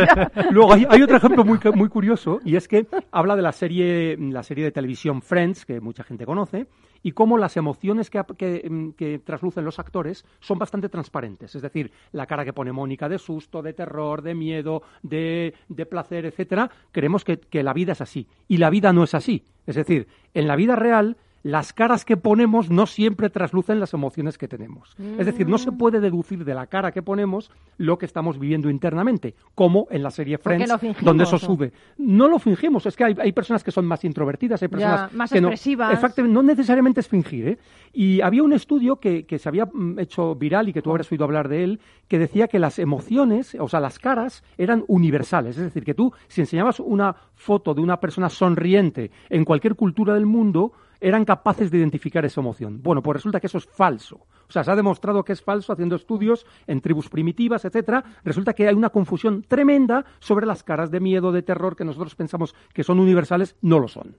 Luego 0.52 0.74
hay, 0.74 0.86
hay 0.90 1.02
otro 1.02 1.18
ejemplo 1.18 1.44
muy, 1.44 1.60
muy 1.76 1.90
curioso 1.90 2.40
y 2.46 2.56
es 2.56 2.68
que 2.68 2.88
habla 3.12 3.36
de 3.36 3.42
la 3.42 3.52
serie, 3.52 4.16
la 4.18 4.44
serie 4.44 4.64
de 4.64 4.72
televisión 4.72 5.22
Friends, 5.22 5.66
que 5.66 5.82
mucha 5.82 6.04
gente 6.04 6.26
conoce, 6.26 6.68
y 7.04 7.12
cómo 7.12 7.38
las 7.38 7.58
emociones 7.58 8.10
que, 8.10 8.24
que, 8.38 8.68
mm, 8.70 8.90
que 8.92 9.20
traslucen 9.20 9.66
los 9.66 9.80
actores 9.80 10.26
son 10.40 10.58
bastante 10.58 10.90
transparentes. 10.90 11.56
Es 11.56 11.62
decir, 11.62 11.92
la 12.12 12.26
cara 12.26 12.46
que 12.46 12.54
pone 12.54 12.72
Mónica 12.72 13.10
de 13.10 13.20
susto, 13.20 13.62
de 13.62 13.74
terror, 13.74 14.22
de 14.22 14.36
miedo, 14.36 14.84
de, 15.04 15.54
de 15.70 15.86
placer, 15.86 16.26
etcétera, 16.26 16.70
creemos 16.92 17.24
que, 17.24 17.40
que 17.40 17.64
la 17.64 17.74
vida 17.74 17.94
es 17.94 18.02
así. 18.02 18.28
Y 18.48 18.58
la 18.58 18.70
vida 18.70 18.94
no 18.94 19.04
es 19.04 19.14
así. 19.14 19.44
Es 19.66 19.76
decir, 19.76 20.08
en 20.34 20.48
la 20.48 20.56
vida 20.56 20.76
real 20.76 21.18
las 21.48 21.72
caras 21.72 22.04
que 22.04 22.18
ponemos 22.18 22.70
no 22.70 22.86
siempre 22.86 23.30
traslucen 23.30 23.80
las 23.80 23.94
emociones 23.94 24.38
que 24.38 24.50
tenemos. 24.50 24.96
Es 25.18 25.26
decir, 25.26 25.48
no 25.48 25.58
se 25.58 25.72
Mm. 25.72 25.78
puede 25.78 26.02
deducir 26.02 26.44
de 26.44 26.54
la 26.54 26.68
cara 26.68 26.92
que 26.92 27.02
ponemos 27.02 27.52
lo 27.78 27.98
que 27.98 28.06
estamos 28.06 28.38
viviendo 28.38 28.70
internamente, 28.70 29.34
como 29.56 29.88
en 29.90 30.04
la 30.04 30.12
serie 30.12 30.38
Friends, 30.38 30.70
fingimos, 30.78 31.06
donde 31.06 31.24
eso 31.24 31.38
sube. 31.40 31.72
No 31.98 32.28
lo 32.28 32.38
fingimos, 32.38 32.86
es 32.86 32.98
que 32.98 33.06
hay, 33.06 33.16
hay 33.18 33.32
personas 33.32 33.64
que 33.64 33.72
son 33.72 33.86
más 33.86 34.04
introvertidas, 34.04 34.62
hay 34.62 34.68
personas 34.68 35.14
más 35.14 35.32
que 35.32 35.40
no, 35.40 35.48
expresivas. 35.48 35.94
Exacto, 35.94 36.22
no 36.24 36.44
necesariamente 36.44 37.00
es 37.00 37.08
fingir. 37.08 37.48
¿eh? 37.48 37.58
Y 37.94 38.20
había 38.20 38.44
un 38.44 38.52
estudio 38.52 38.98
que, 38.98 39.26
que 39.26 39.40
se 39.40 39.48
había 39.48 39.68
mm, 39.72 40.00
hecho 40.00 40.36
viral 40.36 40.68
y 40.68 40.74
que 40.74 40.82
tú 40.82 40.90
habrás 40.90 41.10
oído 41.14 41.24
hablar 41.24 41.48
de 41.48 41.64
él, 41.64 41.80
que 42.10 42.20
decía 42.20 42.50
que 42.50 42.60
las 42.60 42.78
emociones, 42.78 43.56
o 43.58 43.70
sea, 43.70 43.80
las 43.80 44.00
caras, 44.00 44.44
eran 44.58 44.84
universales. 44.90 45.58
Es 45.58 45.64
decir, 45.64 45.86
que 45.86 45.94
tú, 45.94 46.12
si 46.28 46.42
enseñabas 46.42 46.82
una 46.82 47.16
foto 47.36 47.74
de 47.74 47.80
una 47.80 48.02
persona 48.02 48.28
sonriente 48.28 49.12
en 49.30 49.46
cualquier 49.46 49.76
cultura 49.76 50.14
del 50.14 50.26
mundo, 50.26 50.74
eran 51.00 51.26
capaces 51.26 51.72
de 51.72 51.78
identificar 51.78 52.26
esa 52.26 52.42
emoción. 52.42 52.82
Bueno, 52.82 53.02
pues 53.02 53.16
resulta 53.18 53.40
que 53.40 53.48
eso 53.48 53.58
es 53.58 53.66
falso. 53.66 54.26
O 54.48 54.52
sea, 54.52 54.64
se 54.64 54.72
ha 54.72 54.76
demostrado 54.76 55.24
que 55.24 55.34
es 55.34 55.42
falso 55.42 55.74
haciendo 55.74 55.96
estudios 55.96 56.46
en 56.68 56.82
tribus 56.82 57.10
primitivas, 57.10 57.66
etcétera. 57.66 58.04
Resulta 58.24 58.54
que 58.54 58.68
hay 58.68 58.76
una 58.76 58.90
confusión 58.90 59.44
tremenda 59.44 60.06
sobre 60.20 60.46
las 60.46 60.64
caras 60.64 60.92
de 60.92 61.00
miedo, 61.00 61.32
de 61.32 61.42
terror, 61.42 61.76
que 61.76 61.86
nosotros 61.86 62.16
pensamos 62.16 62.56
que 62.74 62.84
son 62.84 63.00
universales, 63.00 63.56
no 63.62 63.80
lo 63.80 63.88
son. 63.88 64.18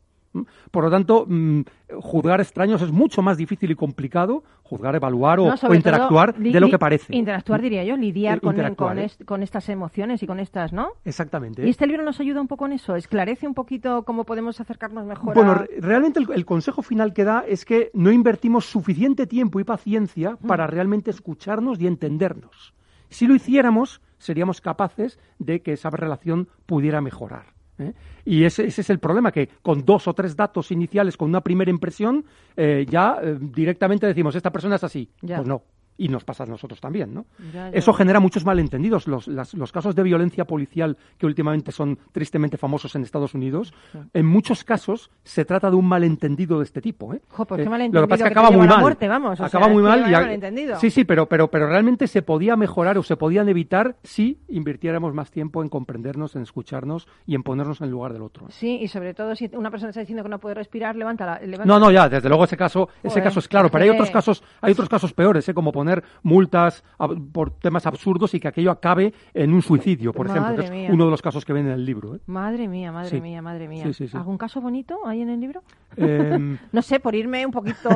Por 0.71 0.85
lo 0.85 0.91
tanto, 0.91 1.25
mm, 1.29 1.61
juzgar 2.01 2.41
extraños 2.41 2.83
es 2.83 2.93
mucho 2.93 3.23
más 3.23 3.37
difícil 3.37 3.71
y 3.71 3.75
complicado, 3.75 4.43
juzgar, 4.63 4.95
evaluar 4.95 5.41
o, 5.41 5.47
No, 5.47 5.55
o 5.55 5.57
sobre 5.57 5.77
interactuar 5.77 6.35
todo, 6.35 6.43
de 6.43 6.61
lo 6.61 6.69
que 6.69 6.79
parece. 6.79 7.15
Interactuar, 7.15 7.63
diría 7.63 7.85
yo, 7.85 7.97
lidiar 7.97 8.39
Eh, 8.39 8.41
con, 8.41 8.55
interactuar, 8.55 8.97
con, 8.97 9.05
¿eh? 9.05 9.11
con 9.25 9.43
estas 9.43 9.69
emociones 9.69 10.23
y 10.23 10.27
con 10.27 10.41
estas, 10.41 10.73
¿no? 10.73 10.89
Exactamente. 11.05 11.67
Y 11.67 11.71
este 11.71 11.87
libro 11.87 12.03
nos 12.03 12.21
ayuda 12.21 12.41
un 12.41 12.49
poco 12.49 12.67
en 12.67 12.73
eso, 12.73 12.97
esclarece 12.97 13.47
un 13.47 13.55
poquito 13.55 14.03
cómo 14.05 14.25
podemos 14.25 14.61
acercarnos 14.61 15.07
mejor 15.07 15.35
Bueno, 15.35 15.53
a... 15.53 15.67
realmente 15.79 16.21
el, 16.21 16.31
el 16.33 16.45
consejo 16.45 16.83
final 16.83 17.13
que 17.13 17.25
da 17.25 17.45
es 17.47 17.65
que 17.65 17.91
no 17.95 18.13
invertimos 18.13 18.67
suficiente 18.67 19.27
tiempo 19.27 19.61
y 19.61 19.65
paciencia 19.65 20.37
para 20.47 20.67
realmente 20.67 21.11
escucharnos 21.11 21.81
y 21.81 21.87
entendernos. 21.87 22.75
Si 23.09 23.27
lo 23.27 23.35
hiciéramos, 23.35 24.03
seríamos 24.19 24.61
capaces 24.61 25.19
de 25.39 25.63
que 25.63 25.73
esa 25.73 25.91
relación 25.91 26.49
pudiera 26.67 27.01
mejorar. 27.01 27.58
¿Eh? 27.79 27.93
Y 28.25 28.45
ese, 28.45 28.67
ese 28.67 28.81
es 28.81 28.91
el 28.91 28.99
problema, 28.99 29.33
que 29.33 29.49
con 29.63 29.85
dos 29.85 30.09
o 30.09 30.15
tres 30.15 30.37
datos 30.37 30.71
iniciales, 30.71 31.17
con 31.17 31.29
una 31.29 31.41
primera 31.41 31.71
impresión, 31.71 32.25
eh, 32.57 32.87
ya 32.89 33.19
eh, 33.23 33.37
directamente 33.41 34.07
decimos, 34.07 34.35
esta 34.35 34.53
persona 34.53 34.77
es 34.77 34.85
así. 34.85 35.09
Ya. 35.23 35.37
Pues 35.37 35.49
no. 35.49 35.63
Y 35.99 36.09
nos 36.09 36.25
pasa 36.25 36.45
a 36.45 36.47
nosotros 36.47 36.81
también, 36.81 37.13
¿no? 37.13 37.27
Ya, 37.53 37.71
ya. 37.71 37.77
Eso 37.77 37.93
genera 37.93 38.21
muchos 38.21 38.45
malentendidos. 38.47 39.07
Los, 39.09 39.27
las- 39.29 39.53
los 39.55 39.73
casos 39.73 39.95
de 39.97 40.03
violencia 40.05 40.45
policial 40.47 40.97
que 41.19 41.27
últimamente 41.27 41.73
son 41.73 41.99
tristemente 42.13 42.57
famosos 42.57 42.95
en 42.95 43.03
Estados 43.03 43.35
Unidos, 43.35 43.75
en 44.15 44.25
muchos 44.25 44.63
casos 44.65 45.11
se 45.25 45.45
trata 45.45 45.69
de 45.71 45.77
un 45.77 45.87
malentendido 45.87 46.59
de 46.59 46.65
este 46.65 46.81
tipo. 46.81 47.13
¿eh? 47.15 47.21
Jo, 47.29 47.45
pues 47.45 47.59
qué 47.59 47.67
Eh, 47.67 47.69
malentendido 47.69 48.01
lo 48.03 48.07
que 48.07 48.11
pasa 48.11 48.25
es 48.25 48.29
que 48.33 48.39
acaba 48.39 48.51
muy 48.57 48.69
mal. 48.69 48.81
muerte, 48.81 49.09
vamos, 49.09 49.41
acaba 49.41 49.65
sea, 49.67 49.73
muy 49.75 49.83
mal. 49.83 50.09
y 50.09 50.13
malentendido. 50.13 50.77
Sí, 50.79 50.91
sí, 50.91 51.05
pero, 51.05 51.27
pero, 51.27 51.49
pero 51.51 51.67
realmente 51.69 52.07
se 52.07 52.23
podía 52.23 52.57
mejorar 52.57 52.97
o 52.97 53.03
se 53.03 53.17
podían 53.17 53.49
evitar 53.49 53.97
si 54.05 54.39
invirtiéramos 54.49 55.13
más 55.15 55.31
tiempo 55.33 55.63
en 55.63 55.69
comprendernos, 55.69 56.37
en 56.37 56.43
escucharnos 56.43 57.09
y 57.27 57.35
en 57.35 57.43
ponernos 57.43 57.81
en 57.81 57.87
el 57.87 57.91
lugar 57.91 58.13
del 58.13 58.23
otro. 58.23 58.47
¿eh? 58.47 58.51
Sí, 58.53 58.79
y 58.81 58.87
sobre 58.89 59.15
todo 59.15 59.35
si 59.35 59.51
una 59.55 59.71
persona 59.71 59.91
está 59.91 60.01
diciendo 60.01 60.23
que 60.23 60.29
no 60.29 60.39
puede 60.39 60.55
respirar, 60.55 60.95
levanta 60.95 61.27
la... 61.27 61.41
levanta 61.41 61.65
No, 61.65 61.81
no, 61.81 61.91
ya, 61.91 62.09
desde 62.09 62.29
luego 62.29 62.45
ese 62.45 62.57
caso, 62.57 62.89
ese 63.03 63.21
caso 63.21 63.41
es 63.41 63.49
claro, 63.49 63.69
pero 63.71 63.83
hay 63.85 63.91
otros 63.91 64.11
casos, 64.11 64.45
hay 64.61 64.73
otros 64.73 64.89
casos 64.89 65.13
peores, 65.13 65.49
¿eh? 65.49 65.55
como 65.55 65.73
poner 65.73 65.88
poner 65.89 66.05
multas 66.23 66.85
por 67.33 67.51
temas 67.51 67.87
absurdos 67.87 68.35
y 68.35 68.41
que 68.41 68.49
aquello 68.49 68.71
acabe 68.71 69.13
en 69.33 69.53
un 69.55 69.63
suicidio, 69.63 70.13
por 70.13 70.27
ejemplo, 70.27 70.57
que 70.57 70.87
es 70.87 70.91
uno 70.93 71.07
de 71.07 71.11
los 71.11 71.23
casos 71.23 71.45
que 71.45 71.53
ven 71.53 71.67
en 71.67 71.73
el 71.73 71.85
libro. 71.85 72.17
¿eh? 72.17 72.21
Madre 72.27 72.69
mía, 72.69 72.93
madre 72.93 73.11
Sí. 73.11 73.21
mía, 73.21 73.41
madre 73.43 73.69
mía. 73.69 73.91
Sí. 73.93 74.09
¿Algún 74.13 74.37
caso 74.39 74.61
bonito 74.61 74.99
hay 75.07 75.23
en 75.23 75.31
el 75.31 75.41
libro? 75.41 75.63
Em, 75.97 76.59
No 76.73 76.83
sé, 76.83 77.01
por 77.01 77.15
irme 77.15 77.45
un 77.45 77.53
poquito... 77.53 77.89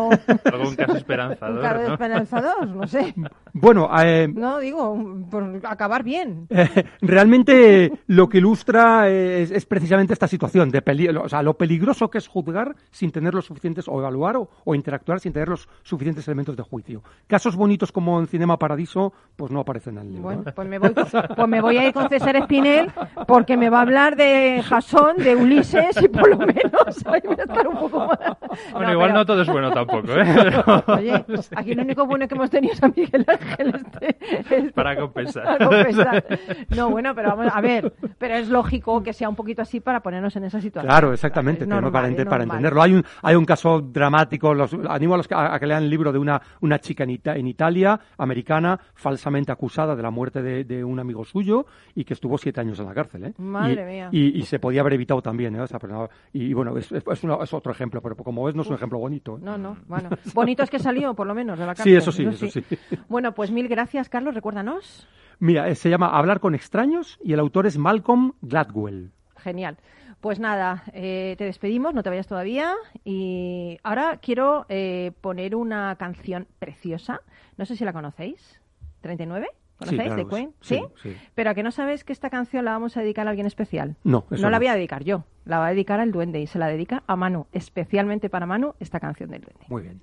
Algún 0.45 0.75
caso 0.77 0.93
un 0.93 0.97
esperanzador, 0.97 1.63
caso 1.63 1.83
¿no? 1.89 1.93
esperanzador, 1.95 2.69
no 2.69 2.87
sé. 2.87 3.15
bueno, 3.53 3.89
eh, 4.03 4.29
No, 4.33 4.59
digo, 4.59 5.25
por 5.31 5.61
acabar 5.65 6.03
bien. 6.03 6.47
Eh, 6.51 6.85
realmente 7.01 7.93
lo 8.07 8.29
que 8.29 8.39
ilustra 8.39 9.09
es, 9.09 9.51
es 9.51 9.67
precisamente 9.67 10.13
esta 10.13 10.27
situación 10.27 10.71
de 10.71 10.83
peli- 10.83 11.09
o 11.09 11.29
sea, 11.29 11.43
lo 11.43 11.55
peligroso 11.55 12.11
que 12.11 12.19
es 12.19 12.27
juzgar 12.29 12.75
sin 12.91 13.11
tener 13.13 13.35
los 13.35 13.47
suficientes 13.47 13.87
o 13.89 13.99
evaluar 13.99 14.37
o, 14.37 14.49
o 14.65 14.75
interactuar 14.75 15.21
sin 15.21 15.33
tener 15.33 15.49
los 15.49 15.69
suficientes 15.83 16.27
elementos 16.29 16.57
de 16.57 16.63
juicio. 16.63 17.03
Casos 17.27 17.55
bonitos 17.57 17.93
como 17.93 18.19
en 18.21 18.27
Cinema 18.27 18.59
Paradiso, 18.59 19.13
pues 19.37 19.51
no 19.53 19.61
aparecen 19.61 19.99
en 19.99 20.03
el 20.03 20.09
libro. 20.09 20.23
Bueno, 20.23 20.43
¿eh? 20.47 20.53
pues 20.55 20.69
me 20.69 20.79
voy, 20.79 20.91
pues 20.91 21.49
me 21.49 21.61
voy 21.61 21.77
a 21.79 21.87
ir 21.89 21.93
con 21.95 22.09
César 22.09 22.37
Espinel 22.37 22.91
porque 23.27 23.57
me 23.57 23.71
va 23.71 23.79
a 23.79 23.83
hablar 23.83 24.17
de 24.17 24.63
Jasón, 24.65 25.17
de 25.19 25.37
Ulises 25.37 26.01
y 26.03 26.09
por 26.09 26.29
lo 26.31 26.39
menos 26.39 27.07
ahí 27.07 27.21
voy 27.25 27.37
a 27.39 27.43
estar 27.45 27.69
un 27.69 27.77
poco 27.83 28.07
más. 28.07 28.19
Bueno, 28.73 28.87
No, 28.89 28.93
igual 28.93 29.09
pero- 29.09 29.19
no 29.19 29.27
todo 29.27 29.43
es 29.43 29.49
bueno 29.49 29.71
tampoco, 29.71 30.13
¿eh? 30.13 30.25
Pero- 30.35 30.85
Oye, 30.89 31.25
aquí 31.57 31.75
lo 31.75 31.83
único 31.83 32.07
bueno 32.07 32.29
que 32.29 32.35
hemos 32.35 32.51
tenido 32.51 32.75
es 32.75 32.83
a 32.83 32.89
Miguel 32.89 33.25
Ángel. 33.27 33.75
Este, 33.75 34.17
este- 34.37 34.73
Para 34.73 34.97
compensar. 34.97 35.45
para 35.45 35.67
compensar. 35.67 36.25
No, 36.77 36.91
bueno, 36.91 37.15
pero 37.15 37.31
vamos 37.31 37.53
a 37.55 37.61
ver. 37.61 37.93
Pero 38.19 38.35
es 38.35 38.49
lógico 38.49 39.03
que 39.03 39.13
sea 39.13 39.29
un 39.29 39.37
poquito 39.37 39.63
así 39.63 39.81
para 39.81 40.01
ponernos 40.01 40.35
en 40.37 40.45
esa 40.45 40.61
situación. 40.61 40.89
Claro, 40.91 41.13
exactamente, 41.13 41.67
normal, 41.67 41.93
para, 41.93 42.09
ente- 42.09 42.27
para 42.29 42.45
entenderlo. 42.45 42.83
Hay 42.83 42.95
un, 42.95 43.05
hay 43.23 43.35
un 43.37 43.45
caso 43.45 43.81
dramático, 43.81 44.53
los, 44.55 44.75
animo 44.89 45.15
a 45.15 45.17
los 45.19 45.29
que, 45.29 45.35
a, 45.35 45.55
a 45.55 45.59
que 45.61 45.67
lean 45.67 45.83
el 45.85 45.91
libro 45.91 46.13
de 46.13 46.19
una, 46.19 46.41
una 46.61 46.79
chica 46.79 47.05
en, 47.05 47.11
Ita- 47.11 47.37
en 47.37 47.47
Italia, 47.47 47.99
americana, 48.19 48.79
falsamente 48.95 49.51
acusada 49.53 49.95
de 49.97 50.03
la 50.03 50.11
muerte 50.11 50.43
de, 50.43 50.65
de 50.65 50.85
un 50.85 50.99
amigo 51.01 51.25
suyo 51.25 51.67
y 51.95 52.05
que 52.05 52.15
estuvo 52.15 52.37
siete 52.39 52.61
años 52.61 52.79
en 52.81 52.87
la 52.87 52.95
cárcel. 52.95 53.25
¿eh? 53.25 53.33
Madre 53.39 53.83
y, 53.83 53.85
mía. 53.93 54.09
Y, 54.13 54.39
y 54.39 54.43
se 54.43 54.59
podía 54.59 54.81
haber 54.83 54.95
evitado 54.95 55.21
también. 55.23 55.55
¿eh? 55.57 55.61
O 55.61 55.67
sea, 55.67 55.79
pero 55.79 55.93
no- 55.95 56.09
y, 56.33 56.45
y 56.47 56.55
bueno, 56.55 56.77
es, 56.77 56.91
es- 56.93 57.03
es 57.07 57.25
una- 57.25 57.37
es 57.43 57.53
otro 57.53 57.72
ejemplo, 57.73 58.01
pero 58.01 58.17
como 58.17 58.45
ves 58.45 58.55
no 58.55 58.63
es 58.63 58.69
un 58.69 58.75
ejemplo 58.77 58.99
bonito. 58.99 59.37
¿eh? 59.37 59.41
No, 59.43 59.59
no, 59.59 59.77
bueno. 59.89 60.11
Bonito 60.35 60.63
es 60.63 60.71
que 60.71 60.79
salió, 60.79 61.15
por 61.15 61.27
lo 61.27 61.35
menos, 61.35 61.59
de 61.59 61.67
la 61.67 61.75
Sí, 61.77 61.93
cárcel. 61.93 61.97
eso 61.97 62.13
sí, 62.13 62.25
eso 62.25 62.49
sí. 62.49 62.65
Bueno, 63.09 63.33
pues 63.35 63.51
mil 63.51 63.69
gracias, 63.69 64.09
Carlos. 64.09 64.35
Recuérdanos. 64.35 65.09
Mira, 65.39 65.69
eh, 65.69 65.75
se 65.75 65.91
llama 65.91 66.09
Hablar 66.17 66.39
con 66.41 66.55
extraños 66.55 67.19
y 67.23 67.33
el 67.33 67.41
autor 67.41 67.67
es 67.67 67.77
Malcolm 67.79 68.33
Gladwell. 68.43 69.11
Genial. 69.37 69.77
Pues 70.21 70.39
nada, 70.39 70.85
eh, 70.93 71.35
te 71.37 71.45
despedimos, 71.45 71.95
no 71.95 72.05
te 72.05 72.11
vayas 72.11 72.29
todavía. 72.29 72.75
Y 73.05 73.79
ahora 73.83 74.19
quiero 74.23 74.67
eh, 74.69 75.11
poner 75.21 75.57
una 75.57 75.97
canción 75.97 76.47
preciosa. 76.61 77.23
No 77.57 77.65
sé 77.67 77.75
si 77.75 77.85
la 77.85 77.93
conocéis. 77.93 78.61
¿39? 79.03 79.47
¿Conocéis? 79.85 80.03
claro, 80.03 80.25
de 80.25 80.29
Queen. 80.29 80.55
sí, 80.61 80.75
¿Sí? 80.77 81.11
sí. 81.11 81.17
Pero 81.35 81.51
a 81.51 81.55
que 81.55 81.63
no 81.63 81.71
sabes 81.71 82.05
que 82.05 82.13
esta 82.13 82.31
canción 82.31 82.65
la 82.65 82.73
vamos 82.73 82.97
a 82.97 83.01
dedicar 83.01 83.27
a 83.27 83.31
alguien 83.31 83.47
especial. 83.47 83.97
No, 84.05 84.25
eso 84.31 84.43
no 84.43 84.51
la 84.51 84.59
voy 84.59 84.69
a 84.69 84.75
dedicar 84.75 85.05
yo. 85.05 85.25
La 85.45 85.59
va 85.59 85.67
a 85.67 85.71
dedicar 85.71 86.01
al 86.01 86.13
duende 86.13 86.41
y 86.41 86.47
se 86.47 86.59
la 86.59 86.69
dedica 86.69 87.03
a 87.07 87.17
Manu. 87.17 87.47
Especialmente 87.53 88.31
para 88.31 88.47
Manu, 88.47 88.75
esta 88.81 89.01
canción 89.01 89.31
del 89.31 89.43
duende. 89.43 89.65
Muy 89.69 89.83
bien. 89.83 90.01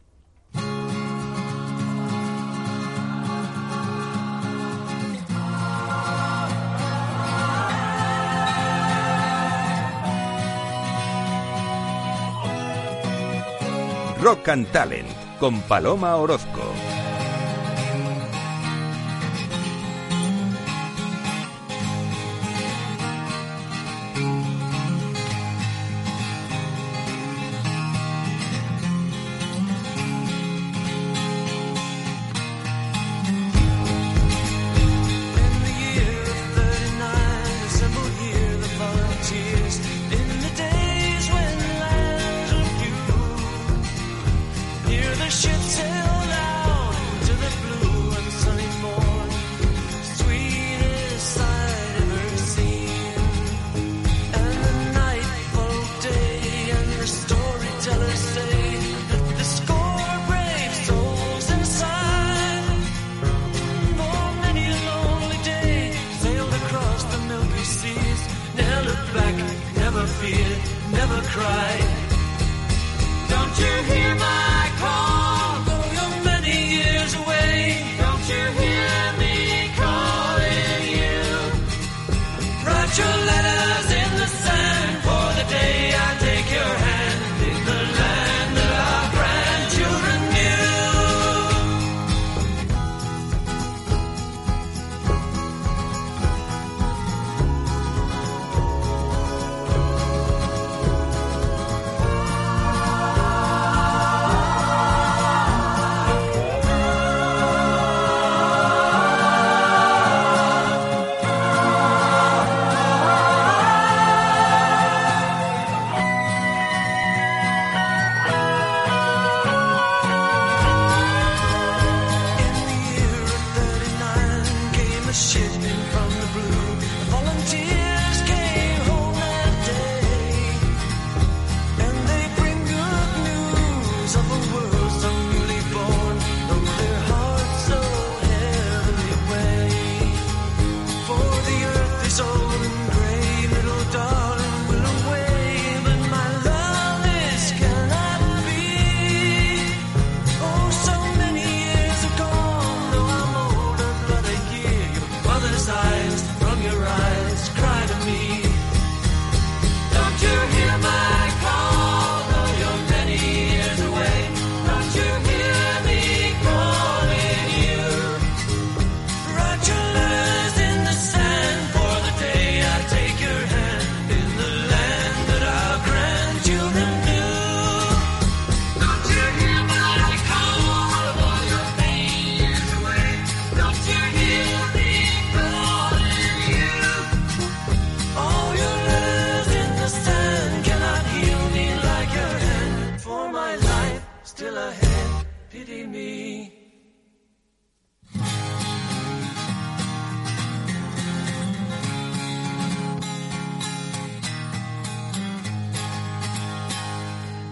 Rock 14.21 14.49
and 14.49 14.67
Talent 14.71 15.07
con 15.39 15.61
Paloma 15.61 16.15
Orozco. 16.17 16.61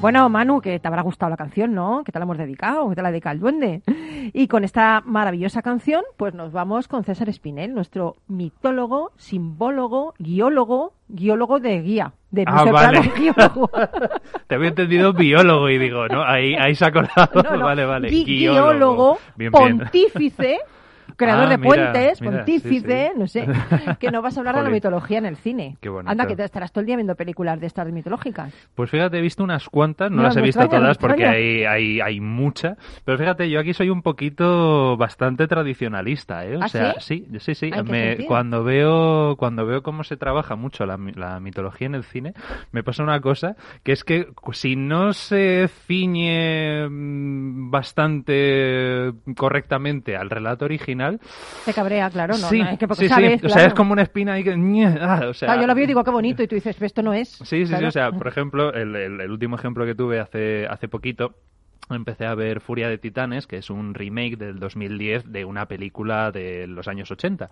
Bueno, 0.08 0.30
Manu, 0.30 0.62
que 0.62 0.80
te 0.80 0.88
habrá 0.88 1.02
gustado 1.02 1.30
la 1.32 1.36
canción, 1.36 1.74
¿no? 1.76 2.02
Que 2.06 2.14
te 2.14 2.20
la 2.20 2.24
hemos 2.24 2.38
dedicado, 2.38 2.88
que 2.88 2.96
te 2.96 3.02
la 3.02 3.12
dedica 3.12 3.30
el 3.30 3.42
duende. 3.42 3.82
Y 4.32 4.48
con 4.48 4.64
esta 4.64 5.02
maravillosa 5.06 5.62
canción, 5.62 6.02
pues 6.16 6.34
nos 6.34 6.54
vamos 6.54 6.88
con 6.88 7.04
César 7.04 7.28
Espinel, 7.28 7.74
nuestro 7.74 8.16
mitólogo, 8.30 9.12
simbólogo, 9.18 10.14
guiólogo, 10.18 10.94
guiólogo 11.10 11.60
de 11.60 11.82
guía. 11.82 12.14
De 12.32 12.46
Ah, 12.48 12.64
vale. 12.72 13.02
Guiólogo. 13.18 13.70
Te 14.48 14.56
había 14.56 14.70
entendido 14.70 15.12
biólogo 15.12 15.70
y 15.70 15.78
digo, 15.78 16.08
¿no? 16.08 16.24
Ahí, 16.24 16.56
ahí 16.56 16.74
se 16.74 16.86
ha 16.86 16.92
colado. 16.94 17.30
No, 17.44 17.58
no, 17.58 17.66
vale, 17.66 17.86
vale. 17.86 18.08
gui- 18.10 18.24
Guiólogo. 18.26 18.70
guiólogo, 18.72 19.18
Bien, 19.36 19.52
bien. 19.52 19.78
pontífice, 19.80 20.58
creador 21.16 21.46
Ah, 21.46 21.50
de 21.50 21.58
mira, 21.58 21.92
puentes, 21.92 22.22
mira, 22.22 22.32
pontífice, 22.38 23.08
sí, 23.08 23.12
sí. 23.14 23.20
no 23.20 23.28
sé, 23.28 23.48
que 24.00 24.12
nos 24.12 24.22
vas 24.22 24.36
a 24.38 24.40
hablar 24.42 24.56
de 24.56 24.64
la 24.64 24.70
mitología 24.70 25.18
en 25.18 25.26
el 25.26 25.38
cine. 25.38 25.78
Qué 25.82 25.90
bonito. 25.90 26.12
Anda, 26.12 26.28
que 26.28 26.36
te 26.36 26.44
estarás 26.44 26.72
todo 26.72 26.82
el 26.82 26.86
día 26.88 26.96
viendo 26.96 27.16
películas 27.16 27.60
de 27.60 27.68
estas 27.68 27.88
mitológicas. 27.92 28.54
Pues 28.76 28.90
fíjate, 28.90 29.18
he 29.18 29.22
visto 29.22 29.44
unas 29.44 29.68
cuantas, 29.70 30.12
no, 30.12 30.18
No, 30.18 30.24
las 30.24 30.38
he 30.38 30.42
visto 30.42 30.62
extraña, 30.62 30.82
todas 30.84 30.98
porque 30.98 31.26
hay, 31.26 31.64
hay, 31.64 32.02
hay 32.02 32.20
mucha. 32.20 32.78
Pero 33.06 33.18
fíjate, 33.18 33.50
yo 33.50 33.60
aquí 33.60 33.74
soy 33.74 33.90
un 33.90 34.02
poquito 34.02 34.98
bastante 34.98 35.48
tradicionalista, 35.48 36.46
¿eh? 36.46 36.58
O 36.58 36.64
¿Ah, 36.64 36.68
sea, 36.70 36.96
sí, 37.00 37.28
sí, 37.40 37.56
sí. 37.56 37.72
¿En 37.74 37.86
qué 37.86 37.92
Me- 37.92 38.26
cuando 38.26 38.64
veo 38.64 39.36
cuando 39.38 39.66
veo 39.66 39.84
cómo 39.84 40.04
se 40.04 40.18
trabaja 40.18 40.56
mucho 40.56 40.86
la, 40.86 40.98
la 41.16 41.40
mitología 41.40 41.88
en 41.88 41.96
el 41.96 42.04
cine, 42.04 42.34
me 42.72 42.84
pasa 42.84 43.04
una 43.04 43.22
cosa, 43.22 43.56
que 43.84 43.92
es 43.92 44.04
que 44.04 44.28
si 44.52 44.76
no 44.76 45.14
se 45.14 45.70
ciñe 45.88 46.88
mm, 46.90 47.72
bastante 47.72 49.14
correctamente 49.36 50.16
al 50.16 50.30
relato 50.30 50.66
original, 50.66 50.97
Te 51.66 51.74
cabrea, 51.74 52.10
claro, 52.10 52.38
¿no? 52.38 52.50
sí, 52.50 52.60
no, 52.60 52.70
es 52.70 52.80
que 52.80 52.88
sí, 52.88 52.96
sí. 53.04 53.10
sabes, 53.10 53.44
o 53.44 53.48
sea, 53.48 53.56
claro. 53.56 53.68
es 53.68 53.74
como 53.74 53.94
una 53.94 54.02
espina 54.04 54.34
ahí 54.34 54.44
que... 54.44 54.52
ah, 55.02 55.28
o 55.30 55.34
sea, 55.34 55.48
Claro, 55.48 55.62
yo 55.62 55.68
lo 55.68 55.76
veo 55.76 55.84
y 55.84 55.88
digo, 55.88 56.04
qué 56.04 56.12
bonito, 56.12 56.44
y 56.44 56.48
tú 56.48 56.56
dices, 56.56 56.82
esto 56.82 57.04
no 57.04 57.14
es. 57.14 57.30
Sí, 57.30 57.44
sí, 57.46 57.66
sí. 57.66 57.70
Claro. 57.70 57.88
O 57.88 57.92
sea, 57.92 58.12
por 58.12 58.28
ejemplo, 58.28 58.74
el, 58.74 58.96
el- 58.96 59.22
el 59.22 59.32
último 59.32 59.56
ejemplo 59.58 59.86
que 59.86 59.96
tuve 59.96 60.20
hace, 60.20 60.66
hace 60.68 60.88
poquito. 60.88 61.36
Empecé 61.90 62.26
a 62.26 62.36
ver 62.36 62.60
Furia 62.60 62.90
de 62.90 62.98
Titanes, 62.98 63.48
que 63.48 63.56
es 63.56 63.70
un 63.70 63.94
remake 63.94 64.36
del 64.36 64.60
2010 64.60 65.32
de 65.32 65.46
una 65.46 65.68
película 65.68 66.34
de 66.34 66.68
los 66.68 66.90
años 66.90 67.10
80. 67.12 67.50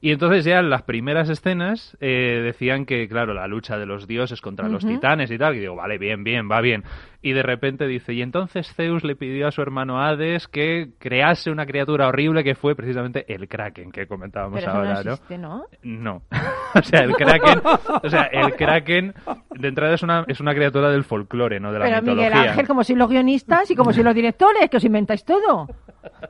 Y 0.00 0.10
entonces 0.10 0.44
ya 0.44 0.58
en 0.58 0.70
las 0.70 0.82
primeras 0.82 1.28
escenas 1.28 1.96
eh, 2.00 2.40
decían 2.42 2.84
que, 2.84 3.06
claro, 3.08 3.32
la 3.32 3.46
lucha 3.46 3.78
de 3.78 3.86
los 3.86 4.08
dioses 4.08 4.40
contra 4.40 4.68
los 4.68 4.82
Ujú. 4.82 4.94
titanes 4.94 5.30
y 5.30 5.38
tal. 5.38 5.54
Y 5.54 5.60
digo, 5.60 5.76
vale, 5.76 5.98
bien, 5.98 6.24
bien, 6.24 6.50
va 6.50 6.60
bien. 6.60 6.82
Y 7.26 7.32
de 7.32 7.42
repente 7.42 7.88
dice, 7.88 8.14
y 8.14 8.22
entonces 8.22 8.72
Zeus 8.76 9.02
le 9.02 9.16
pidió 9.16 9.48
a 9.48 9.50
su 9.50 9.60
hermano 9.60 10.00
Hades 10.00 10.46
que 10.46 10.92
crease 11.00 11.50
una 11.50 11.66
criatura 11.66 12.06
horrible 12.06 12.44
que 12.44 12.54
fue 12.54 12.76
precisamente 12.76 13.24
el 13.34 13.48
Kraken, 13.48 13.90
que 13.90 14.06
comentábamos 14.06 14.60
Pero 14.60 14.70
ahora, 14.70 14.94
no 14.94 15.02
¿no? 15.02 15.12
existe, 15.14 15.36
¿no? 15.36 15.64
No. 15.82 16.22
o 16.76 16.82
sea, 16.82 17.00
el 17.00 17.16
Kraken, 17.16 17.62
o 18.04 18.08
sea, 18.08 18.28
el 18.30 18.54
Kraken 18.54 19.12
de 19.58 19.66
entrada 19.68 19.94
es 19.94 20.04
una, 20.04 20.24
es 20.28 20.38
una 20.38 20.54
criatura 20.54 20.88
del 20.88 21.02
folclore, 21.02 21.58
no 21.58 21.72
de 21.72 21.80
la 21.80 21.86
Pero 21.86 22.00
mitología. 22.02 22.30
Miguel 22.30 22.48
Ángel, 22.50 22.66
como 22.68 22.84
sois 22.84 22.96
los 22.96 23.08
guionistas 23.08 23.68
y 23.72 23.74
como 23.74 23.92
sois 23.92 24.04
los 24.04 24.14
directores, 24.14 24.70
que 24.70 24.76
os 24.76 24.84
inventáis 24.84 25.24
todo. 25.24 25.66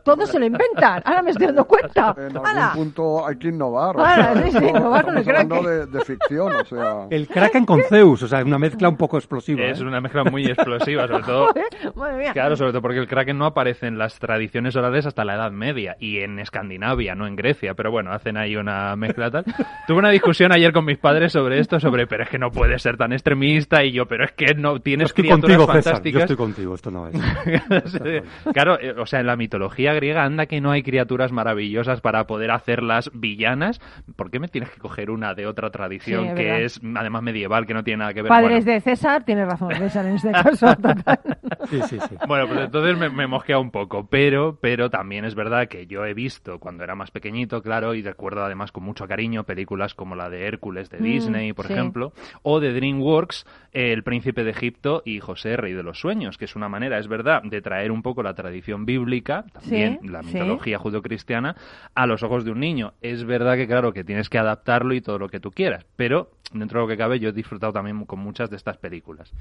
Todo 0.03 0.24
se 0.24 0.38
lo 0.38 0.47
inventan. 0.47 1.03
Ahora 1.05 1.22
me 1.22 1.32
estoy 1.32 1.49
dando 1.49 1.66
cuenta. 1.66 2.14
En 2.26 2.36
algún 2.36 2.47
¡Hala! 2.47 2.72
punto 2.74 3.26
hay 3.26 3.36
que 3.36 3.49
innovar. 3.49 3.94
Sea, 3.97 4.34
sí, 4.42 4.51
sí, 4.51 4.64
innovar 4.64 5.05
con 5.05 5.18
el 5.18 5.20
estamos 5.20 5.42
hablando 5.42 5.62
Kraken. 5.62 5.92
de, 5.92 5.99
de 5.99 6.05
ficción, 6.05 6.53
o 6.55 6.64
sea... 6.64 7.07
El 7.11 7.28
Kraken 7.28 7.66
con 7.66 7.82
Zeus, 7.82 8.22
o 8.22 8.28
sea, 8.28 8.42
una 8.42 8.59
mezcla 8.59 8.88
un 8.88 8.97
poco 8.97 9.18
explosiva. 9.18 9.64
Es 9.64 9.80
¿eh? 9.80 9.84
una 9.84 10.01
mezcla 10.01 10.24
muy 10.24 10.47
explosiva, 10.47 10.86
sobre 10.95 11.22
todo. 11.22 11.47
Joder, 11.47 11.95
madre 11.95 12.16
mía. 12.18 12.32
Claro, 12.32 12.57
sobre 12.57 12.72
todo 12.72 12.82
porque 12.82 12.99
el 12.99 13.07
Kraken 13.09 13.39
no 13.39 13.47
aparece 13.47 13.87
en 13.87 13.99
las 13.99 14.18
tradiciones 14.18 14.76
orales 14.76 15.07
hasta 15.07 15.24
la 15.24 15.34
Edad 15.34 15.51
Media 15.51 15.97
y 16.01 16.18
en 16.18 16.39
Escandinavia, 16.39 17.14
no 17.14 17.26
en 17.26 17.37
Grecia, 17.37 17.74
pero 17.74 17.91
bueno, 17.91 18.12
hacen 18.12 18.37
ahí 18.37 18.57
una 18.57 18.95
mezcla 18.97 19.30
tal. 19.30 19.45
Tuve 19.87 19.99
una 19.99 20.11
discusión 20.11 20.53
ayer 20.53 20.72
con 20.72 20.84
mis 20.84 20.99
padres 20.99 21.32
sobre 21.32 21.59
esto, 21.59 21.80
sobre, 21.80 22.07
pero 22.07 22.24
es 22.24 22.28
que 22.30 22.39
no 22.39 22.51
puedes 22.51 22.82
ser 22.82 22.97
tan 22.97 23.12
extremista 23.12 23.84
y 23.84 23.93
yo, 23.93 24.07
pero 24.07 24.24
es 24.24 24.32
que 24.32 24.55
no 24.55 24.80
tienes 24.80 25.07
estoy 25.11 25.24
criaturas 25.24 25.57
contigo, 25.59 25.72
César. 25.72 25.76
Yo 25.76 25.82
fantásticas. 25.93 26.22
estoy 26.22 26.37
contigo, 26.37 26.74
esto 26.74 26.91
no 26.91 27.09
es. 27.09 27.16
Claro, 28.53 28.78
eh, 28.80 28.95
o 28.99 29.07
sea, 29.07 29.20
en 29.20 29.26
la 29.26 29.37
mitología 29.37 29.93
griega 29.95 30.24
anda 30.24 30.47
que 30.47 30.61
no 30.61 30.70
hay 30.70 30.82
criaturas 30.82 31.32
maravillosas 31.32 32.01
para 32.01 32.24
poder 32.26 32.51
hacerlas 32.51 33.11
villanas. 33.14 33.80
¿Por 34.16 34.30
qué 34.30 34.39
me 34.39 34.49
tienes 34.49 34.70
que 34.70 34.80
coger 34.80 35.11
una 35.11 35.34
de 35.34 35.47
otra 35.47 35.70
tradición 35.70 36.24
Sí, 36.24 36.28
es 36.30 36.34
que 36.34 36.45
verdad. 36.45 36.61
es 36.62 36.80
además 36.97 37.22
medieval, 37.22 37.66
que 37.66 37.74
no 37.74 37.82
tiene 37.82 37.99
nada 37.99 38.14
que 38.14 38.22
ver? 38.22 38.28
Padres 38.28 38.64
Bueno, 38.64 38.72
de 38.74 38.80
César, 38.80 39.24
tienes 39.24 39.47
razón, 39.47 39.72
César, 39.74 40.07
en 40.07 40.14
este 40.16 40.32
caso. 40.32 40.65
total. 40.82 41.20
Sí, 41.64 41.82
sí, 41.82 42.00
sí. 42.00 42.18
Bueno, 42.22 42.46
pues 42.46 42.60
entonces 42.60 42.96
me, 42.96 43.10
me 43.10 43.26
mosquea 43.26 43.58
un 43.58 43.72
poco, 43.72 44.06
pero, 44.08 44.56
pero 44.60 44.88
también 44.88 45.24
es 45.24 45.34
verdad 45.34 45.66
que 45.66 45.86
yo 45.88 46.04
he 46.04 46.14
visto 46.14 46.60
cuando 46.60 46.84
era 46.84 46.94
más 46.94 47.10
pequeñito, 47.10 47.60
claro, 47.60 47.94
y 47.94 48.02
recuerdo 48.02 48.44
además 48.44 48.70
con 48.70 48.84
mucho 48.84 49.08
cariño 49.08 49.44
películas 49.44 49.94
como 49.94 50.14
la 50.14 50.30
de 50.30 50.46
Hércules 50.46 50.90
de 50.90 51.00
Mm, 51.00 51.02
Disney, 51.02 51.52
por 51.52 51.66
sí. 51.66 51.72
ejemplo, 51.72 52.12
o 52.42 52.60
de 52.60 52.72
DreamWorks, 52.72 53.46
El 53.72 54.04
Príncipe 54.04 54.44
de 54.44 54.50
Egipto 54.52 55.02
y 55.04 55.18
José, 55.18 55.56
Rey 55.56 55.72
de 55.72 55.82
los 55.82 55.98
Sueños, 55.98 56.38
que 56.38 56.44
es 56.44 56.54
una 56.54 56.68
manera, 56.68 56.98
es 56.98 57.08
verdad, 57.08 57.42
de 57.42 57.60
traer 57.62 57.90
un 57.90 58.02
poco 58.02 58.22
la 58.22 58.34
tradición 58.34 58.86
bíblica, 58.86 59.44
también 59.52 59.98
Sí, 60.00 60.08
la 60.08 60.22
sí. 60.22 60.26
mitología 60.28 60.78
judeocristiana, 60.78 61.56
a 61.94 62.06
los 62.06 62.22
ojos 62.22 62.44
de 62.44 62.52
un 62.52 62.60
niño. 62.60 62.94
Es 63.00 63.24
verdad 63.24 63.56
que, 63.56 63.66
claro, 63.66 63.92
que 63.92 64.04
tienes 64.04 64.28
que 64.28 64.38
adaptarlo 64.38 64.94
y 64.94 65.00
todo 65.00 65.18
lo 65.18 65.28
que 65.28 65.40
tú 65.40 65.50
quieras, 65.50 65.84
pero 65.96 66.30
dentro 66.52 66.78
de 66.80 66.84
lo 66.84 66.88
que 66.88 66.96
cabe 66.96 67.18
yo 67.18 67.30
he 67.30 67.32
disfrutado 67.32 67.72
también 67.72 68.04
con 68.04 68.20
muchas 68.20 68.50
de 68.50 68.56
estas 68.56 68.76
películas. 68.78 69.32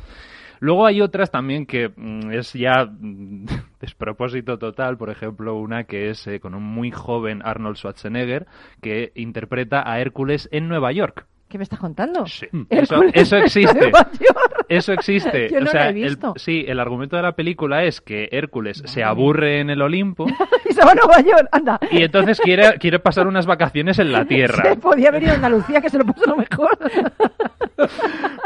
Luego 0.59 0.85
hay 0.85 1.01
otras 1.15 1.31
también 1.31 1.65
que 1.65 1.89
mm, 1.95 2.31
es 2.31 2.53
ya 2.53 2.85
mm, 2.85 3.45
despropósito 3.79 4.59
total, 4.59 4.97
por 4.97 5.09
ejemplo, 5.09 5.55
una 5.55 5.85
que 5.85 6.09
es 6.09 6.27
eh, 6.27 6.39
con 6.41 6.53
un 6.53 6.63
muy 6.63 6.91
joven 6.91 7.41
Arnold 7.43 7.77
Schwarzenegger 7.77 8.47
que 8.81 9.11
interpreta 9.15 9.89
a 9.89 9.99
Hércules 9.99 10.49
en 10.51 10.67
Nueva 10.67 10.91
York. 10.91 11.25
¿Qué 11.55 11.59
me 11.59 11.63
estás 11.63 11.79
contando? 11.79 12.25
Sí, 12.27 12.47
eso, 12.69 12.95
Hércules 12.95 13.13
eso 13.15 13.37
existe. 13.37 13.89
Eso 14.67 14.91
existe. 14.91 15.49
Yo 15.49 15.61
no 15.61 15.67
o 15.67 15.69
sea, 15.69 15.83
lo 15.83 15.87
he 15.97 16.01
el- 16.01 16.09
visto. 16.09 16.33
sí, 16.35 16.65
el 16.67 16.79
argumento 16.81 17.15
de 17.15 17.21
la 17.21 17.31
película 17.33 17.83
es 17.85 18.01
que 18.01 18.27
Hércules 18.31 18.81
se 18.85 19.03
aburre 19.05 19.59
en 19.61 19.69
el 19.69 19.81
Olimpo 19.81 20.25
Y 20.69 20.73
se 20.73 20.83
va 20.83 20.91
a 20.91 20.95
Nueva 20.95 21.21
York, 21.21 21.47
anda. 21.51 21.79
y 21.91 22.01
entonces 22.01 22.41
quiere, 22.41 22.77
quiere 22.79 22.99
pasar 22.99 23.27
unas 23.27 23.45
vacaciones 23.45 23.99
en 23.99 24.11
la 24.11 24.25
Tierra. 24.27 24.63
Se 24.71 24.75
podía 24.75 25.09
haber 25.09 25.23
ido 25.23 25.31
a 25.31 25.35
Andalucía, 25.35 25.79
que 25.79 25.89
se 25.89 25.97
lo 25.99 26.03
puso 26.03 26.25
lo 26.29 26.35
mejor. 26.35 26.77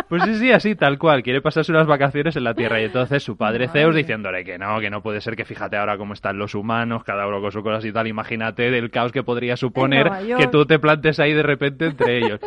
Pues 0.10 0.24
sí, 0.24 0.36
sí, 0.36 0.52
así, 0.52 0.76
tal 0.76 0.98
cual. 1.00 1.24
Quiere 1.24 1.42
pasarse 1.42 1.72
unas 1.72 1.88
vacaciones 1.88 2.36
en 2.36 2.44
la 2.44 2.54
Tierra. 2.54 2.82
Y 2.82 2.86
entonces 2.86 3.24
su 3.24 3.38
padre 3.38 3.68
Madre. 3.68 3.82
Zeus 3.82 3.96
diciéndole 3.96 4.44
que 4.44 4.58
no, 4.60 4.80
que 4.80 4.90
no 4.90 5.02
puede 5.02 5.22
ser 5.22 5.36
que 5.36 5.46
fíjate 5.46 5.78
ahora 5.78 5.98
cómo 5.98 6.14
están 6.14 6.38
los 6.38 6.54
humanos, 6.54 7.04
cada 7.04 7.26
uno 7.28 7.42
con 7.42 7.52
sus 7.52 7.64
cosas 7.64 7.86
y 7.86 7.92
tal. 7.92 8.08
Imagínate 8.08 8.70
del 8.72 8.92
caos 8.92 9.12
que 9.12 9.24
podría 9.24 9.56
suponer 9.56 10.10
que 10.38 10.48
tú 10.48 10.66
te 10.66 10.80
plantes 10.80 11.20
ahí 11.20 11.34
de 11.34 11.44
repente 11.44 11.86
entre 11.88 12.18
ellos. 12.18 12.40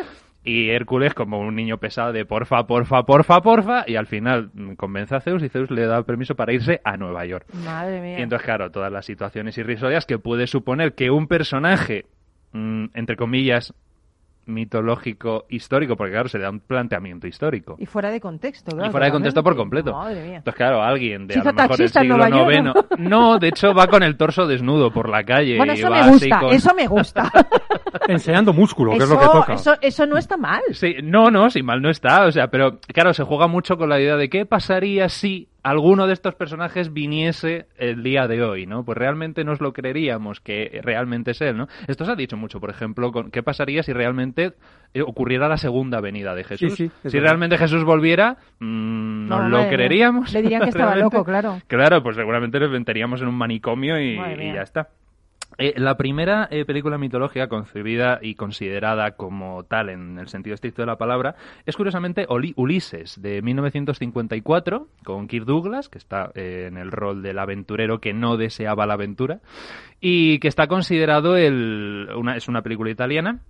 Y 0.44 0.70
Hércules, 0.70 1.14
como 1.14 1.38
un 1.38 1.54
niño 1.54 1.78
pesado 1.78 2.12
de 2.12 2.24
porfa, 2.24 2.66
porfa, 2.66 3.04
porfa, 3.04 3.40
porfa, 3.42 3.84
y 3.86 3.94
al 3.94 4.06
final 4.06 4.50
convence 4.76 5.14
a 5.14 5.20
Zeus 5.20 5.42
y 5.42 5.48
Zeus 5.48 5.70
le 5.70 5.86
da 5.86 6.02
permiso 6.02 6.34
para 6.34 6.52
irse 6.52 6.80
a 6.82 6.96
Nueva 6.96 7.24
York. 7.26 7.46
Madre 7.64 8.00
mía. 8.00 8.18
Y 8.18 8.22
entonces, 8.22 8.44
claro, 8.44 8.70
todas 8.70 8.90
las 8.90 9.06
situaciones 9.06 9.56
irrisorias 9.56 10.04
que 10.04 10.18
puede 10.18 10.48
suponer 10.48 10.94
que 10.94 11.10
un 11.10 11.28
personaje, 11.28 12.06
mm, 12.52 12.86
entre 12.94 13.16
comillas, 13.16 13.72
mitológico 14.46 15.46
histórico, 15.48 15.96
porque 15.96 16.12
claro, 16.12 16.28
se 16.28 16.38
le 16.38 16.44
da 16.44 16.50
un 16.50 16.60
planteamiento 16.60 17.26
histórico. 17.26 17.76
Y 17.78 17.86
fuera 17.86 18.10
de 18.10 18.20
contexto, 18.20 18.72
claro. 18.72 18.88
Y 18.88 18.90
fuera 18.90 19.06
de 19.06 19.12
contexto 19.12 19.42
por 19.42 19.56
completo. 19.56 19.92
Madre 19.92 20.22
mía. 20.22 20.36
Entonces, 20.38 20.54
claro, 20.56 20.82
alguien 20.82 21.26
de 21.26 21.34
a 21.34 21.38
lo 21.38 21.44
mejor 21.44 21.60
el 21.62 21.68
taxista 21.68 22.00
en 22.00 22.06
siglo 22.08 22.28
noveno. 22.28 22.74
No, 22.98 23.38
de 23.38 23.48
hecho 23.48 23.74
va 23.74 23.86
con 23.86 24.02
el 24.02 24.16
torso 24.16 24.46
desnudo 24.46 24.92
por 24.92 25.08
la 25.08 25.24
calle. 25.24 25.56
Bueno, 25.56 25.72
y 25.74 25.78
eso 25.78 25.90
va 25.90 25.96
me 25.96 26.00
así 26.02 26.10
gusta, 26.10 26.40
con- 26.40 26.52
eso 26.52 26.74
me 26.74 26.86
gusta. 26.86 27.32
Enseñando 28.08 28.52
músculo, 28.52 28.92
que 28.92 28.98
es 28.98 29.04
eso, 29.04 29.14
lo 29.14 29.20
que 29.20 29.26
toca. 29.26 29.52
eso, 29.54 29.74
eso 29.80 30.06
no 30.06 30.16
está 30.18 30.36
mal. 30.36 30.62
Sí, 30.72 30.96
no, 31.02 31.30
no, 31.30 31.50
si 31.50 31.62
mal 31.62 31.80
no 31.82 31.90
está. 31.90 32.26
O 32.26 32.32
sea, 32.32 32.48
pero 32.48 32.78
claro, 32.88 33.12
se 33.14 33.22
juega 33.24 33.46
mucho 33.46 33.76
con 33.76 33.88
la 33.88 34.00
idea 34.00 34.16
de 34.16 34.28
qué 34.28 34.46
pasaría 34.46 35.08
si 35.08 35.48
alguno 35.62 36.06
de 36.06 36.12
estos 36.12 36.34
personajes 36.34 36.92
viniese 36.92 37.66
el 37.76 38.02
día 38.02 38.26
de 38.26 38.42
hoy, 38.42 38.66
¿no? 38.66 38.84
Pues 38.84 38.98
realmente 38.98 39.44
nos 39.44 39.60
lo 39.60 39.72
creeríamos 39.72 40.40
que 40.40 40.80
realmente 40.82 41.32
es 41.32 41.40
él, 41.40 41.56
¿no? 41.56 41.68
Esto 41.86 42.04
se 42.04 42.12
ha 42.12 42.16
dicho 42.16 42.36
mucho, 42.36 42.60
por 42.60 42.70
ejemplo, 42.70 43.12
con 43.12 43.30
qué 43.30 43.42
pasaría 43.42 43.82
si 43.82 43.92
realmente 43.92 44.54
eh, 44.94 45.02
ocurriera 45.02 45.48
la 45.48 45.56
segunda 45.56 46.00
venida 46.00 46.34
de 46.34 46.44
Jesús. 46.44 46.74
Sí, 46.74 46.88
sí, 46.88 46.92
si 47.10 47.16
verdad. 47.16 47.30
realmente 47.30 47.58
Jesús 47.58 47.84
volviera, 47.84 48.36
mm, 48.58 49.28
No, 49.28 49.42
¿nos 49.42 49.50
lo 49.50 49.58
mía. 49.58 49.68
creeríamos? 49.68 50.32
Le 50.32 50.42
dirían 50.42 50.62
que 50.62 50.68
estaba 50.70 50.96
loco, 50.96 51.24
claro. 51.24 51.58
Claro, 51.66 52.02
pues 52.02 52.16
seguramente 52.16 52.58
le 52.58 52.68
meteríamos 52.68 53.22
en 53.22 53.28
un 53.28 53.34
manicomio 53.36 54.00
y, 54.00 54.16
ya 54.16 54.62
está. 54.62 54.88
Eh, 55.58 55.74
la 55.76 55.96
primera 55.96 56.48
eh, 56.50 56.64
película 56.64 56.98
mitológica 56.98 57.48
concebida 57.48 58.18
y 58.22 58.34
considerada 58.34 59.12
como 59.12 59.64
tal 59.64 59.90
en 59.90 60.18
el 60.18 60.28
sentido 60.28 60.54
estricto 60.54 60.82
de 60.82 60.86
la 60.86 60.96
palabra 60.96 61.34
es 61.66 61.76
curiosamente 61.76 62.26
Ulises 62.56 63.20
de 63.20 63.42
1954 63.42 64.88
con 65.04 65.28
Kirk 65.28 65.44
Douglas 65.44 65.88
que 65.88 65.98
está 65.98 66.30
eh, 66.34 66.66
en 66.68 66.78
el 66.78 66.90
rol 66.90 67.22
del 67.22 67.38
aventurero 67.38 68.00
que 68.00 68.14
no 68.14 68.36
deseaba 68.36 68.86
la 68.86 68.94
aventura 68.94 69.40
y 70.00 70.38
que 70.38 70.48
está 70.48 70.68
considerado 70.68 71.36
el 71.36 72.08
una, 72.16 72.36
es 72.36 72.48
una 72.48 72.62
película 72.62 72.90
italiana 72.90 73.40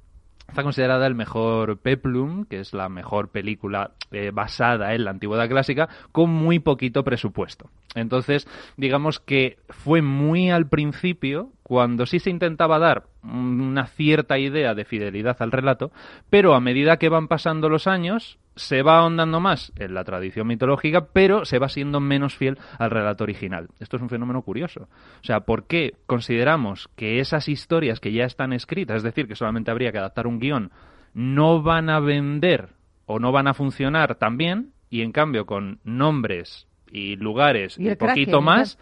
Está 0.48 0.62
considerada 0.62 1.06
el 1.06 1.14
mejor 1.14 1.78
peplum, 1.78 2.44
que 2.44 2.60
es 2.60 2.74
la 2.74 2.88
mejor 2.88 3.28
película 3.28 3.92
eh, 4.10 4.30
basada 4.32 4.94
en 4.94 5.04
la 5.04 5.10
antigüedad 5.10 5.48
clásica, 5.48 5.88
con 6.12 6.30
muy 6.30 6.58
poquito 6.58 7.04
presupuesto. 7.04 7.70
Entonces, 7.94 8.46
digamos 8.76 9.18
que 9.18 9.58
fue 9.68 10.02
muy 10.02 10.50
al 10.50 10.68
principio, 10.68 11.50
cuando 11.62 12.06
sí 12.06 12.18
se 12.18 12.30
intentaba 12.30 12.78
dar 12.78 13.04
una 13.22 13.86
cierta 13.86 14.38
idea 14.38 14.74
de 14.74 14.84
fidelidad 14.84 15.36
al 15.40 15.52
relato, 15.52 15.90
pero 16.28 16.54
a 16.54 16.60
medida 16.60 16.98
que 16.98 17.08
van 17.08 17.28
pasando 17.28 17.68
los 17.68 17.86
años, 17.86 18.38
se 18.56 18.82
va 18.82 18.98
ahondando 18.98 19.40
más 19.40 19.72
en 19.76 19.94
la 19.94 20.04
tradición 20.04 20.46
mitológica, 20.46 21.06
pero 21.12 21.44
se 21.44 21.58
va 21.58 21.68
siendo 21.68 22.00
menos 22.00 22.36
fiel 22.36 22.58
al 22.78 22.90
relato 22.90 23.24
original. 23.24 23.68
Esto 23.80 23.96
es 23.96 24.02
un 24.02 24.08
fenómeno 24.08 24.42
curioso. 24.42 24.88
O 25.20 25.24
sea, 25.24 25.40
¿por 25.40 25.66
qué 25.66 25.94
consideramos 26.06 26.88
que 26.96 27.20
esas 27.20 27.48
historias 27.48 28.00
que 28.00 28.12
ya 28.12 28.24
están 28.24 28.52
escritas, 28.52 28.98
es 28.98 29.02
decir, 29.02 29.26
que 29.26 29.36
solamente 29.36 29.70
habría 29.70 29.92
que 29.92 29.98
adaptar 29.98 30.26
un 30.26 30.38
guion, 30.38 30.70
no 31.14 31.62
van 31.62 31.90
a 31.90 32.00
vender 32.00 32.70
o 33.06 33.18
no 33.18 33.32
van 33.32 33.48
a 33.48 33.54
funcionar 33.54 34.14
tan 34.16 34.36
bien, 34.36 34.72
y 34.92 35.00
en 35.00 35.12
cambio 35.12 35.46
con 35.46 35.80
nombres 35.84 36.68
y 36.90 37.16
lugares 37.16 37.78
Y 37.78 37.88
el 37.88 37.96
poquito 37.96 38.42
Kraken, 38.42 38.44
más, 38.44 38.78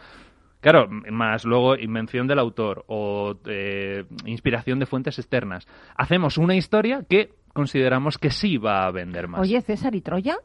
Claro, 0.60 0.88
más 0.90 1.44
luego 1.46 1.74
invención 1.76 2.26
del 2.26 2.38
autor 2.38 2.84
o 2.86 3.34
eh, 3.46 4.04
inspiración 4.26 4.78
de 4.78 4.84
fuentes 4.84 5.18
externas. 5.18 5.66
Hacemos 5.96 6.36
una 6.36 6.54
historia 6.54 7.02
que 7.08 7.32
consideramos 7.52 8.18
que 8.18 8.30
sí 8.30 8.56
va 8.56 8.86
a 8.86 8.90
vender 8.90 9.28
más. 9.28 9.40
Oye, 9.40 9.60
César 9.62 9.94
y 9.94 10.00
Troya. 10.00 10.38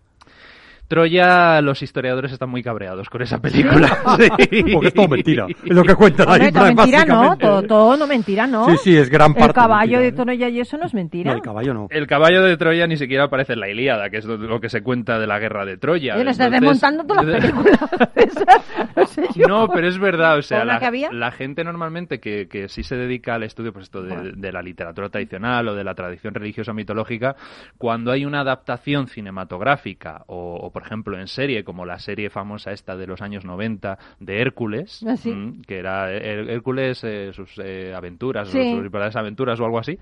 Troya, 0.88 1.62
los 1.62 1.82
historiadores 1.82 2.32
están 2.32 2.50
muy 2.50 2.62
cabreados 2.64 3.10
con 3.10 3.22
esa 3.22 3.40
película. 3.40 3.90
Sí. 4.16 4.64
Porque 4.74 4.88
es 4.88 4.94
todo 4.94 5.08
mentira. 5.08 5.48
Es 5.48 5.72
lo 5.76 5.84
que 5.84 5.96
cuentan 5.96 6.30
ahí. 6.30 6.52
Todo 6.52 6.66
mentira, 6.66 7.06
no. 7.06 7.38
Todo, 7.38 7.64
todo 7.64 7.98
no 7.98 8.08
mentira, 8.08 8.48
¿no? 8.48 8.70
Sí, 8.70 8.78
sí, 8.84 8.98
es 8.98 9.10
gran 9.10 9.34
parte 9.34 9.48
El 9.48 9.54
caballo 9.54 9.82
mentira, 9.98 10.00
de 10.02 10.08
¿eh? 10.08 10.12
Troya 10.12 10.50
y 10.50 10.60
eso 10.60 10.78
no 10.78 10.86
es 10.86 10.94
mentira. 10.94 11.32
No, 11.32 11.38
el 11.38 11.42
caballo 11.44 11.74
no. 11.74 11.88
El 11.90 12.08
caballo 12.08 12.44
de 12.44 12.56
Troya 12.58 12.88
ni 12.88 12.98
siquiera 12.98 13.26
aparece 13.26 13.54
en 13.54 13.60
la 13.60 13.70
Ilíada, 13.70 14.10
que 14.10 14.18
es 14.18 14.26
lo- 14.26 14.38
lo 14.38 14.60
que 14.62 14.70
se 14.70 14.82
cuenta 14.82 15.20
de 15.20 15.28
la 15.28 15.40
guerra 15.40 15.66
de 15.66 15.78
Troya. 15.78 16.16
Estás 16.16 16.40
Entonces- 16.40 16.52
desmontando 16.62 17.04
todas 17.06 17.26
las 17.26 17.42
películas. 17.42 17.80
César. 18.14 18.62
No 18.96 19.06
sé 19.08 19.28
yo. 19.36 19.48
No, 19.48 19.68
pero 19.68 19.88
es 19.88 19.98
verdad, 20.00 20.38
o 20.38 20.42
sea, 20.42 20.60
¿Por 20.60 20.68
la 20.68 20.74
la, 20.74 20.80
que 20.80 20.86
había? 20.86 21.12
la 21.12 21.32
gente 21.32 21.64
normalmente 21.64 22.20
que, 22.20 22.48
que 22.48 22.70
sí 22.70 22.84
se 22.84 22.96
dedica 22.96 23.36
al 23.36 23.44
estudio 23.44 23.74
pues 23.74 23.84
esto 23.84 24.02
de, 24.04 24.14
Bueno. 24.14 24.32
de 24.36 24.52
la 24.52 24.62
literatura 24.62 25.10
tradicional 25.10 25.68
o 25.68 25.76
de 25.76 25.84
la 25.84 25.94
tradición 25.96 26.34
religiosa 26.34 26.74
mitológica, 26.74 27.36
cuando 27.78 28.12
hay 28.12 28.26
una 28.26 28.42
adaptación 28.42 29.08
cinematográfica 29.08 30.24
o, 30.28 30.56
o, 30.56 30.72
por 30.76 30.84
ejemplo 30.84 31.18
en 31.18 31.28
serie, 31.30 31.64
como 31.64 31.86
la 31.86 32.00
serie 32.00 32.30
famosa 32.30 32.74
esta 32.74 32.98
de 32.98 33.08
los 33.08 33.22
años 33.22 33.46
90 33.46 33.98
de 34.20 34.42
Hércules, 34.42 35.06
Ah, 35.08 35.16
sí. 35.16 35.32
mm, 35.32 35.62
que 35.62 35.80
era 35.80 36.12
Hércules, 36.12 37.02
eh, 37.06 37.32
sus 37.32 37.58
eh, 37.64 37.94
aventuras, 37.96 38.50
Sí. 38.50 38.60
o 38.60 38.76
sus 38.76 38.84
verdaderas 38.92 39.16
aventuras 39.16 39.58
o 39.62 39.64
algo 39.66 39.80
así, 39.80 39.98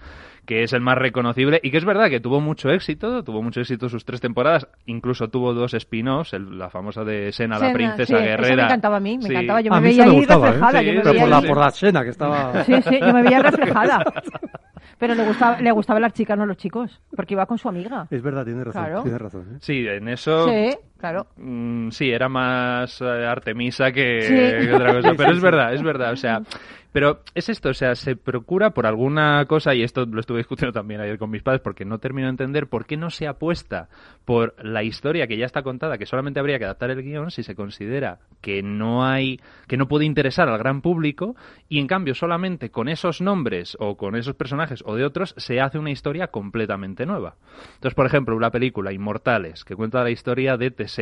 que 0.47 0.63
es 0.63 0.73
el 0.73 0.81
más 0.81 0.97
reconocible 0.97 1.59
y 1.61 1.69
que 1.69 1.77
es 1.77 1.85
verdad 1.85 2.09
que 2.09 2.19
tuvo 2.19 2.41
mucho 2.41 2.71
éxito, 2.71 3.23
tuvo 3.23 3.43
mucho 3.43 3.61
éxito 3.61 3.87
sus 3.87 4.03
tres 4.03 4.19
temporadas, 4.19 4.67
incluso 4.87 5.27
tuvo 5.27 5.53
dos 5.53 5.75
spin-offs, 5.75 6.33
el- 6.33 6.57
la 6.57 6.71
famosa 6.71 7.03
de 7.03 7.31
Sena, 7.31 7.59
la 7.59 7.67
Sena, 7.67 7.73
princesa 7.75 8.05
sí, 8.05 8.13
eso 8.15 8.23
guerrera. 8.23 8.55
me 8.55 8.63
encantaba 8.63 8.97
a 8.97 8.99
mí, 8.99 9.17
me 9.17 9.23
Sí. 9.25 9.31
encantaba. 9.31 9.61
Yo 9.61 9.71
A 9.73 9.79
me 9.79 9.87
veía 9.89 10.03
ahí 10.05 10.09
gustaba, 10.09 10.47
¿eh? 10.47 10.51
reflejada. 10.53 10.79
Sí, 10.79 10.85
yo 10.87 10.93
me 10.93 10.99
Pero 11.01 11.11
veía 11.13 11.21
por 11.21 11.29
la, 11.29 11.41
por 11.49 11.57
la 11.59 11.67
escena 11.67 12.03
que 12.03 12.09
estaba... 12.09 12.53
Sí, 12.65 12.81
sí, 12.81 12.99
yo 12.99 13.13
me 13.13 13.21
veía 13.21 13.43
reflejada. 13.43 14.03
Pero 14.99 15.15
le 15.15 15.25
gustaba, 15.25 15.59
le 15.59 15.71
gustaba 15.71 15.99
las 15.99 16.13
chicas, 16.13 16.37
no 16.37 16.45
los 16.45 16.55
chicos, 16.57 17.01
porque 17.15 17.33
iba 17.33 17.45
con 17.45 17.57
su 17.57 17.67
amiga. 17.67 18.07
Es 18.09 18.21
verdad, 18.21 18.45
tienes 18.45 18.63
razón. 18.65 18.83
Claro. 18.85 19.01
Tienes 19.03 19.21
razón. 19.21 19.41
¿eh? 19.53 19.57
Sí, 19.59 19.85
en 19.87 20.07
eso. 20.07 20.47
Sí, 20.47 20.62
que 20.63 20.79
claro. 21.03 21.27
mm, 21.35 21.89
sí, 21.89 22.09
era 22.09 22.29
más 22.29 23.01
eh, 23.01 23.25
Artemisa 23.25 23.91
que, 23.91 24.21
Sí. 24.21 24.65
que 24.67 24.73
otra 24.73 24.93
cosa. 24.93 25.13
Pero 25.17 25.31
es 25.33 25.41
verdad, 25.41 25.73
es 25.73 25.83
verdad. 25.83 26.13
O 26.13 26.15
sea, 26.15 26.41
pero 26.93 27.21
es 27.33 27.49
esto, 27.49 27.69
o 27.69 27.73
sea, 27.73 27.95
se 27.95 28.15
procura 28.15 28.69
por 28.69 28.85
alguna 28.85 29.43
cosa, 29.47 29.73
y 29.73 29.81
esto 29.81 30.05
lo 30.05 30.19
estuve 30.19 30.37
discutiendo 30.37 30.73
también 30.73 31.01
ayer 31.01 31.17
con 31.17 31.31
mis 31.31 31.41
padres, 31.41 31.59
porque 31.59 31.85
no 31.85 31.97
termino 31.97 32.27
de 32.27 32.31
entender 32.33 32.67
por 32.67 32.85
qué 32.85 32.97
no 32.97 33.09
se 33.09 33.25
apuesta 33.27 33.89
por 34.25 34.53
la 34.63 34.83
historia 34.83 35.25
que 35.25 35.35
ya 35.35 35.47
está 35.47 35.63
contada, 35.63 35.97
que 35.97 36.05
solamente 36.05 36.39
habría 36.39 36.59
que 36.59 36.65
adaptar 36.65 36.91
el 36.91 37.01
guion 37.01 37.31
si 37.31 37.41
se 37.41 37.55
considera 37.55 38.19
que 38.41 38.61
no 38.61 39.03
hay, 39.03 39.39
que 39.67 39.75
no 39.75 39.87
puede 39.87 40.05
interesar 40.05 40.49
al 40.49 40.59
gran 40.59 40.81
público, 40.83 41.35
y 41.67 41.79
en 41.79 41.87
cambio 41.87 42.13
solamente 42.13 42.69
con 42.69 42.87
esos 42.87 43.21
nombres 43.21 43.75
o 43.79 43.97
con 43.97 44.15
esos 44.15 44.35
personajes 44.35 44.83
o 44.85 44.95
de 44.95 45.03
otros 45.03 45.33
se 45.35 45.61
hace 45.61 45.79
una 45.79 45.89
historia 45.89 46.27
completamente 46.27 47.07
nueva. 47.07 47.37
Entonces, 47.73 47.95
por 47.95 48.05
ejemplo, 48.05 48.35
una 48.35 48.51
película, 48.51 48.93
Inmortales, 48.93 49.65
que 49.65 49.75
cuenta 49.75 50.03
la 50.03 50.11
historia 50.11 50.57
de 50.57 50.69
Teseo. 50.69 50.92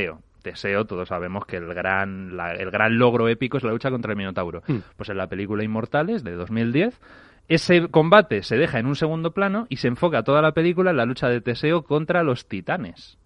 Teseo, 0.41 0.85
todos 0.85 1.09
sabemos 1.09 1.45
que 1.45 1.57
el 1.57 1.73
gran, 1.73 2.35
la- 2.35 2.53
el 2.53 2.71
gran 2.71 2.97
logro 2.97 3.27
épico 3.27 3.57
es 3.57 3.63
la 3.63 3.71
lucha 3.71 3.91
contra 3.91 4.11
el 4.11 4.17
Minotauro. 4.17 4.63
Mm. 4.67 4.77
Pues 4.97 5.09
en 5.09 5.17
la 5.17 5.27
película 5.27 5.63
Inmortales, 5.63 6.23
de 6.23 6.33
2010, 6.33 6.99
ese 7.47 7.87
combate 7.89 8.41
se 8.43 8.57
deja 8.57 8.79
en 8.79 8.85
un 8.87 8.95
segundo 8.95 9.31
plano 9.33 9.67
y 9.69 9.77
se 9.77 9.87
enfoca 9.87 10.23
toda 10.23 10.41
la 10.41 10.53
película 10.53 10.91
en 10.91 10.97
la 10.97 11.05
lucha 11.05 11.27
de 11.29 11.41
Teseo 11.41 11.83
contra 11.83 12.23
los 12.23 12.47
titanes. 12.47 13.17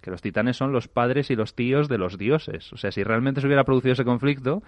Que 0.00 0.10
los 0.10 0.20
titanes 0.20 0.56
son 0.56 0.72
los 0.72 0.88
padres 0.88 1.30
y 1.30 1.36
los 1.36 1.54
tíos 1.54 1.88
de 1.88 1.98
los 1.98 2.18
dioses. 2.18 2.72
O 2.72 2.76
sea, 2.76 2.90
si 2.92 3.02
realmente 3.04 3.40
se 3.40 3.46
hubiera 3.46 3.64
producido 3.64 3.92
ese 3.92 4.04
conflicto, 4.04 4.62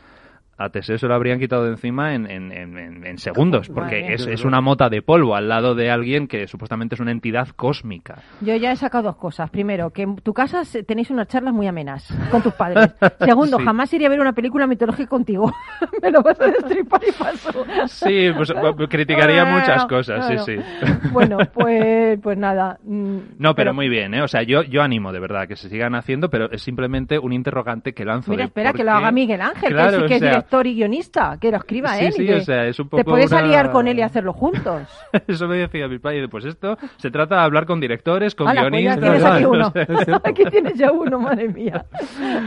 a 0.59 0.71
Teseo 0.71 0.97
se 0.99 1.07
lo 1.07 1.15
habrían 1.15 1.39
quitado 1.39 1.65
de 1.65 1.71
encima 1.73 2.15
en, 2.15 2.31
en- 2.31 2.53
en- 2.53 3.05
en- 3.07 3.19
segundos, 3.19 3.69
porque 3.69 4.01
Vale. 4.03 4.15
es, 4.15 4.27
es 4.27 4.45
una 4.45 4.61
mota 4.61 4.89
de 4.89 5.03
polvo 5.03 5.35
al 5.37 5.49
lado 5.49 5.75
de 5.75 5.91
alguien 5.91 6.27
que 6.29 6.47
supuestamente 6.47 6.95
es 6.95 7.01
una 7.01 7.11
entidad 7.11 7.49
cósmica. 7.57 8.19
Yo 8.41 8.55
ya 8.57 8.73
he 8.73 8.77
sacado 8.77 9.05
dos 9.05 9.17
cosas. 9.17 9.51
Primero, 9.51 9.91
que 9.91 10.03
en 10.03 10.17
tu 10.17 10.33
casa 10.35 10.63
tenéis 10.87 11.11
unas 11.11 11.29
charlas 11.29 11.53
muy 11.55 11.67
amenas 11.67 12.09
con 12.31 12.43
tus 12.43 12.53
padres. 12.55 12.95
Segundo, 13.21 13.59
Sí. 13.59 13.65
jamás 13.65 13.93
iría 13.95 14.07
a 14.07 14.11
ver 14.11 14.21
una 14.21 14.33
película 14.33 14.67
mitológica 14.67 15.09
contigo. 15.09 15.53
Me 16.03 16.11
lo 16.11 16.23
vas 16.23 16.41
a 16.41 16.47
destripar 16.47 17.01
y 17.09 17.13
paso. 17.13 17.65
Sí, 17.87 18.29
pues 18.37 18.53
bueno, 18.53 18.77
criticaría 18.89 19.43
Bueno, 19.45 19.59
muchas 19.61 19.85
cosas, 19.87 20.27
claro. 20.27 20.45
sí, 20.45 20.57
sí. 20.57 21.09
Bueno, 21.13 21.39
pues, 21.53 22.19
pues 22.23 22.37
nada. 22.39 22.79
mm, 22.85 23.19
No, 23.39 23.55
pero, 23.55 23.73
muy 23.75 23.89
bien, 23.89 24.15
¿eh? 24.15 24.23
O 24.23 24.29
sea, 24.29 24.43
yo, 24.43 24.63
yo 24.63 24.83
animo 24.83 25.13
de 25.13 25.21
verdad 25.21 25.47
que 25.49 25.57
se 25.57 25.69
sigan 25.69 25.95
haciendo, 25.95 26.31
pero 26.31 26.51
es 26.51 26.63
simplemente 26.63 27.19
un 27.19 27.33
interrogante 27.33 27.93
que 27.95 28.05
lanzo. 28.05 28.31
Mira, 28.31 28.45
de 28.45 28.47
espera, 28.49 28.73
que 28.73 28.85
lo 28.85 28.93
qué- 28.93 28.97
haga 28.99 29.11
Miguel 29.11 29.41
Ángel, 29.41 29.71
Claro, 29.73 30.07
que 30.07 30.15
sí 30.15 30.21
que 30.21 30.27
o 30.27 30.39
es 30.39 30.45
director 30.47 30.67
y 30.67 30.75
guionista, 30.75 31.39
que 31.41 31.51
lo 31.51 31.57
escriba 31.57 31.95
Sí, 31.97 32.05
él. 32.05 32.13
sí, 32.13 32.27
que 32.27 32.35
o 32.37 32.41
sea, 32.41 32.67
es 32.67 32.79
un 32.79 32.87
Te 32.89 32.99
poco 32.99 33.11
puedes 33.13 33.31
una- 33.33 33.41
aliar 33.41 33.73
con 33.73 33.89
él 33.89 33.99
y 33.99 34.03
hacerlo 34.03 34.33
juntos. 34.33 34.83
Eso 35.27 35.49
me 35.49 35.57
decía 35.57 35.89
mi 35.89 35.99
padre, 35.99 36.29
pues 36.29 36.45
esto 36.45 36.77
se 36.99 37.11
trata 37.11 37.37
de 37.37 37.41
hablar 37.43 37.67
con 37.67 37.81
directores, 37.81 38.35
con 38.35 38.49
Hala, 38.49 38.69
pues 38.69 38.83
ya 38.85 38.97
guionistas. 38.97 39.11
tienes 39.11 39.25
aquí 39.25 39.45
uno. 40.07 40.21
Aquí 40.25 40.45
tienes 40.51 40.75
ya 40.79 40.93
uno, 40.93 41.19
madre 41.19 41.49
mía. 41.49 41.85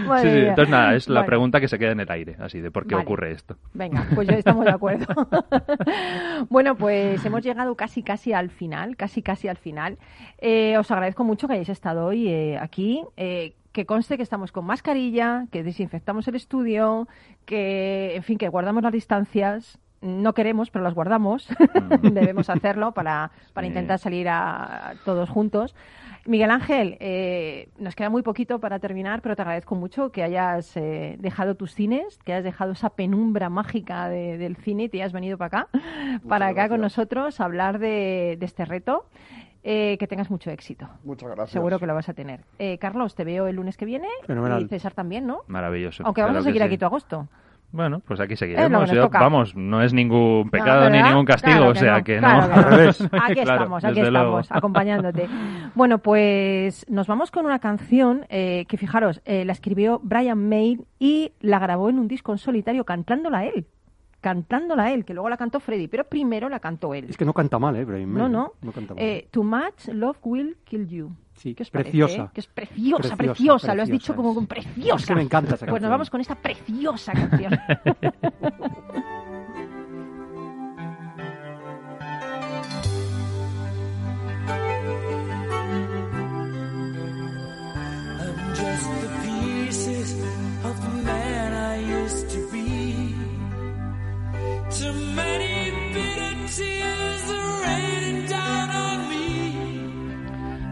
Madre 0.08 0.22
Sí, 0.24 0.36
sí, 0.36 0.40
mía. 0.42 0.50
entonces 0.50 0.70
nada, 0.72 0.96
es 0.96 1.10
la 1.10 1.16
Vale. 1.22 1.28
pregunta 1.28 1.60
que 1.60 1.68
se 1.68 1.78
queda 1.78 1.92
en 1.92 2.00
el 2.00 2.12
aire, 2.12 2.36
así 2.40 2.60
de 2.60 2.72
por 2.72 2.88
qué 2.88 2.96
Vale. 2.96 3.06
ocurre 3.06 3.32
esto. 3.34 3.56
Venga, 3.74 4.06
pues 4.16 4.28
ya 4.28 4.36
estamos 4.36 4.66
de 4.66 4.72
acuerdo. 4.72 5.06
bueno, 6.50 6.76
pues 6.76 7.24
hemos 7.26 7.42
llegado 7.44 7.76
casi 7.76 8.04
casi 8.04 8.34
al 8.34 8.50
final, 8.50 8.96
casi 8.96 9.22
casi 9.22 9.48
al 9.48 9.58
final. 9.58 9.98
Eh, 10.40 10.78
os 10.78 10.90
agradezco 10.92 11.24
mucho 11.24 11.48
que 11.48 11.54
hayáis 11.54 11.70
estado 11.70 12.06
hoy 12.06 12.28
eh, 12.30 12.58
aquí. 12.60 13.04
eh, 13.18 13.54
que 13.72 13.86
conste 13.86 14.18
que 14.18 14.24
estamos 14.24 14.52
con 14.52 14.66
mascarilla, 14.66 15.46
que 15.52 15.64
desinfectamos 15.64 16.28
el 16.28 16.36
estudio, 16.36 17.08
que, 17.46 18.16
en 18.16 18.24
fin, 18.24 18.38
que 18.38 18.50
guardamos 18.50 18.84
las 18.84 18.92
distancias. 18.94 19.78
No 20.02 20.34
queremos, 20.34 20.72
pero 20.72 20.84
las 20.84 20.94
guardamos. 20.94 21.48
Debemos 22.02 22.50
hacerlo 22.50 22.94
para, 22.94 23.32
para 23.54 23.66
Sí. 23.66 23.70
intentar 23.70 24.00
salir 24.00 24.30
a, 24.30 24.94
todos 25.06 25.30
juntos. 25.30 25.76
Miguel 26.30 26.52
Ángel, 26.52 26.96
eh, 27.00 27.70
nos 27.80 27.96
queda 27.96 28.10
muy 28.10 28.22
poquito 28.22 28.60
para 28.60 28.78
terminar, 28.80 29.22
pero 29.22 29.36
te 29.36 29.42
agradezco 29.42 29.74
mucho 29.76 30.12
que 30.12 30.22
hayas 30.24 30.78
eh, 30.78 31.16
dejado 31.20 31.56
tus 31.56 31.74
cines, 31.74 32.20
que 32.24 32.34
hayas 32.34 32.44
dejado 32.44 32.74
esa 32.74 32.92
penumbra 32.92 33.50
mágica 33.50 34.08
de- 34.10 34.38
del 34.38 34.56
cine 34.58 34.84
y 34.84 34.90
te 34.90 34.98
hayas 35.02 35.12
venido 35.12 35.38
para 35.40 35.48
acá, 35.64 35.68
para 36.28 36.48
acá 36.48 36.70
con 36.70 36.82
nosotros 36.82 37.42
a 37.42 37.46
hablar 37.46 37.80
de, 37.80 38.38
de 38.40 38.46
este 38.46 38.64
reto. 38.66 39.06
Eh, 39.62 39.98
que 40.00 40.08
tengas 40.08 40.30
mucho 40.32 40.50
éxito. 40.52 40.88
Muchas 41.04 41.30
gracias. 41.32 41.50
Seguro 41.52 41.80
que 41.80 41.86
lo 41.86 41.94
vas 41.94 42.08
a 42.08 42.14
tener. 42.14 42.46
Eh, 42.60 42.78
Carlos, 42.78 43.14
te 43.14 43.26
veo 43.26 43.46
el 43.48 43.58
lunes 43.58 43.76
que 43.76 43.84
viene. 43.84 44.08
Fenomenal. 44.26 44.62
Y 44.64 44.68
César 44.70 44.94
también, 44.94 45.28
¿no? 45.28 45.42
Maravilloso. 45.48 46.02
Aunque 46.06 46.22
vamos 46.22 46.36
claro 46.36 46.44
a 46.44 46.46
seguir 46.46 46.62
sí. 46.62 46.66
aquí 46.66 46.78
todo 46.78 46.88
agosto. 46.88 47.28
Bueno, 47.72 48.00
pues 48.00 48.20
aquí 48.20 48.34
lo 48.34 48.38
seguiremos. 48.38 48.92
Yo- 48.92 49.10
vamos, 49.10 49.56
no 49.56 49.82
es 49.84 49.94
ningún 49.94 50.50
pecado 50.50 50.86
No, 50.86 50.90
ni 50.90 51.04
ningún 51.04 51.24
castigo, 51.26 51.56
Claro 51.58 51.72
o 51.72 51.76
sea 51.76 51.98
no, 52.00 52.04
que 52.04 52.18
claro 52.18 52.42
no. 52.42 52.48
que 52.48 52.50
no. 52.50 52.56
Al 52.68 52.72
revés. 52.72 53.02
Aquí 53.02 53.34
Claro, 53.42 53.54
estamos, 53.54 53.84
aquí 53.86 54.00
luego. 54.02 54.08
estamos, 54.40 54.52
acompañándote. 54.52 55.28
Bueno, 55.76 56.00
pues 56.00 56.86
nos 56.90 57.06
vamos 57.08 57.30
con 57.30 57.46
una 57.46 57.60
canción 57.60 58.26
eh, 58.30 58.66
que, 58.68 58.78
fijaros, 58.78 59.22
eh, 59.24 59.46
la 59.46 59.54
escribió 59.54 60.00
Brian 60.04 60.50
May 60.50 60.80
y 60.98 61.32
la 61.42 61.60
grabó 61.60 61.90
en 61.90 62.00
un 62.00 62.08
disco 62.08 62.32
en 62.32 62.40
solitario 62.40 62.84
cantándola 62.86 63.46
él. 63.46 63.68
Cantándola 64.20 64.92
él, 64.92 65.06
que 65.06 65.14
luego 65.14 65.30
la 65.30 65.38
cantó 65.38 65.60
Freddy, 65.62 65.88
pero 65.88 66.04
primero 66.04 66.50
la 66.50 66.60
cantó 66.60 66.94
él. 66.94 67.06
Es 67.08 67.16
que 67.18 67.24
no 67.24 67.34
canta 67.34 67.58
mal, 67.60 67.76
¿eh, 67.78 67.86
Brahim? 67.86 68.14
No, 68.14 68.28
no. 68.28 68.52
No 68.62 68.72
canta 68.72 68.94
mal. 68.96 69.02
Eh, 69.04 69.28
Too 69.32 69.44
much 69.44 69.88
love 69.94 70.18
will 70.24 70.58
kill 70.66 70.88
you. 70.90 71.12
Sí, 71.40 71.56
¿Qué 71.56 71.64
os 71.64 71.70
parece, 71.70 71.92
preciosa. 71.92 72.24
eh? 72.24 72.30
Que 72.34 72.42
es 72.42 72.48
preciosa, 72.48 73.16
Preciosa, 73.16 73.16
preciosa. 73.18 73.76
Lo 73.76 73.84
has 73.84 73.90
dicho 73.90 74.16
como 74.16 74.30
es. 74.32 74.36
con 74.36 74.48
preciosa. 74.48 74.96
Es 74.98 75.06
que 75.06 75.16
me 75.16 75.22
encanta 75.22 75.56
esa 75.56 75.66
Pues 75.66 75.82
nos 75.82 75.90
canción. 75.90 75.92
vamos 75.92 76.10
con 76.10 76.20
esta 76.22 76.36
preciosa 76.36 77.14
canción. 77.14 77.54
I'm 87.10 88.56
just 88.56 88.90
the 89.02 89.10
pieces 89.24 90.14
of 90.66 90.82
the 90.82 91.04
man 91.04 91.54
I 91.54 91.78
used 92.02 92.30
to 92.32 92.48
many 94.94 95.72
bitter 95.94 96.36
tears 96.56 96.99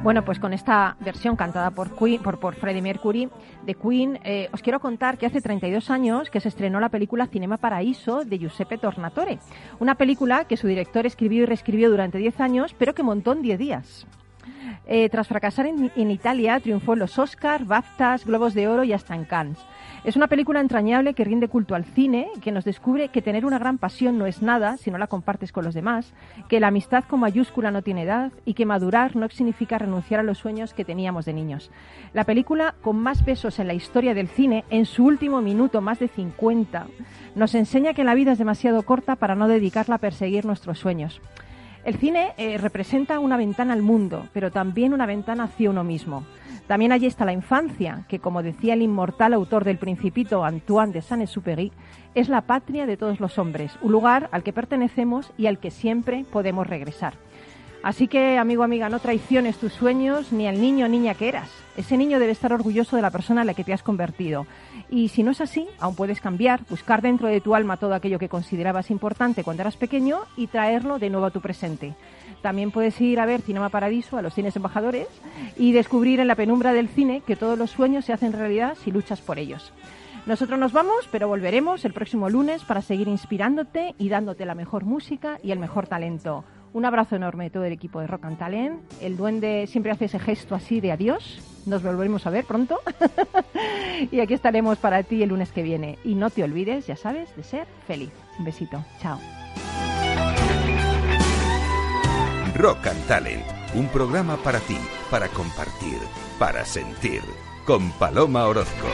Bueno, 0.08 0.24
pues 0.24 0.40
con 0.40 0.54
esta 0.54 0.96
versión 1.02 1.36
cantada 1.36 1.72
por, 1.72 1.94
Queen, 1.94 2.22
por, 2.22 2.56
Freddie 2.56 2.82
Mercury 2.82 3.28
de 3.66 3.76
Queen, 3.76 4.18
eh, 4.24 4.48
os 4.54 4.62
quiero 4.62 4.80
contar 4.80 5.18
que 5.18 5.26
hace 5.26 5.42
32 5.42 5.90
años 5.90 6.30
que 6.30 6.40
se 6.40 6.48
estrenó 6.48 6.80
la 6.80 6.88
película 6.88 7.28
Cinema 7.28 7.58
Paraíso 7.58 8.24
de 8.24 8.40
Giuseppe 8.40 8.78
Tornatore. 8.78 9.40
Una 9.82 9.96
película 9.96 10.46
que 10.46 10.56
su 10.56 10.66
director 10.66 11.06
escribió 11.06 11.44
y 11.44 11.46
reescribió 11.46 11.90
durante 11.90 12.20
10 12.20 12.40
años, 12.40 12.74
pero 12.80 12.96
que 12.96 13.04
montó 13.04 13.34
en 13.34 13.42
10 13.42 13.60
días. 13.60 14.08
Eh, 14.86 15.10
tras 15.10 15.28
fracasar 15.28 15.66
en, 15.66 15.92
en 15.94 16.10
Italia, 16.10 16.58
triunfó 16.62 16.94
en 16.94 17.00
los 17.00 17.20
Oscars, 17.20 17.68
BAFTAs, 17.68 18.26
Globos 18.26 18.54
de 18.54 18.70
Oro 18.70 18.86
y 18.86 18.94
hasta 18.94 19.14
en 19.14 19.26
Cannes. 19.26 19.60
Es 20.08 20.16
una 20.16 20.28
película 20.28 20.62
entrañable 20.62 21.14
que 21.14 21.26
rinde 21.26 21.50
culto 21.50 21.76
al 21.76 21.84
cine, 21.84 22.30
que 22.42 22.54
nos 22.54 22.64
descubre 22.64 23.10
que 23.10 23.22
tener 23.22 23.46
una 23.46 23.60
gran 23.60 23.78
pasión 23.78 24.18
no 24.18 24.26
es 24.26 24.42
nada 24.42 24.78
si 24.78 24.90
no 24.90 24.98
la 24.98 25.08
compartes 25.08 25.52
con 25.52 25.66
los 25.66 25.74
demás, 25.74 26.14
que 26.48 26.62
la 26.62 26.70
amistad 26.70 27.04
con 27.04 27.20
mayúscula 27.20 27.72
no 27.72 27.82
tiene 27.82 28.04
edad 28.04 28.32
y 28.46 28.54
que 28.54 28.66
madurar 28.66 29.18
no 29.18 29.28
significa 29.28 29.78
renunciar 29.78 30.22
a 30.22 30.24
los 30.24 30.38
sueños 30.38 30.74
que 30.74 30.86
teníamos 30.86 31.26
de 31.26 31.34
niños. 31.34 31.72
La 32.14 32.24
película 32.24 32.74
con 32.82 32.96
más 32.96 33.26
besos 33.26 33.60
en 33.60 33.68
la 33.68 33.74
historia 33.74 34.14
del 34.14 34.30
cine, 34.30 34.64
en 34.70 34.86
su 34.86 35.04
último 35.04 35.42
minuto 35.42 35.82
más 35.82 36.00
de 36.00 36.08
50, 36.08 36.88
nos 37.36 37.54
enseña 37.54 37.94
que 37.94 38.06
la 38.06 38.16
vida 38.16 38.32
es 38.32 38.38
demasiado 38.38 38.84
corta 38.84 39.18
para 39.18 39.36
no 39.36 39.50
dedicarla 39.50 39.96
a 39.96 39.98
perseguir 39.98 40.46
nuestros 40.46 40.80
sueños. 40.80 41.20
El 41.84 41.96
cine 41.96 42.34
eh, 42.38 42.58
representa 42.58 43.20
una 43.20 43.36
ventana 43.36 43.74
al 43.74 43.82
mundo, 43.82 44.28
pero 44.32 44.52
también 44.52 44.94
una 44.94 45.06
ventana 45.06 45.44
hacia 45.44 45.70
uno 45.70 45.84
mismo. 45.84 46.24
También 46.68 46.92
allí 46.92 47.06
está 47.06 47.24
la 47.24 47.34
infancia, 47.34 48.04
que 48.10 48.20
como 48.20 48.44
decía 48.44 48.74
el 48.74 48.82
inmortal 48.82 49.34
autor 49.34 49.64
del 49.64 49.78
Principito, 49.78 50.44
Antoine 50.44 50.92
de 50.92 51.02
Saint-Exupéry, 51.02 51.72
es 52.14 52.28
la 52.28 52.42
patria 52.42 52.86
de 52.86 52.98
todos 52.98 53.22
los 53.22 53.40
hombres, 53.40 53.72
un 53.82 53.94
lugar 53.94 54.28
al 54.34 54.44
que 54.44 54.52
pertenecemos 54.52 55.32
y 55.38 55.48
al 55.48 55.60
que 55.60 55.72
siempre 55.72 56.26
podemos 56.30 56.68
regresar. 56.68 57.14
Así 57.84 58.08
que, 58.08 58.38
amigo, 58.38 58.64
amiga, 58.64 58.90
no 58.90 59.00
traiciones 59.00 59.58
tus 59.58 59.72
sueños 59.72 60.34
ni 60.34 60.48
al 60.48 60.60
niño 60.60 60.88
o 60.88 60.90
niña 60.90 61.14
que 61.14 61.30
eras. 61.30 61.50
Ese 61.78 61.96
niño 61.96 62.20
debe 62.20 62.32
estar 62.32 62.52
orgulloso 62.52 62.96
de 62.96 63.02
la 63.02 63.12
persona 63.12 63.42
en 63.42 63.48
la 63.48 63.54
que 63.54 63.64
te 63.64 63.72
has 63.72 63.84
convertido. 63.84 64.46
Y 64.90 65.10
si 65.10 65.24
no 65.24 65.32
es 65.32 65.42
así, 65.42 65.68
aún 65.80 65.96
puedes 65.96 66.20
cambiar, 66.20 66.62
buscar 66.70 67.02
dentro 67.02 67.28
de 67.28 67.40
tu 67.40 67.56
alma 67.56 67.78
todo 67.78 67.94
aquello 67.94 68.20
que 68.20 68.30
considerabas 68.30 68.90
importante 68.90 69.44
cuando 69.44 69.62
eras 69.62 69.78
pequeño 69.78 70.22
y 70.36 70.48
traerlo 70.48 71.00
de 71.00 71.10
nuevo 71.10 71.28
a 71.28 71.32
tu 71.32 71.40
presente. 71.40 71.94
También 72.42 72.72
puedes 72.72 73.00
ir 73.02 73.20
a 73.20 73.26
ver 73.26 73.42
Cinema 73.42 73.70
Paradiso, 73.70 74.18
a 74.18 74.22
los 74.22 74.34
cines 74.34 74.56
embajadores, 74.56 75.08
y 75.58 75.72
descubrir 75.72 76.20
en 76.20 76.28
la 76.28 76.36
penumbra 76.36 76.74
del 76.74 76.88
cine 76.88 77.22
que 77.26 77.36
todos 77.36 77.58
los 77.58 77.72
sueños 77.72 78.06
se 78.06 78.14
hacen 78.14 78.34
realidad 78.34 78.78
si 78.84 78.92
luchas 78.92 79.22
por 79.22 79.40
ellos. 79.40 79.74
Nosotros 80.26 80.60
nos 80.60 80.74
vamos, 80.74 81.08
pero 81.10 81.30
volveremos 81.30 81.86
el 81.86 81.94
próximo 81.94 82.30
lunes 82.30 82.64
para 82.64 82.82
seguir 82.82 83.08
inspirándote 83.08 83.96
y 83.98 84.10
dándote 84.10 84.46
la 84.46 84.56
mejor 84.56 84.84
música 84.84 85.40
y 85.42 85.52
el 85.52 85.60
mejor 85.60 85.88
talento. 85.88 86.44
Un 86.74 86.84
abrazo 86.84 87.16
enorme 87.16 87.46
de 87.46 87.50
todo 87.50 87.64
el 87.64 87.72
equipo 87.72 88.02
de 88.02 88.08
Rock 88.08 88.26
and 88.26 88.38
Talent. 88.38 88.82
El 89.02 89.16
duende 89.16 89.66
siempre 89.68 89.92
hace 89.92 90.06
ese 90.06 90.20
gesto 90.20 90.54
así 90.54 90.82
de 90.82 90.92
adiós. 90.92 91.40
Nos 91.66 91.82
volveremos 91.82 92.28
a 92.28 92.30
ver 92.30 92.44
pronto. 92.44 92.80
y 94.12 94.20
aquí 94.20 94.34
estaremos 94.34 94.78
para 94.78 95.02
ti 95.04 95.24
el 95.24 95.30
lunes 95.30 95.52
que 95.52 95.64
viene. 95.64 95.98
Y 96.04 96.16
no 96.16 96.30
te 96.30 96.44
olvides, 96.44 96.88
ya 96.88 96.98
sabes, 96.98 97.34
de 97.38 97.44
ser 97.44 97.68
feliz. 97.88 98.12
Un 98.38 98.46
besito. 98.46 98.84
Chao. 99.00 99.18
Rock 102.58 102.88
and 102.88 103.06
Talent, 103.08 103.46
un 103.76 103.88
programa 103.90 104.36
para 104.38 104.60
ti, 104.60 104.80
para 105.12 105.28
compartir, 105.28 106.00
para 106.40 106.66
sentir, 106.66 107.22
con 107.66 107.92
Paloma 107.92 108.48
Orozco. 108.48 108.88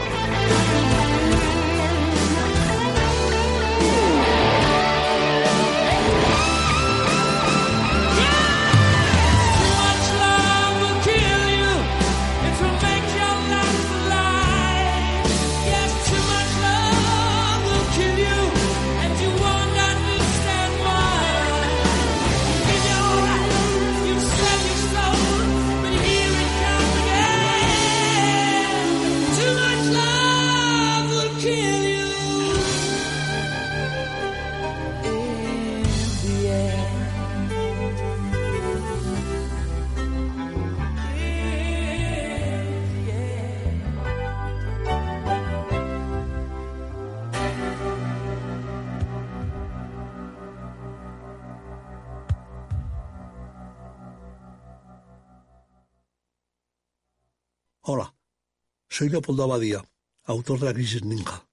Soy 58.93 59.09
Leopoldo 59.09 59.45
Abadía, 59.45 59.83
autor 60.23 60.59
de 60.59 60.65
La 60.67 60.73
Crisis 60.73 61.03
Ninja. 61.03 61.47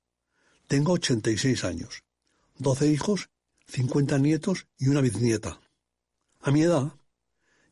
Tengo 0.67 0.93
86 0.93 1.65
años, 1.65 2.05
12 2.59 2.89
hijos, 2.89 3.31
50 3.67 4.19
nietos 4.19 4.67
y 4.77 4.89
una 4.89 5.01
bisnieta. 5.01 5.59
A 6.43 6.51
mi 6.51 6.61
edad, 6.61 6.93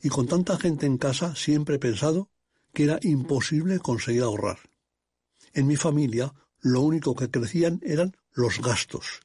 y 0.03 0.09
con 0.09 0.27
tanta 0.27 0.57
gente 0.57 0.87
en 0.87 0.97
casa, 0.97 1.37
siempre 1.37 1.77
he 1.77 1.79
pensado 1.79 2.31
que 2.73 2.85
era 2.85 2.99
imposible 3.03 3.79
conseguir 3.79 4.23
ahorrar. 4.23 4.59
En 5.53 5.67
mi 5.67 5.77
familia, 5.77 6.33
lo 6.61 6.81
único 6.81 7.15
que 7.15 7.31
crecían 7.31 7.79
eran 7.83 8.17
los 8.33 8.63
gastos. 8.63 9.21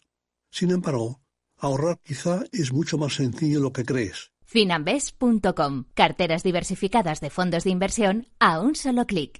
Sin 0.49 0.71
embargo, 0.71 1.21
ahorrar 1.55 2.01
quizá 2.03 2.43
es 2.51 2.73
mucho 2.73 2.97
más 2.97 3.13
sencillo 3.13 3.59
de 3.59 3.63
lo 3.63 3.71
que 3.71 3.85
crees. 3.85 4.33
Finambes.com. 4.43 5.85
Carteras 5.93 6.43
diversificadas 6.43 7.21
de 7.21 7.29
fondos 7.29 7.63
de 7.63 7.69
inversión 7.69 8.27
a 8.39 8.59
un 8.59 8.75
solo 8.75 9.07
clic. 9.07 9.39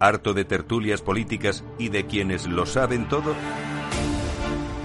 ¿Harto 0.00 0.32
de 0.32 0.44
tertulias 0.44 1.02
políticas 1.02 1.64
y 1.76 1.88
de 1.88 2.06
quienes 2.06 2.46
lo 2.46 2.66
saben 2.66 3.08
todo? 3.08 3.34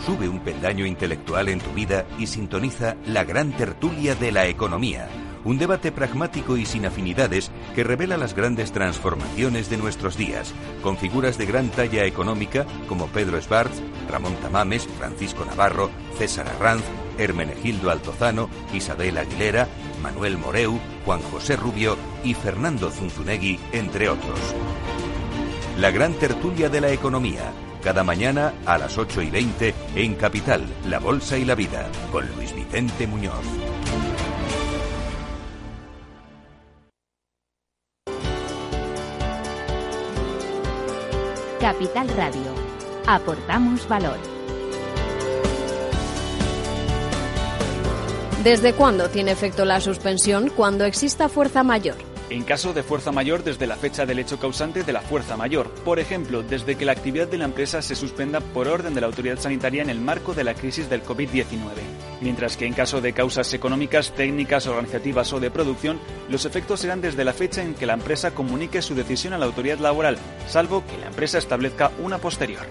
Sube 0.05 0.27
un 0.27 0.39
peldaño 0.39 0.87
intelectual 0.87 1.49
en 1.49 1.59
tu 1.59 1.71
vida 1.71 2.05
y 2.17 2.27
sintoniza 2.27 2.95
la 3.05 3.23
gran 3.23 3.55
tertulia 3.55 4.15
de 4.15 4.31
la 4.31 4.47
economía. 4.47 5.07
Un 5.45 5.57
debate 5.57 5.91
pragmático 5.91 6.55
y 6.55 6.65
sin 6.65 6.85
afinidades 6.85 7.51
que 7.75 7.83
revela 7.83 8.17
las 8.17 8.33
grandes 8.33 8.71
transformaciones 8.71 9.69
de 9.69 9.77
nuestros 9.77 10.15
días, 10.15 10.53
con 10.81 10.97
figuras 10.97 11.37
de 11.37 11.45
gran 11.45 11.69
talla 11.69 12.05
económica 12.05 12.65
como 12.87 13.07
Pedro 13.07 13.37
Esbarz, 13.37 13.81
Ramón 14.09 14.35
Tamames, 14.35 14.87
Francisco 14.97 15.43
Navarro, 15.45 15.89
César 16.17 16.47
Arranz, 16.47 16.83
Hermenegildo 17.17 17.91
Altozano, 17.91 18.49
Isabel 18.73 19.17
Aguilera, 19.17 19.67
Manuel 20.01 20.37
Moreu, 20.37 20.79
Juan 21.05 21.21
José 21.21 21.57
Rubio 21.57 21.97
y 22.23 22.33
Fernando 22.33 22.89
Zunzunegui, 22.89 23.59
entre 23.73 24.09
otros. 24.09 24.39
La 25.77 25.91
gran 25.91 26.13
tertulia 26.13 26.69
de 26.69 26.81
la 26.81 26.91
economía, 26.91 27.51
cada 27.83 28.03
mañana 28.03 28.53
a 28.65 28.77
las 28.77 28.97
8 28.97 29.21
y 29.23 29.29
20 29.29 29.73
en 29.95 30.15
Capital, 30.15 30.65
La 30.87 30.99
Bolsa 30.99 31.37
y 31.37 31.45
la 31.45 31.55
Vida, 31.55 31.89
con 32.11 32.25
Luis 32.35 32.55
Vicente 32.55 33.07
Muñoz. 33.07 33.43
Capital 41.63 42.09
Radio. 42.17 42.53
Aportamos 43.07 43.87
valor. 43.87 44.17
¿Desde 48.43 48.73
cuándo 48.73 49.07
tiene 49.07 49.31
efecto 49.31 49.63
la 49.63 49.79
suspensión? 49.79 50.49
Cuando 50.49 50.83
exista 50.83 51.29
fuerza 51.29 51.63
mayor. 51.63 51.95
En 52.29 52.43
caso 52.43 52.73
de 52.73 52.83
fuerza 52.83 53.11
mayor, 53.11 53.43
desde 53.43 53.67
la 53.67 53.75
fecha 53.75 54.05
del 54.05 54.17
hecho 54.19 54.39
causante 54.39 54.83
de 54.83 54.93
la 54.93 55.01
fuerza 55.01 55.35
mayor, 55.37 55.69
por 55.83 55.99
ejemplo, 55.99 56.41
desde 56.41 56.75
que 56.75 56.85
la 56.85 56.93
actividad 56.93 57.27
de 57.27 57.37
la 57.37 57.45
empresa 57.45 57.81
se 57.81 57.95
suspenda 57.95 58.39
por 58.39 58.67
orden 58.67 58.95
de 58.95 59.01
la 59.01 59.07
autoridad 59.07 59.39
sanitaria 59.39 59.81
en 59.81 59.89
el 59.89 59.99
marco 59.99 60.33
de 60.33 60.43
la 60.43 60.53
crisis 60.53 60.89
del 60.89 61.03
COVID-19. 61.03 61.45
Mientras 62.21 62.55
que 62.55 62.65
en 62.65 62.73
caso 62.73 63.01
de 63.01 63.13
causas 63.13 63.53
económicas, 63.53 64.13
técnicas, 64.13 64.67
organizativas 64.67 65.33
o 65.33 65.39
de 65.39 65.51
producción, 65.51 65.99
los 66.29 66.45
efectos 66.45 66.79
serán 66.79 67.01
desde 67.01 67.25
la 67.25 67.33
fecha 67.33 67.61
en 67.61 67.75
que 67.75 67.85
la 67.85 67.93
empresa 67.93 68.31
comunique 68.31 68.81
su 68.81 68.95
decisión 68.95 69.33
a 69.33 69.37
la 69.37 69.45
autoridad 69.45 69.79
laboral, 69.79 70.17
salvo 70.47 70.83
que 70.85 70.97
la 70.97 71.07
empresa 71.07 71.37
establezca 71.37 71.91
una 71.99 72.19
posterior. 72.19 72.65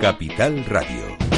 Capital 0.00 0.64
Radio. 0.64 1.29